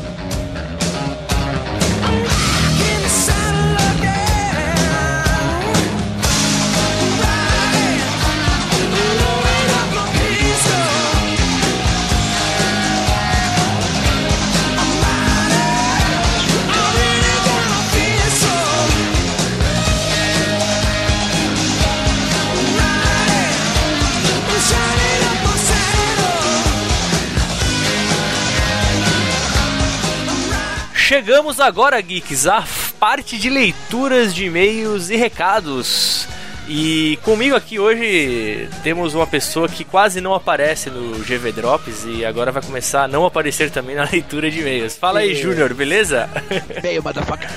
[31.16, 32.62] Chegamos agora, geeks, à
[33.00, 36.28] parte de leituras de e-mails e recados.
[36.68, 42.22] E comigo aqui hoje temos uma pessoa que quase não aparece no GV Drops e
[42.22, 44.94] agora vai começar a não aparecer também na leitura de e-mails.
[44.98, 46.28] Fala aí, Júnior, beleza?
[46.82, 47.48] Veio, motherfucker.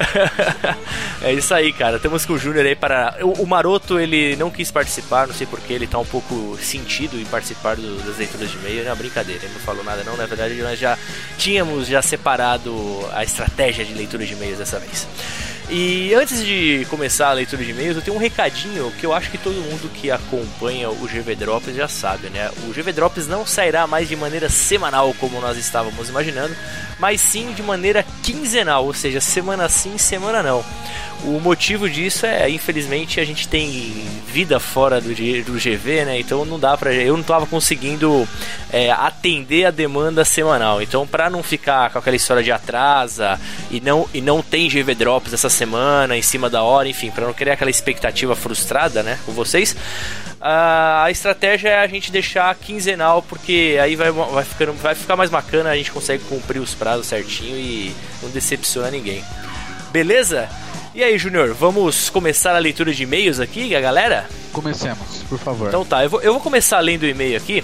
[1.22, 1.96] é isso aí, cara.
[1.96, 3.16] Estamos com o Júnior aí para.
[3.22, 7.16] O, o Maroto ele não quis participar, não sei porquê, ele tá um pouco sentido
[7.20, 8.84] em participar do- das leituras de e-mail.
[8.84, 10.16] Não, brincadeira, ele não falou nada não.
[10.16, 10.98] Na verdade, nós já
[11.38, 12.74] tínhamos já separado
[13.12, 15.06] a estratégia de leitura de e-mails dessa vez.
[15.72, 19.30] E antes de começar a leitura de e-mails, eu tenho um recadinho que eu acho
[19.30, 22.50] que todo mundo que acompanha o GV Drops já sabe, né?
[22.66, 26.56] O GV Drops não sairá mais de maneira semanal como nós estávamos imaginando,
[26.98, 30.64] mas sim de maneira quinzenal, ou seja, semana sim, semana não.
[31.24, 36.18] O motivo disso é, infelizmente, a gente tem vida fora do, do GV, né?
[36.18, 36.94] Então não dá pra.
[36.94, 38.26] Eu não tava conseguindo
[38.72, 40.80] é, atender a demanda semanal.
[40.80, 43.38] Então, pra não ficar com aquela história de atrasa
[43.70, 47.26] e não, e não tem GV Drops essa semana em cima da hora, enfim, pra
[47.26, 49.76] não criar aquela expectativa frustrada, né, com vocês.
[50.40, 55.16] A a estratégia é a gente deixar quinzenal, porque aí vai, vai, ficando, vai ficar
[55.16, 59.24] mais bacana, a gente consegue cumprir os prazos certinho e não decepciona ninguém.
[59.90, 60.48] Beleza?
[60.94, 64.28] E aí, Júnior, vamos começar a leitura de e-mails aqui, a galera?
[64.52, 65.68] Comecemos, por favor.
[65.68, 67.62] Então tá, eu vou, eu vou começar lendo o e-mail aqui.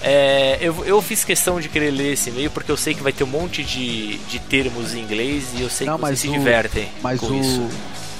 [0.00, 3.12] É, eu, eu fiz questão de querer ler esse e-mail porque eu sei que vai
[3.12, 6.28] ter um monte de, de termos em inglês e eu sei Não, que vocês se
[6.28, 7.68] o- divertem Mas com o, isso.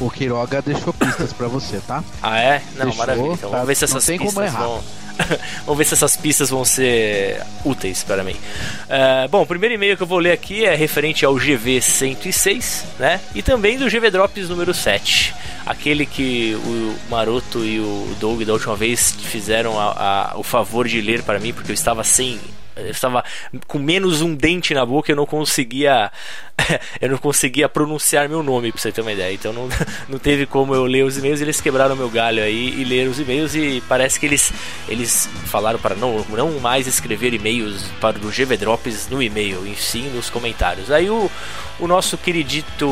[0.01, 2.03] o Quiroga deixou pistas pra você, tá?
[2.23, 2.63] Ah, é?
[2.77, 3.33] Não, Deixou, maravilha.
[3.33, 3.57] Então tá?
[3.57, 4.65] vamos ver se Não essas tem como pistas errar.
[4.65, 4.85] vão.
[5.65, 8.33] Vamos ver se essas pistas vão ser úteis para mim.
[8.35, 13.21] Uh, bom, o primeiro e-mail que eu vou ler aqui é referente ao GV106, né?
[13.35, 15.35] E também do GV Drops número 7.
[15.65, 20.89] Aquele que o Maroto e o Doug da última vez fizeram a, a, o favor
[20.89, 22.41] de ler para mim, porque eu estava sem
[22.77, 23.25] eu estava
[23.67, 26.11] com menos um dente na boca, eu não conseguia
[27.01, 29.33] eu não conseguia pronunciar meu nome, pra você ter uma ideia.
[29.33, 29.69] Então não,
[30.09, 33.19] não teve como eu ler os e-mails, eles quebraram meu galho aí e ler os
[33.19, 34.53] e-mails e parece que eles
[34.89, 39.77] eles falaram para não, não mais escrever e-mails para o GV Drops no e-mail, e
[39.77, 40.91] sim nos comentários.
[40.91, 41.31] Aí o,
[41.79, 42.89] o nosso queridito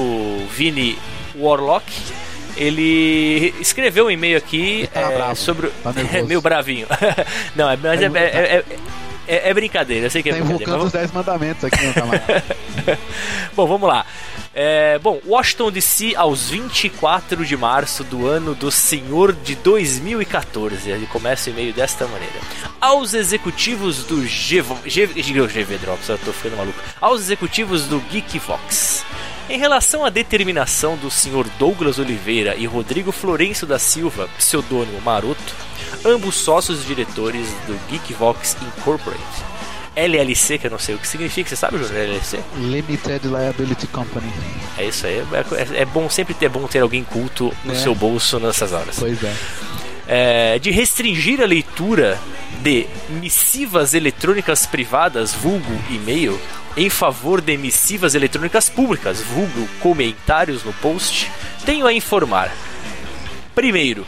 [0.51, 0.99] Vini
[1.37, 1.91] Warlock
[2.57, 5.69] ele escreveu um e-mail aqui tá é, bravo, sobre.
[5.83, 5.95] tá.
[6.13, 6.87] É meio bravinho.
[7.55, 8.65] não, é, mas é, é, é,
[9.27, 10.73] é, é brincadeira, eu sei que é Tá brincadeira.
[10.73, 12.45] mas os 10 mandamentos aqui, meu camarada.
[13.55, 14.05] Bom, vamos lá.
[14.53, 20.91] É, bom, Washington DC aos 24 de março do ano do Senhor de 2014.
[20.91, 22.35] Ele começa o e-mail desta maneira.
[22.81, 26.79] Aos executivos do GV, GV, GV Drops, eu tô ficando maluco.
[27.01, 29.05] Aos executivos do Geekvox.
[29.51, 31.45] Em relação à determinação do Sr.
[31.59, 35.55] Douglas Oliveira e Rodrigo Florencio da Silva, pseudônimo Maroto,
[36.05, 39.51] ambos sócios diretores do Geekvox Incorporated.
[39.97, 41.97] LLC, que eu não sei o que significa, você sabe, Júnior?
[41.97, 42.39] LLC?
[42.59, 44.33] Limited Liability Company.
[44.79, 45.19] É isso aí.
[45.19, 47.75] É, é bom sempre ter bom ter alguém culto no É.
[47.75, 48.97] seu bolso nessas horas.
[49.01, 49.35] Pois é.
[50.13, 52.19] É, de restringir a leitura
[52.63, 56.37] de missivas eletrônicas privadas, vulgo e-mail,
[56.77, 61.31] em favor de missivas eletrônicas públicas, vulgo comentários no post,
[61.65, 62.53] tenho a informar.
[63.55, 64.05] Primeiro,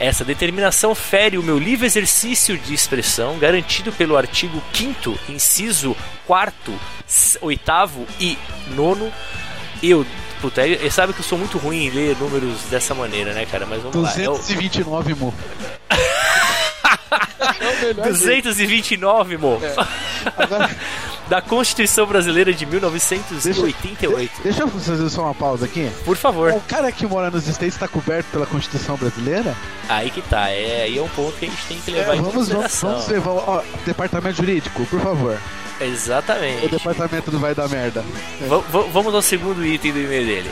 [0.00, 6.74] essa determinação fere o meu livre exercício de expressão garantido pelo artigo 5 inciso 4
[7.40, 7.62] 8
[8.18, 8.38] e
[8.74, 9.12] 9
[9.82, 10.06] eu
[10.40, 13.66] Puta, ele sabe que eu sou muito ruim em ler números dessa maneira, né, cara?
[13.66, 14.10] Mas vamos lá.
[14.22, 15.34] É o 229, mo.
[18.02, 19.60] 229, mo.
[20.36, 20.70] Agora,
[21.30, 24.32] Da Constituição Brasileira de 1988.
[24.42, 25.88] deixa eu fazer só uma pausa aqui.
[26.04, 26.52] Por favor.
[26.52, 29.54] O cara que mora nos States está coberto pela Constituição Brasileira?
[29.88, 30.48] Aí que tá.
[30.48, 32.48] É, aí é um ponto que a gente tem que levar É, em vamos, vamos,
[32.48, 32.90] consideração.
[32.90, 33.30] vamos levar.
[33.30, 35.38] Ó, departamento jurídico, por favor.
[35.80, 36.68] O Exatamente.
[36.68, 38.04] departamento do vai dar merda.
[38.46, 40.50] Va- va- vamos ao segundo item do e-mail dele.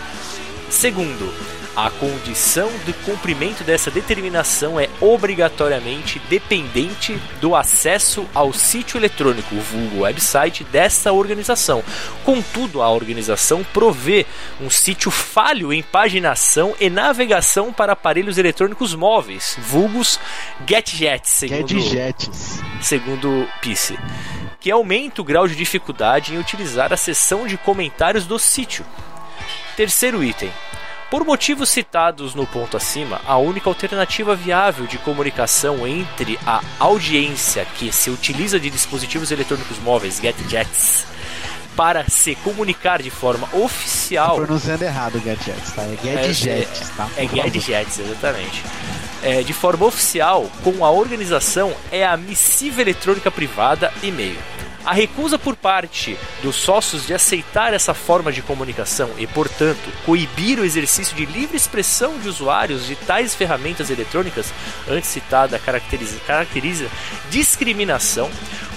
[0.71, 1.33] Segundo,
[1.77, 10.01] a condição do cumprimento dessa determinação é obrigatoriamente dependente do acesso ao sítio eletrônico, vulgo
[10.01, 11.83] website dessa organização.
[12.25, 14.27] Contudo, a organização provê
[14.61, 20.19] um sítio falho em paginação e navegação para aparelhos eletrônicos móveis, vulgos
[20.67, 22.61] GetJets, segundo Gadgets.
[22.83, 23.97] segundo Pice,
[24.61, 28.85] que aumenta o grau de dificuldade em utilizar a seção de comentários do sítio.
[29.77, 30.51] Terceiro item.
[31.11, 37.65] Por motivos citados no ponto acima, a única alternativa viável de comunicação entre a audiência
[37.65, 41.18] que se utiliza de dispositivos eletrônicos móveis GetJets
[41.79, 45.83] para se comunicar de forma oficial Pronunciando errado, Gadgets, tá?
[45.85, 47.09] É Gadgets, tá?
[47.17, 47.45] é Por favor.
[47.45, 48.65] Gadgets, exatamente.
[49.23, 54.37] É, de forma oficial, com a organização, é a missiva eletrônica privada e-mail.
[54.85, 60.59] A recusa por parte dos sócios de aceitar essa forma de comunicação e, portanto, coibir
[60.59, 64.53] o exercício de livre expressão de usuários de tais ferramentas eletrônicas,
[64.89, 66.89] antes citada, caracteriza, caracteriza
[67.31, 68.31] discriminação,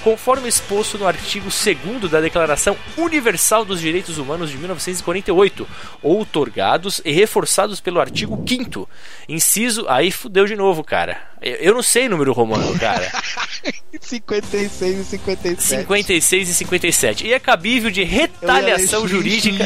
[0.04, 5.68] conforme exposto no artigo 2 da Declaração Universal dos Direitos Humanos de 1948,
[6.02, 8.90] outorgados e reforçados pelo artigo 5
[9.28, 9.86] Inciso.
[9.88, 11.18] Aí fudeu de novo, cara.
[11.42, 13.12] Eu, não sei número romano, cara.
[14.00, 15.82] 56 e 57.
[15.82, 17.28] 56 e 57.
[17.28, 19.66] E é cabível de retaliação jurídica.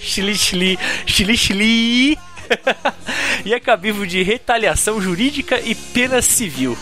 [0.00, 2.18] Chili, chili, chili, chili.
[3.44, 6.76] e é cabível de retaliação jurídica e pena civil.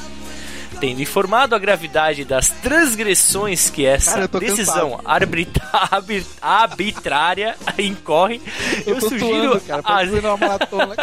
[0.85, 5.89] Tendo informado a gravidade das transgressões que essa Cara, decisão arbitra-
[6.43, 8.39] arbitrária incorre,
[8.87, 9.81] eu, Eu sugiro suando, cara.
[9.81, 10.95] a- Parece uma maratona.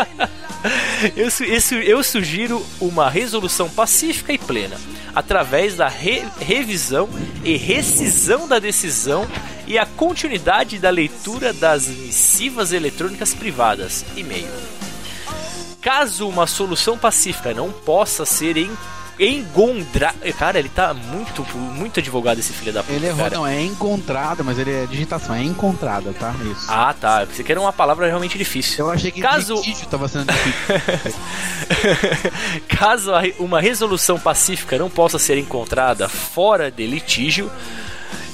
[1.18, 4.78] eu, su- eu su- eu sugiro uma resolução pacífica e plena,
[5.16, 7.10] através da re- revisão
[7.44, 9.28] e rescisão da decisão
[9.66, 14.48] e a continuidade da leitura das missivas eletrônicas privadas, e-mail.
[15.82, 18.70] Caso uma solução pacífica não possa ser en-
[19.22, 20.32] encontrada.
[20.34, 22.94] Cara, ele tá muito, muito advogado esse filho da puta.
[22.96, 23.36] Ele errou, cara.
[23.36, 26.34] não, é encontrada, mas ele é digitação, é encontrada, tá?
[26.52, 26.66] Isso.
[26.68, 27.26] Ah, tá.
[27.26, 28.86] Você quer uma palavra realmente difícil.
[28.86, 31.20] Eu achei que Caso- litígio tava sendo difícil.
[32.68, 37.52] Caso uma resolução pacífica não possa ser encontrada fora de litígio,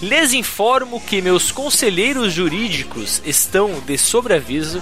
[0.01, 4.81] lhes informo que meus conselheiros jurídicos estão de sobreaviso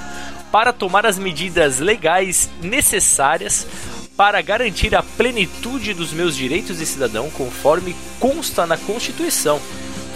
[0.51, 3.67] para tomar as medidas legais necessárias
[4.15, 9.59] para garantir a plenitude dos meus direitos de cidadão conforme consta na Constituição.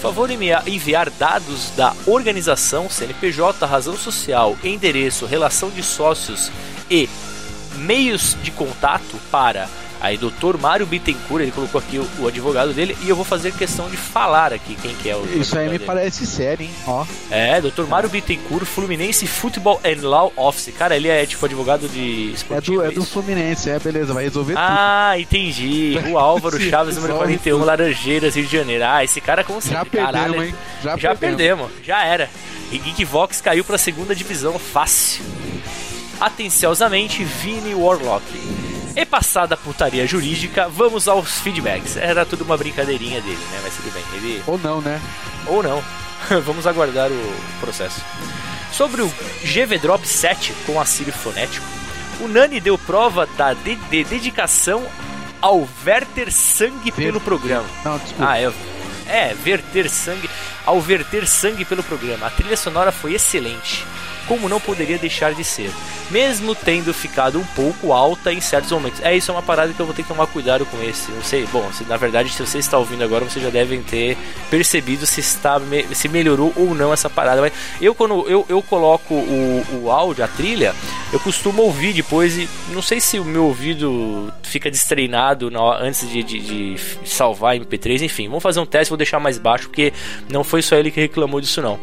[0.02, 6.50] Favor, em enviar dados da organização, CNPJ, razão social, endereço, relação de sócios
[6.90, 7.10] e
[7.76, 9.68] meios de contato para
[10.02, 13.52] Aí, doutor Mário Bittencourt, ele colocou aqui o, o, advogado dele, e eu vou fazer
[13.54, 15.86] questão de falar aqui quem que é o Isso aí me dele.
[15.86, 16.72] parece sério, hein?
[16.88, 17.06] Ó.
[17.30, 20.74] É, doutor Mário Bittencourt, Fluminense Football and Law Office.
[20.78, 22.78] Cara, ele é tipo advogado de É esportivo.
[22.78, 23.04] do, é é do?
[23.04, 25.98] Fluminense, é, beleza, vai resolver Ah, entendi.
[26.10, 27.66] O Álvaro Chaves, número resolve 41, tudo.
[27.66, 28.84] Laranjeiras, Rio de Janeiro.
[28.88, 29.72] Ah, esse cara com tudo.
[29.74, 30.56] Já perdemos, Caralho, hein?
[30.82, 32.30] Já, Já perdemos, já era.
[32.72, 35.24] E Geekvox caiu pra segunda divisão fácil.
[36.20, 38.24] Atenciosamente, Vini Warlock.
[39.02, 41.96] E passada a putaria jurídica, vamos aos feedbacks.
[41.98, 43.60] Era tudo uma brincadeirinha dele, né?
[43.64, 44.04] Mas tudo bem.
[44.14, 45.00] Ele Ou não, né?
[45.48, 45.82] ou não.
[46.44, 48.02] Vamos aguardar o processo.
[48.74, 49.12] Sobre o
[49.44, 51.66] GV Drop 7 com auxílio fonético,
[52.20, 54.86] o Nani deu prova da de- de dedicação
[55.42, 57.66] ao verter sangue pelo programa.
[57.86, 58.30] Não, desculpa.
[58.32, 58.52] Ah, é.
[59.08, 60.30] É, verter sangue.
[60.66, 62.28] Ao verter sangue pelo programa.
[62.28, 63.86] A trilha sonora foi excelente.
[64.30, 65.70] Como não poderia deixar de ser.
[66.10, 69.02] Mesmo tendo ficado um pouco alta em certos momentos.
[69.04, 71.12] É, isso é uma parada que eu vou ter que tomar cuidado com esse.
[71.12, 74.16] Não sei, bom, se, na verdade, se você está ouvindo agora, vocês já devem ter
[74.50, 75.60] percebido se está
[75.94, 77.42] se melhorou ou não essa parada.
[77.42, 77.52] Mas
[77.82, 80.74] eu, quando eu, eu coloco o, o áudio, a trilha,
[81.12, 86.08] eu costumo ouvir depois e não sei se o meu ouvido fica destreinado na antes
[86.10, 89.92] de, de- de salvar MP3, enfim, vamos fazer um teste, vou deixar mais baixo, porque
[90.30, 91.80] não foi só ele que reclamou disso não.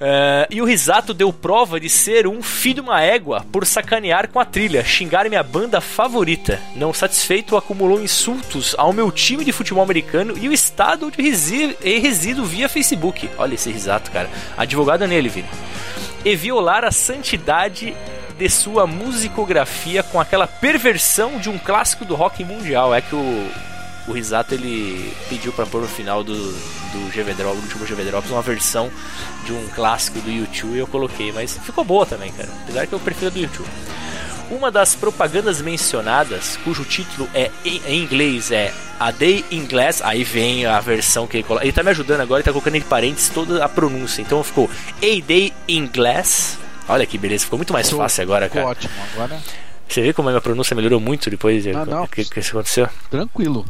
[0.00, 4.28] É, e o Risato deu prova de ser um filho de uma égua por sacanear
[4.28, 6.60] com a trilha, xingar minha banda favorita.
[6.74, 11.98] Não satisfeito, acumulou insultos ao meu time de futebol americano e o estado onde e
[11.98, 13.30] resido via Facebook.
[13.38, 14.28] Olha esse Risato, cara.
[14.56, 15.48] Advogado nele, Vini.
[16.24, 17.94] E violar a santidade
[18.36, 22.94] de sua musicografia com aquela perversão de um clássico do rock mundial.
[22.94, 23.48] É que o,
[24.06, 28.04] o Risato ele pediu pra pôr no final do, do GV Drop, do último GV
[28.04, 28.90] Drops, uma versão
[29.44, 32.48] de um clássico do YouTube e eu coloquei, mas ficou boa também, cara.
[32.62, 33.68] Apesar que eu prefiro a do YouTube.
[34.50, 40.02] Uma das propagandas mencionadas, cujo título é em, em inglês é A Day in Glass,
[40.02, 41.64] aí vem a versão que ele coloca.
[41.64, 44.20] Ele tá me ajudando agora, ele tá colocando entre parênteses toda a pronúncia.
[44.20, 46.58] Então ficou A Day in Glass.
[46.86, 48.70] Olha que beleza, ficou muito mais fácil agora, ficou cara.
[48.72, 48.92] ótimo.
[49.14, 49.40] Agora,
[49.88, 52.06] Você vê como a minha pronúncia melhorou muito depois Ah, não.
[52.06, 52.88] que, que isso aconteceu?
[53.10, 53.64] tranquilo.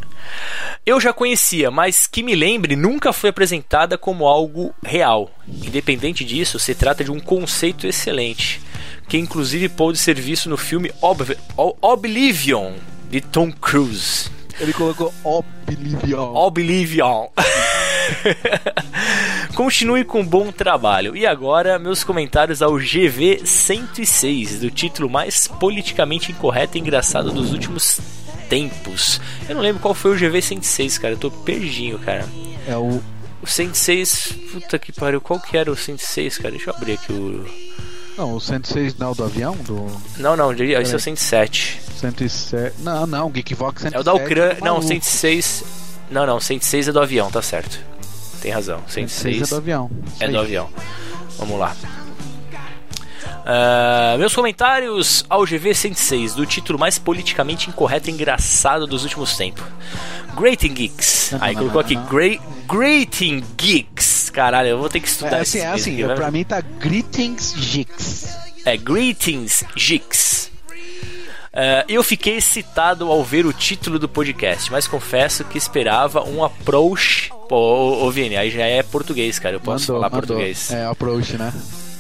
[0.87, 5.31] Eu já conhecia, mas que me lembre, nunca foi apresentada como algo real.
[5.47, 8.61] Independente disso, se trata de um conceito excelente,
[9.09, 11.37] que inclusive pode ser visto no filme Ob
[11.83, 12.73] Oblivion,
[13.11, 14.31] de Tom Cruise.
[14.61, 16.35] Ele colocou Oblivion.
[16.35, 17.29] Oblivion.
[19.55, 21.17] Continue com um bom trabalho.
[21.17, 27.53] E agora, meus comentários ao GV 106, do título mais politicamente incorreto e engraçado dos
[27.53, 28.01] últimos
[28.49, 29.21] tempos.
[29.49, 31.15] Eu não lembro qual foi o GV 106, cara.
[31.15, 32.27] Eu tô perdinho, cara.
[32.67, 33.03] É o.
[33.43, 36.53] O 106, puta que pariu, qual que era o 106, cara?
[36.53, 37.45] Deixa eu abrir aqui o.
[38.17, 39.57] Não, o 106 não é o do avião?
[39.57, 39.87] Do
[40.19, 41.01] Não, não, esse é o Peraí.
[41.01, 41.81] 107.
[42.01, 42.75] 107.
[42.81, 43.97] Não, não, Geekvox 107.
[43.97, 44.55] É o da Ucrânia.
[44.55, 44.89] tá Não, maluco.
[44.89, 45.65] 106.
[46.11, 47.79] Não, não, 106 é do avião, tá certo.
[48.41, 48.83] Tem razão.
[48.87, 49.91] 106 106 é do avião.
[50.21, 50.69] É do avião.
[51.39, 51.75] Vamos lá.
[53.47, 59.37] Ah, meus comentários ao GV 106, do título mais politicamente incorreto e engraçado dos últimos
[59.37, 59.65] tempos.
[60.35, 61.35] Greeting Geeks.
[61.41, 61.97] Aí colocou aqui.
[61.97, 64.14] Great, Geeks.
[64.35, 66.61] Caralho, eu vou ter que É estudar assim, esse é assim, aqui, pra mim tá
[66.61, 68.37] Greetings Gix.
[68.65, 70.51] é Greetings Geeks.
[71.57, 76.43] Ah, eu fiquei excitado ao ver o título do podcast, mas confesso que esperava um
[76.43, 77.31] approach.
[77.49, 79.55] Pô, ô, ô Vini, aí já é português, cara.
[79.55, 80.73] Eu posso falar português.
[80.73, 81.53] É, approach, né?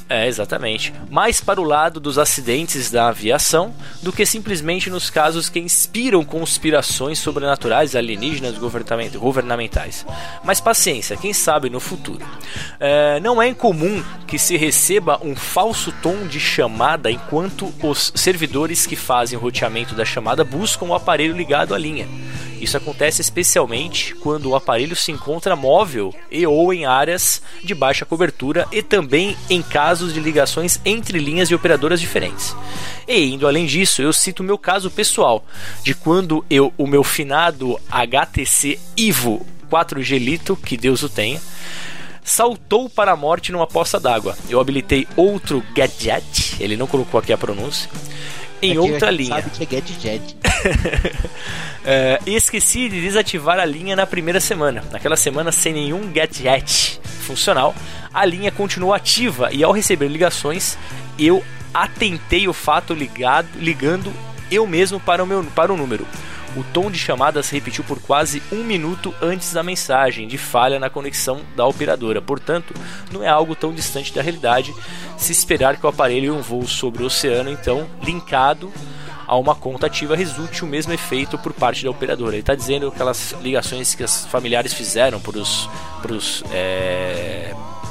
[0.07, 0.93] É, exatamente.
[1.11, 6.23] Mais para o lado dos acidentes da aviação do que simplesmente nos casos que inspiram
[6.23, 10.05] conspirações sobrenaturais alienígenas governament- governamentais.
[10.45, 12.25] Mas paciência, quem sabe no futuro.
[12.79, 18.87] É, não é incomum que se receba um falso tom de chamada enquanto os servidores
[18.87, 22.07] que fazem o roteamento da chamada buscam o aparelho ligado à linha.
[22.61, 28.07] Isso acontece especialmente quando o aparelho se encontra móvel e ou em áreas de baixa
[28.07, 32.55] cobertura e também em casos de ligações entre linhas de operadoras diferentes.
[33.07, 35.45] E indo além disso, eu cito o meu caso pessoal,
[35.83, 41.41] de quando eu o meu finado HTC Ivo 4G Lito, que Deus o tenha,
[42.23, 44.37] saltou para a morte numa poça d'água.
[44.49, 47.91] Eu habilitei outro gadget, ele não colocou aqui a pronúncia,
[48.73, 49.43] em outra linha.
[49.43, 50.37] Sabe que é Gadget.
[51.87, 54.83] É, e esqueci de desativar a linha na primeira semana.
[54.91, 57.75] Naquela semana, sem nenhum gadget funcional,
[58.13, 60.79] a linha continuou ativa e ao receber ligações,
[61.19, 64.11] eu atentei o fato ligado, ligando
[64.51, 66.07] eu mesmo para o, meu, para o número.
[66.57, 70.79] O tom de chamada se repetiu por quase um minuto antes da mensagem de falha
[70.79, 72.23] na conexão da operadora.
[72.23, 72.73] Portanto,
[73.13, 74.73] não é algo tão distante da realidade
[75.17, 78.73] se esperar que o aparelho em um voo sobre o oceano, então, linkado
[79.27, 82.35] a uma conta ativa, resulte o mesmo efeito por parte da operadora.
[82.35, 85.69] Ele está dizendo que aquelas ligações que os familiares fizeram para os.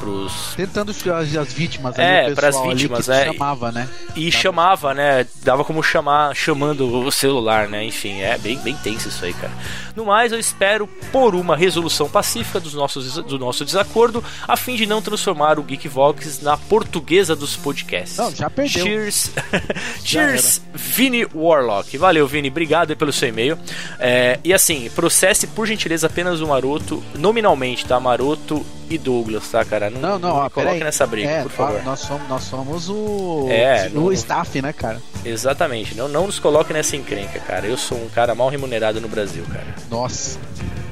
[0.04, 3.26] Pros Tentando as, as vítimas É, ali, pras pessoal ali vítimas, que é.
[3.26, 3.90] chamava, né?
[4.16, 5.26] e chamava, né?
[5.42, 7.84] Dava como chamar, chamando o celular, né?
[7.86, 9.52] Enfim, é bem, bem tenso isso aí, cara.
[9.96, 14.76] No mais, eu espero por uma resolução pacífica dos nossos, do nosso desacordo, a fim
[14.76, 18.18] de não transformar o Geekvox na portuguesa dos podcasts.
[18.18, 18.84] Não, já perdeu.
[18.84, 19.32] Cheers,
[20.04, 21.98] Cheers, Vini Warlock.
[21.98, 23.58] Valeu, Vini, obrigado pelo seu e-mail.
[24.00, 28.00] É, e assim, processe por gentileza apenas o Maroto, nominalmente, tá?
[28.00, 28.66] Maroto
[28.96, 29.90] e Douglas, tá, cara?
[29.90, 31.84] Não, Não, não, ó, coloque nessa briga, é, por favor.
[31.84, 35.02] Nós somos, nós somos o, É, o não- staff, né, cara?
[35.26, 37.66] Exatamente, não, não nos coloque nessa encrenca, cara.
[37.68, 39.76] Eu sou um cara mal remunerado no Brasil, cara.
[39.90, 40.40] Nossa.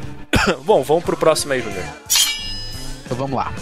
[0.66, 1.84] Bom, vamos pro próximo aí, Júnior.
[3.06, 3.54] Então vamos lá.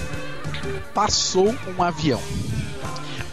[0.94, 2.22] Passou um avião.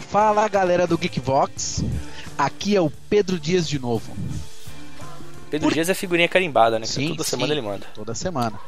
[0.09, 1.83] Fala galera do Geekvox.
[2.37, 4.15] Aqui é o Pedro Dias de novo.
[5.49, 6.85] Pedro Dias é figurinha carimbada, né?
[6.85, 7.29] Sim, Toda sim.
[7.31, 7.85] semana ele manda.
[7.93, 8.59] Toda semana.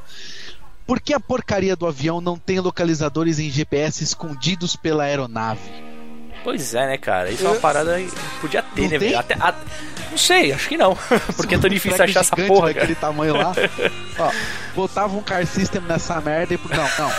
[0.89, 5.61] Por que a porcaria do avião não tem localizadores em GPS escondidos pela aeronave?
[6.43, 7.29] Pois é, né, cara?
[7.29, 8.09] Isso é uma parada que
[8.41, 9.09] podia ter, Não né, tem?
[9.09, 9.19] velho?
[9.19, 9.53] Até, a-
[10.09, 10.97] Não sei, acho que não.
[11.37, 13.11] Porque é tão difícil achar essa porra, daquele cara.
[13.13, 13.53] tamanho lá.
[14.17, 14.31] Ó,
[14.73, 16.59] botava um car system nessa merda e.
[16.75, 17.11] Não, não.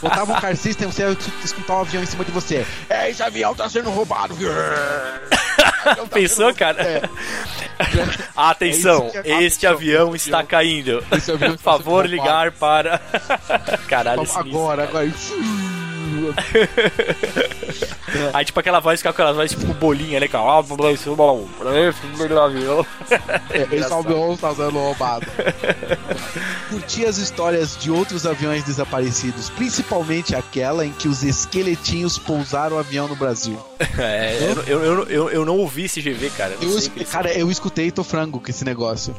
[0.00, 2.64] Botava um car system, você ia escutar um avião em cima de você.
[2.88, 4.36] É, esse avião tá sendo roubado.
[4.36, 4.50] viu?
[6.12, 6.82] Pensou, cara?
[6.82, 7.02] É.
[8.36, 11.04] Atenção, É este avião está caindo.
[11.12, 12.98] Esse avião está favor, ligar para.
[13.88, 15.12] Caralho, Agora, agora.
[18.32, 20.44] Aí, tipo, aquela voz com aquela voz tipo bolinha, né, cara?
[20.44, 20.62] Ah.
[23.50, 25.26] É, Esse avião sendo roubado.
[26.70, 32.78] Curti as histórias de outros aviões desaparecidos, principalmente aquela em que os esqueletinhos pousaram o
[32.78, 33.58] avião no Brasil.
[33.98, 36.54] É, eu, eu, eu, eu, eu não ouvi esse GV, cara.
[36.60, 39.14] Não Eu, sei es- o que eles- cara, eu escutei tô frango com esse negócio.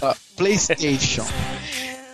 [0.00, 1.24] Ó, PlayStation.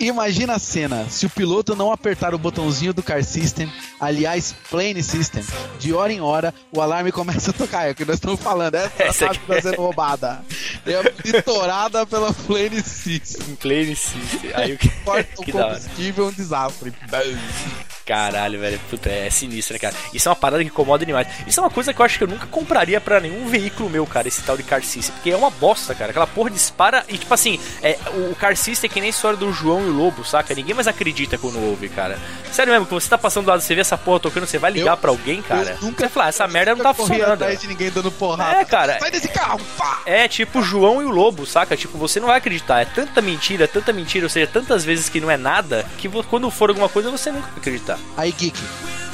[0.03, 3.71] Imagina a cena, se o piloto não apertar o botãozinho do Car System,
[4.01, 5.45] aliás, Plane System,
[5.79, 7.87] de hora em hora o alarme começa a tocar.
[7.87, 10.45] É o que nós estamos falando, essa Essa nave aqui- está sendo roubada.
[10.85, 13.55] É monitorada pela Plane System.
[13.55, 14.51] Plane System.
[14.55, 14.89] Aí o que.
[15.05, 16.93] Corta o combustível, um desastre.
[18.07, 18.81] Caralho, velho.
[18.91, 19.95] Puta, é sinistro, né, cara?
[20.13, 21.27] Isso é uma parada que incomoda demais.
[21.47, 24.07] Isso é uma coisa que eu acho que eu nunca compraria pra nenhum veículo meu,
[24.07, 25.15] cara, esse tal de car system.
[25.15, 26.11] Porque é uma bosta, cara.
[26.11, 27.99] Aquela porra dispara e, tipo assim, é,
[28.31, 30.55] o car system é que nem a história do João e o Lobo, saca?
[30.55, 32.19] Ninguém mais acredita quando ouve, cara.
[32.51, 34.71] Sério mesmo, que você tá passando do lado, você vê essa porra tocando, você vai
[34.71, 35.77] ligar pra alguém, cara.
[35.81, 37.33] eu nunca- Você fala, ah, essa merda não tá funcionando.
[37.35, 38.57] atrás de ninguém dando porrada.
[38.61, 38.99] É, cara.
[38.99, 40.03] Sai desse carro, pá!
[40.05, 41.77] É tipo o João e o Lobo, saca?
[41.77, 42.81] Tipo, você não vai acreditar.
[42.81, 46.51] É tanta mentira, tanta mentira, ou seja, tantas vezes que não é nada, que quando
[46.51, 47.61] for alguma coisa você nunca vai
[47.93, 48.21] acreditar.
[48.21, 48.61] Aí, Geek,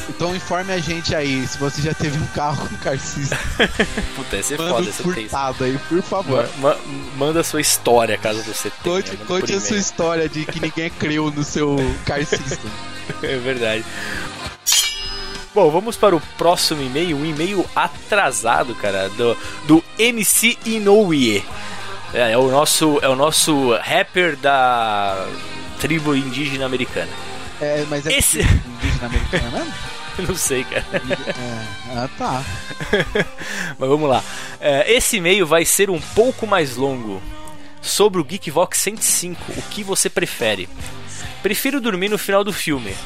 [0.09, 3.39] então informe a gente aí se você já teve um carro com car system.
[4.17, 4.93] Puta, esse é Manda foda, tem.
[4.93, 6.49] furtado aí, por favor.
[6.59, 6.79] Ma- ma-
[7.17, 8.97] manda a sua história, caso você tenha.
[8.97, 11.77] Conte, conte a sua história de que ninguém creu no seu
[12.07, 12.71] car system.
[13.23, 13.83] É verdade.
[15.55, 19.35] Bom, vamos para o próximo e-mail, um e-mail atrasado, cara, do,
[19.67, 21.43] do MC Inoue.
[22.13, 25.27] É, é o nosso é o nosso rapper da
[25.81, 27.09] tribo indígena americana.
[27.61, 29.75] É, mas é Esse- indígena americano mesmo?
[30.29, 30.85] Não sei, cara.
[30.93, 31.97] É.
[31.97, 32.45] Ah, tá.
[33.79, 34.23] Mas vamos lá.
[34.61, 37.23] É, esse e-mail vai ser um pouco mais longo.
[37.81, 40.69] Sobre o Geekvox 105, o que você prefere?
[41.41, 42.97] Prefiro dormir no final do filme.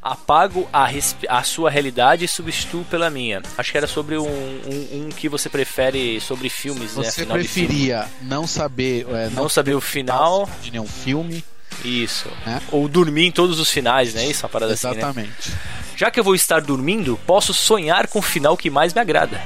[0.00, 0.88] Apago a,
[1.28, 3.42] a sua realidade e substituo pela minha.
[3.58, 7.02] Acho que era sobre um, um, um que você prefere sobre filmes, né?
[7.02, 7.32] Você de filme.
[7.32, 11.42] preferia não saber, é, Não saber o final, de nenhum filme?
[11.84, 12.28] Isso.
[12.46, 12.60] É.
[12.70, 14.26] Ou dormir em todos os finais, né?
[14.26, 14.92] Isso é uma parada assim, né?
[14.98, 15.52] Exatamente.
[15.96, 19.40] Já que eu vou estar dormindo, posso sonhar com o final que mais me agrada.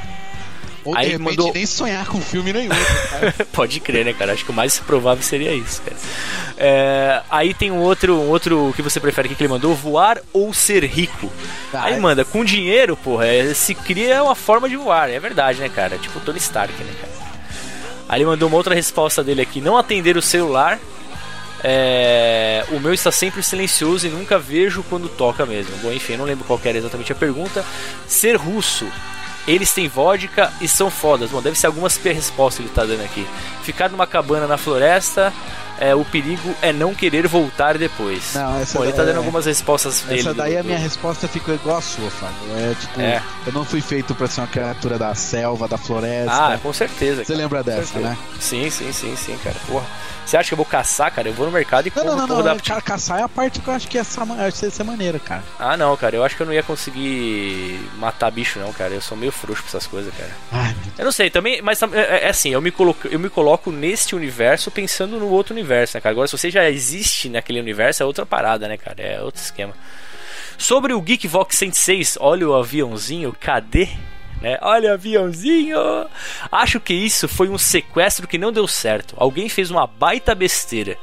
[0.84, 2.70] Ou Aí de repente mandou- nem sonhar com filme nenhum.
[3.52, 4.32] Pode crer, né, cara?
[4.32, 5.96] Acho que o mais provável seria isso, cara.
[6.56, 10.18] É, aí tem um outro, um outro que você prefere aqui que ele mandou: voar
[10.32, 11.30] ou ser rico.
[11.74, 15.10] Ah, aí manda, com dinheiro, porra, é, se cria uma forma de voar.
[15.10, 15.98] É verdade, né, cara?
[15.98, 17.12] Tipo o Tony Stark, né, cara?
[18.08, 20.78] Aí ele mandou uma outra resposta dele aqui: não atender o celular.
[21.62, 25.76] É, o meu está sempre silencioso e nunca vejo quando toca mesmo.
[25.78, 27.64] Bom, enfim, não lembro qual era exatamente a pergunta.
[28.06, 28.86] Ser russo.
[29.46, 31.30] Eles têm vodka e são fodas.
[31.30, 33.26] Bom, deve ser algumas respostas que ele tá dando aqui.
[33.62, 35.32] Ficar numa cabana na floresta
[35.80, 38.34] é, o perigo é não querer voltar depois.
[38.34, 40.20] Não, essa Bom, ele tá é- dando algumas respostas dele.
[40.20, 42.36] Essa daí a minha resposta ficou igual a sua, Fábio.
[42.56, 43.22] É tipo, É.
[43.46, 46.32] eu não fui feito pra ser uma criatura da selva, da floresta.
[46.32, 47.24] Ah, com certeza.
[47.24, 48.08] Você cara, lembra dessa, certeza.
[48.10, 48.18] né?
[48.40, 49.56] Sim, sim, sim, sim, cara.
[49.66, 49.86] Porra.
[50.26, 51.26] Você acha que eu vou caçar, cara?
[51.28, 52.42] Eu vou no mercado e Não, compro não, não, não.
[52.56, 55.42] da- Ca caçar é a parte que eu acho que essa vai ser maneira, cara.
[55.58, 56.16] Ah, não, cara.
[56.16, 58.92] Eu acho que eu não ia conseguir matar bicho, não, cara.
[58.92, 60.30] Eu sou meio frouxo pra essas coisas, cara.
[60.52, 63.30] Ai, Eu não sei, também, mas tam- é, é assim, eu me, coloco, eu me
[63.30, 66.12] coloco neste universo pensando no outro universo, né, cara?
[66.12, 69.00] Agora, se você já existe naquele universo, é outra parada, né, cara?
[69.00, 69.74] É outro esquema.
[70.56, 73.88] Sobre o Geekvox 106, olha o aviãozinho, cadê?
[74.40, 74.58] Né?
[74.60, 75.78] Olha o aviãozinho!
[76.50, 79.14] Acho que isso foi um sequestro que não deu certo.
[79.16, 80.96] Alguém fez uma baita besteira.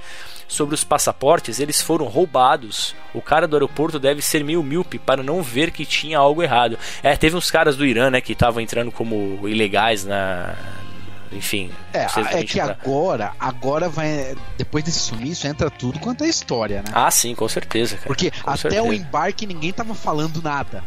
[0.48, 2.96] Sobre os passaportes, eles foram roubados.
[3.14, 6.78] O cara do aeroporto deve ser meio míope para não ver que tinha algo errado.
[7.02, 10.56] É, teve uns caras do Irã, né, que estavam entrando como ilegais na.
[11.36, 11.70] Enfim.
[11.94, 12.08] É,
[12.40, 14.36] é que pra- agora, agora vai.
[14.58, 16.92] Depois desse sumiço, entra tudo quanto é história, né?
[16.94, 18.08] Ah, sim, com certeza, cara.
[18.08, 18.84] Porque com até certeza.
[18.84, 20.84] o embarque ninguém tava falando nada.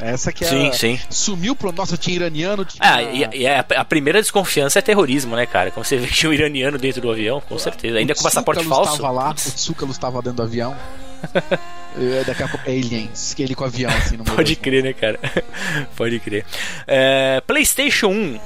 [0.00, 0.48] Essa que é.
[0.48, 0.98] Sim, sim.
[1.10, 1.70] Sumiu pro.
[1.72, 2.80] Nossa, tinha iraniano, tinha.
[2.82, 5.70] Ah, e, e a, a primeira desconfiança é terrorismo, né, cara?
[5.70, 7.98] Quando você vê que tinha um iraniano dentro do avião, com certeza.
[7.98, 8.96] Ainda O com passaporte falso.
[8.96, 10.74] Tava lá, o Tsoukalos estava dentro do avião.
[11.98, 14.92] É, Daqui a pouco, aliens, que ele com o avião assim no Pode crer, né,
[14.92, 15.18] cara?
[15.96, 16.46] Pode crer.
[16.86, 18.40] É, PlayStation 1.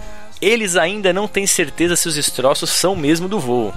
[0.44, 3.72] Eles ainda não têm certeza se os destroços são mesmo do voo.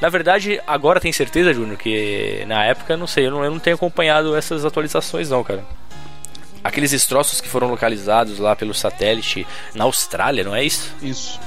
[0.00, 3.58] Na verdade, agora tem certeza, Júnior, que na época, não sei, eu não, eu não
[3.58, 5.64] tenho acompanhado essas atualizações, não, cara.
[6.62, 10.92] Aqueles destroços que foram localizados lá pelo satélite na Austrália, não é isso?
[11.02, 11.40] Isso,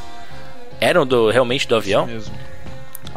[0.79, 2.05] Eram do, realmente do avião?
[2.07, 2.33] mesmo.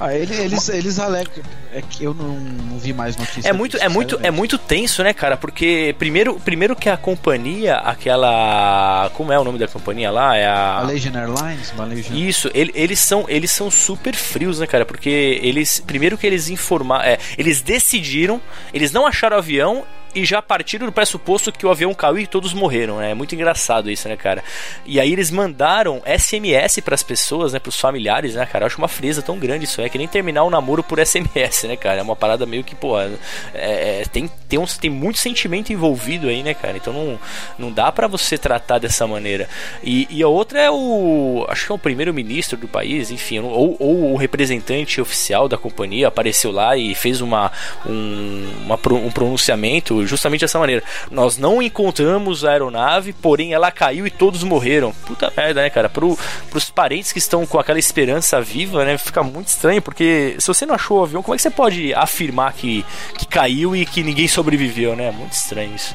[0.00, 1.32] Ah, ele- eles, eles alegam.
[1.74, 3.44] É que eu não, não vi mais notícias.
[3.44, 5.36] É muito, é muito, é muito tenso, né, cara?
[5.36, 7.76] Porque primeiro, primeiro que a companhia,
[8.22, 10.36] aquela, como é o nome da companhia lá?
[10.36, 12.14] É a Malaysian Airlines, Malaysian.
[12.16, 14.86] Isso, ele- eles são eles são super frios, né, cara?
[14.86, 18.40] Porque eles primeiro que eles informaram, é, eles decidiram,
[18.72, 19.84] eles não acharam o avião
[20.18, 23.12] e já partiram do pressuposto que o avião caiu e todos morreram, né?
[23.12, 24.42] É muito engraçado isso, né, cara?
[24.84, 28.64] E aí eles mandaram SMS pras pessoas, né, pros familiares, né, cara?
[28.64, 31.64] Eu acho uma frieza tão grande isso, é que nem terminar um namoro por SMS,
[31.64, 32.00] né, cara?
[32.00, 33.10] É uma parada meio que, pô, é,
[33.54, 36.76] é, tem tem, uns, tem muito sentimento envolvido aí, né, cara?
[36.76, 37.18] Então não,
[37.58, 39.48] não dá pra você tratar dessa maneira.
[39.84, 41.44] E, e a outra é o.
[41.48, 46.08] Acho que é o primeiro-ministro do país, enfim, ou, ou o representante oficial da companhia
[46.08, 47.52] apareceu lá e fez uma,
[47.86, 50.82] um, uma um pronunciamento justamente dessa maneira.
[51.10, 54.92] Nós não encontramos a aeronave, porém ela caiu e todos morreram.
[55.06, 55.88] Puta merda, né, cara?
[55.88, 56.18] Pro,
[56.50, 58.98] pros parentes que estão com aquela esperança viva, né?
[58.98, 61.94] Fica muito estranho, porque se você não achou o avião, como é que você pode
[61.94, 62.84] afirmar que,
[63.16, 65.10] que caiu e que ninguém sobreviveu, né?
[65.10, 65.94] Muito estranho isso.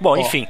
[0.00, 0.46] Bom, Ó, enfim.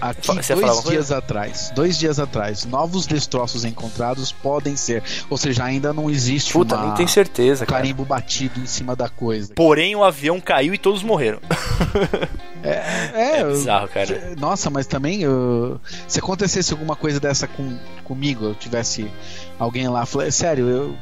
[0.00, 0.90] Aqui, dois coisa?
[0.90, 5.02] dias atrás, dois dias atrás, novos destroços encontrados podem ser.
[5.28, 7.82] Ou seja, ainda não existe Puta, uma nem tem certeza, cara.
[7.82, 9.52] carimbo batido em cima da coisa.
[9.54, 11.40] Porém, o avião caiu e todos morreram.
[12.62, 14.34] É, É eu- bizarro, cara.
[14.38, 19.10] Nossa, mas também eu- se acontecesse alguma coisa dessa com, comigo, eu tivesse
[19.58, 20.96] alguém lá, falei, sério, eu,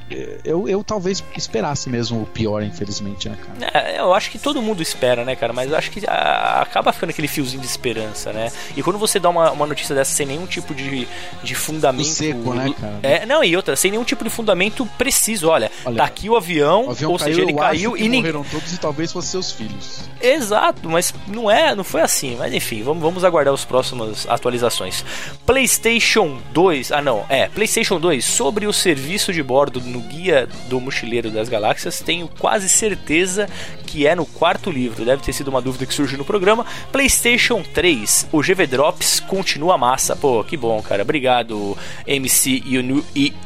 [0.44, 3.88] eu, eu talvez esperasse mesmo o pior, infelizmente, né, cara?
[3.88, 5.52] É, eu acho que todo mundo espera, né, cara?
[5.52, 8.50] Mas eu acho que ah, acaba ficando aquele fiozinho de esperança, né?
[8.76, 11.08] E quando você dá uma, uma notícia dessa sem nenhum tipo de,
[11.42, 12.06] de fundamento.
[12.06, 12.98] seco, né, cara?
[13.02, 15.48] É, não, e outra, sem nenhum tipo de fundamento preciso.
[15.48, 18.20] Olha, Olha, tá aqui o avião, O avião ou caiu, seja, ele caiu e ninguém.
[18.20, 20.08] morreram todos e talvez fossem seus filhos.
[20.20, 22.36] Exato, mas não é, não foi assim.
[22.36, 25.04] Mas enfim, vamos, vamos aguardar as próximas atualizações.
[25.44, 30.78] PlayStation 2, ah não, é, PlayStation 2 sobre o serviço de bordo no Guia do
[30.78, 33.48] Mochileiro das Galáxias, tenho quase certeza
[33.86, 35.02] que é no quarto livro.
[35.02, 36.66] Deve ter sido uma dúvida que surgiu no programa.
[36.92, 40.14] PlayStation 3, o GV Drops continua massa.
[40.14, 41.00] Pô, que bom, cara.
[41.00, 41.74] Obrigado,
[42.06, 42.62] MC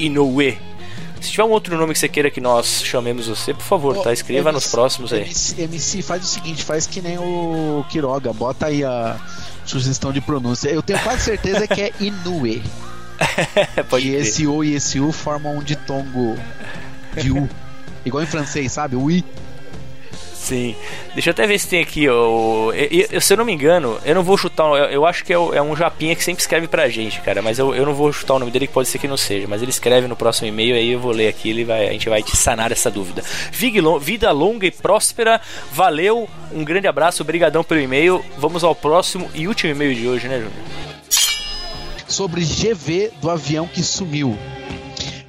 [0.00, 0.58] Inoue.
[1.20, 4.12] Se tiver um outro nome que você queira que nós chamemos você, por favor, tá?
[4.12, 5.20] Escreva nos próximos aí.
[5.20, 9.16] MC, MC, faz o seguinte, faz que nem o Quiroga, bota aí a
[9.64, 10.68] sugestão de pronúncia.
[10.68, 12.64] Eu tenho quase certeza que é Inue.
[13.89, 14.20] Pode que crer.
[14.23, 16.36] esse O e esse U formam um ditongo
[17.16, 17.48] de U.
[18.05, 18.97] Igual em francês, sabe?
[18.97, 19.24] Ui.
[20.35, 20.74] Sim.
[21.12, 22.73] Deixa eu até ver se tem aqui, ó.
[22.73, 24.65] eu- eu- se eu não me engano, eu não vou chutar.
[24.69, 27.43] Eu, eu acho que é, é um japinha que sempre escreve pra gente, cara.
[27.43, 29.47] Mas eu, eu não vou chutar o nome dele, que pode ser que não seja.
[29.47, 31.51] Mas ele escreve no próximo e-mail, aí eu vou ler aqui.
[31.51, 33.23] Ele vai, a gente vai te sanar essa dúvida.
[33.52, 35.39] Vida longa e próspera.
[35.70, 36.27] Valeu.
[36.51, 37.23] Um grande abraço.
[37.23, 38.24] Obrigadão pelo e-mail.
[38.39, 40.52] Vamos ao próximo e último e-mail de hoje, né, Júnior?
[42.09, 44.36] Sobre GV do avião que sumiu.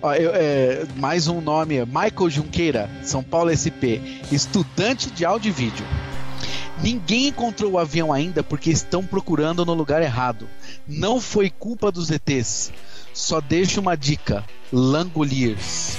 [0.01, 3.99] Ó, eu- é, mais um nome, Michael Junqueira, São Paulo SP,
[4.31, 5.85] estudante de áudio e vídeo.
[6.81, 10.47] Ninguém encontrou o avião ainda porque estão procurando no lugar errado.
[10.87, 12.71] Não foi culpa dos ETs.
[13.13, 15.97] Só deixo uma dica: Langoliers.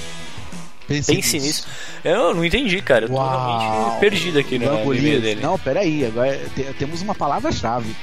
[0.89, 1.67] Pense, Pense nisso.
[2.03, 3.05] Eu não entendi, cara.
[3.05, 3.61] Eu tô Uau.
[3.61, 5.23] realmente perdido aqui no, Langoliers.
[5.23, 5.41] dele.
[5.43, 7.95] Não, peraí, agora te- temos uma palavra-chave.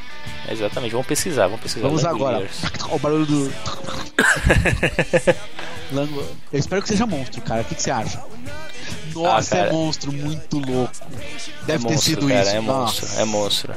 [0.50, 1.88] Exatamente, vamos pesquisar, vamos pesquisar.
[1.88, 2.48] Vamos agora.
[2.90, 3.52] O barulho do.
[5.92, 6.24] Lango...
[6.54, 7.62] Eu espero que seja monstro, cara.
[7.62, 8.24] O que, que você acha?
[9.14, 10.92] Nossa, Ah, é monstro, muito louco.
[11.66, 12.56] Deve é ter monstro, sido cara, isso.
[12.56, 13.74] É monstro, é monstro.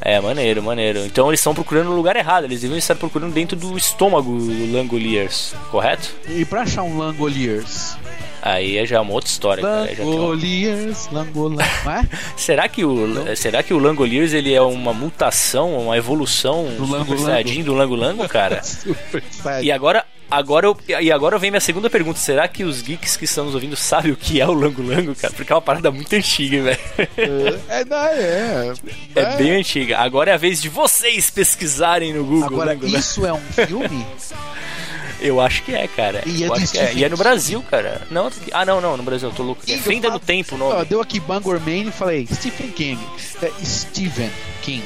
[0.00, 1.00] É, maneiro, maneiro.
[1.06, 4.72] Então eles estão procurando no lugar errado, eles deviam estar procurando dentro do estômago do
[4.72, 6.12] Langoliers, correto?
[6.28, 7.96] E pra achar um Langoliers?
[8.42, 10.04] Aí é já uma outra história, cara.
[10.04, 11.62] Langoliers, Langola.
[11.84, 12.08] Não é?
[12.36, 16.98] Será que o será que o Langoliers ele é uma mutação, uma evolução Do Super
[16.98, 17.24] Lango-Lango?
[17.24, 18.60] Saiyajin do Lango Lango, cara?
[18.66, 19.22] Super.
[19.62, 22.18] E agora, agora eu, e agora vem minha segunda pergunta.
[22.18, 25.14] Será que os geeks que estão nos ouvindo sabem o que é o Lango Lango,
[25.14, 25.32] cara?
[25.32, 27.60] Porque é uma parada muito antiga, velho.
[27.68, 28.72] É, não, é.
[29.14, 29.98] É bem antiga.
[29.98, 32.46] Agora é a vez de vocês pesquisarem no Google.
[32.46, 32.98] Agora, Lango Lango.
[32.98, 34.06] isso é um filme?
[35.22, 36.22] Eu acho que é, cara.
[36.26, 36.92] E é Eu acho que é.
[36.94, 37.16] E é no.
[37.16, 38.06] Brasil, cara.
[38.10, 39.62] Não, ah, não, não, no Brasil, eu tô louco.
[39.68, 40.84] É Ih, eu Fenda falo- no Tempo o Ó, nome.
[40.84, 43.00] deu aqui Bangor Man e falei Stephen King.
[43.40, 44.30] É Stephen
[44.62, 44.84] King,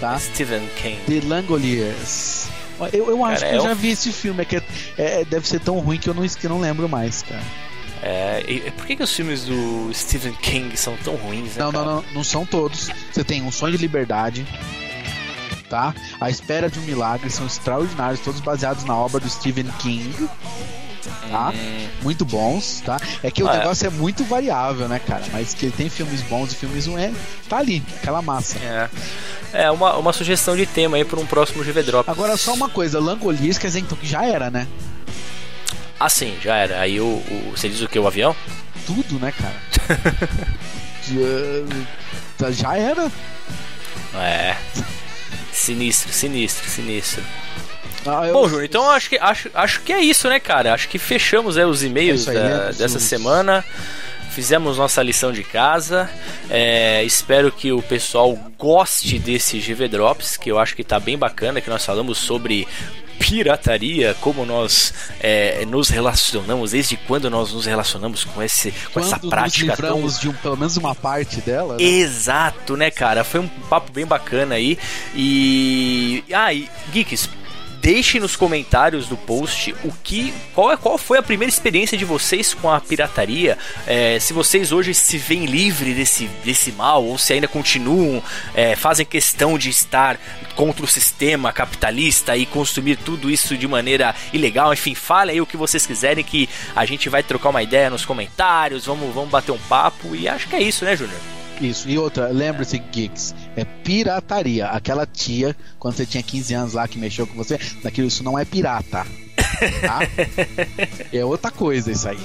[0.00, 0.18] tá?
[0.18, 0.98] Stephen King.
[1.06, 2.48] The Langoliers.
[2.92, 4.62] Eu, eu acho Cara, que eu é um- já vi esse filme, é que é-
[4.96, 7.42] é- deve ser tão ruim que eu não, que eu não lembro mais, cara.
[8.02, 11.72] É, e- por que, que os filmes do Stephen King são tão ruins, né, Não,
[11.72, 11.86] não, cara?
[11.96, 12.88] não, não são todos.
[13.12, 14.46] Você tem Um Sonho de Liberdade,
[15.68, 15.94] tá?
[16.20, 20.28] A Espera de um Milagre, são extraordinários, todos baseados na obra do Stephen King.
[21.30, 21.52] Tá?
[22.02, 22.98] Muito bons, tá?
[23.22, 23.58] É que o Ah, é.
[23.58, 25.22] negócio é muito variável, né, cara?
[25.32, 27.12] Mas que ele tem filmes bons e filmes ruins, é,
[27.48, 28.58] tá ali, aquela massa.
[28.58, 28.88] É,
[29.64, 32.10] é uma, uma sugestão de tema aí para um próximo GV Drop.
[32.10, 32.98] Agora, só uma coisa,
[33.68, 34.66] dizer então que já era, né?
[36.00, 36.80] Ah, sim, já era.
[36.80, 37.98] Aí o, o- você diz o que?
[37.98, 38.34] O avião?
[38.86, 39.54] Tudo, né, cara?
[42.38, 43.10] já, já era.
[44.14, 44.56] É.
[45.52, 47.22] Sinistro, sinistro, sinistro.
[48.06, 50.72] Ah, eu- Bom, Júnior, então acho que, acho, acho que é isso, né, cara?
[50.72, 52.72] Acho que fechamos aí os É e-mails isso aí, da- né?
[52.72, 53.64] dessa semana.
[54.30, 56.08] Fizemos nossa lição de casa.
[56.48, 61.18] É, espero que o pessoal goste desse GV Drops, que eu acho que tá bem
[61.18, 62.66] bacana, que nós falamos sobre
[63.18, 69.18] pirataria, como nós é, nos relacionamos, desde quando nós nos relacionamos com, esse, com essa
[69.18, 71.76] Quando prática nos tão livramos de um, pelo menos uma parte dela.
[71.76, 71.82] né?
[71.82, 73.24] Exato, né, cara?
[73.24, 74.78] Foi um papo bem bacana aí.
[75.14, 76.24] E.
[76.32, 77.28] Ah, e Geeks,
[77.80, 80.32] deixe nos comentários do post o que.
[80.54, 83.56] Qual, é, qual foi a primeira experiência de vocês com a pirataria?
[83.86, 88.22] É, se vocês hoje se veem livre desse, desse mal, ou se ainda continuam,
[88.54, 90.18] é, fazem questão de estar
[90.54, 94.72] contra o sistema capitalista e consumir tudo isso de maneira ilegal.
[94.72, 98.04] Enfim, fale aí o que vocês quiserem que a gente vai trocar uma ideia nos
[98.04, 100.14] comentários, vamos, vamos bater um papo.
[100.14, 101.20] E acho que é isso, né, Júnior?
[101.60, 104.66] Isso, e outra, lembre-se, Geeks, é pirataria.
[104.68, 108.38] Aquela tia, quando você tinha 15 anos lá, que mexeu com você, daquilo, isso não
[108.38, 109.06] é pirata.
[109.80, 110.00] Tá?
[111.12, 112.18] é outra coisa isso aí.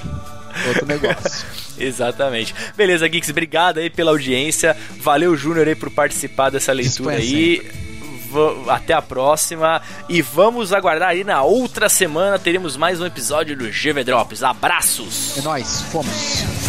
[0.68, 1.44] Outro negócio.
[1.78, 2.54] Exatamente.
[2.76, 4.76] Beleza, Geeks, obrigado aí pela audiência.
[5.00, 7.60] Valeu, Júnior, aí por participar dessa leitura aí.
[8.30, 9.82] Va- Até a próxima.
[10.08, 12.38] E vamos aguardar aí na outra semana.
[12.38, 14.42] Teremos mais um episódio do GV Drops.
[14.44, 15.36] Abraços!
[15.38, 16.63] É nóis, fomos.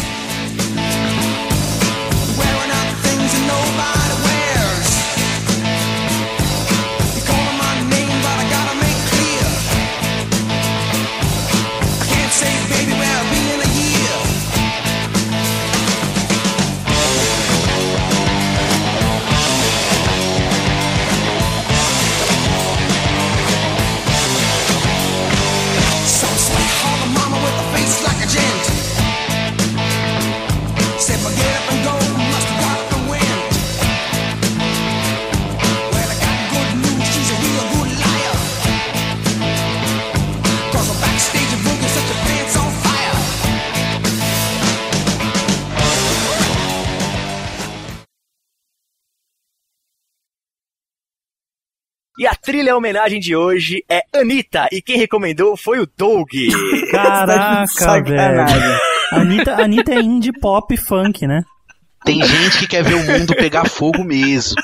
[52.18, 54.68] E a trilha homenagem de hoje é Anitta.
[54.72, 56.30] E quem recomendou foi o Doug.
[56.90, 58.78] Caraca, velho.
[59.12, 61.42] Anitta, Anitta é indie pop funk, né?
[62.04, 64.54] Tem gente que quer ver o mundo pegar fogo mesmo.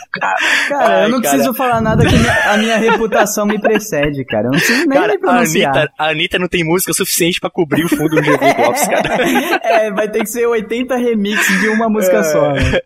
[0.68, 1.34] Cara, Ai, eu não cara.
[1.34, 4.44] preciso falar nada que minha- a minha reputação me precede, cara.
[4.46, 5.76] Eu não preciso nem Cara, me a pronunciar.
[5.76, 9.16] Anitta, a Anitta não tem música suficiente pra cobrir o fundo do GV Drops, cara.
[9.64, 12.52] É, vai ter que ser 80 remixes de uma música só.
[12.52, 12.80] né?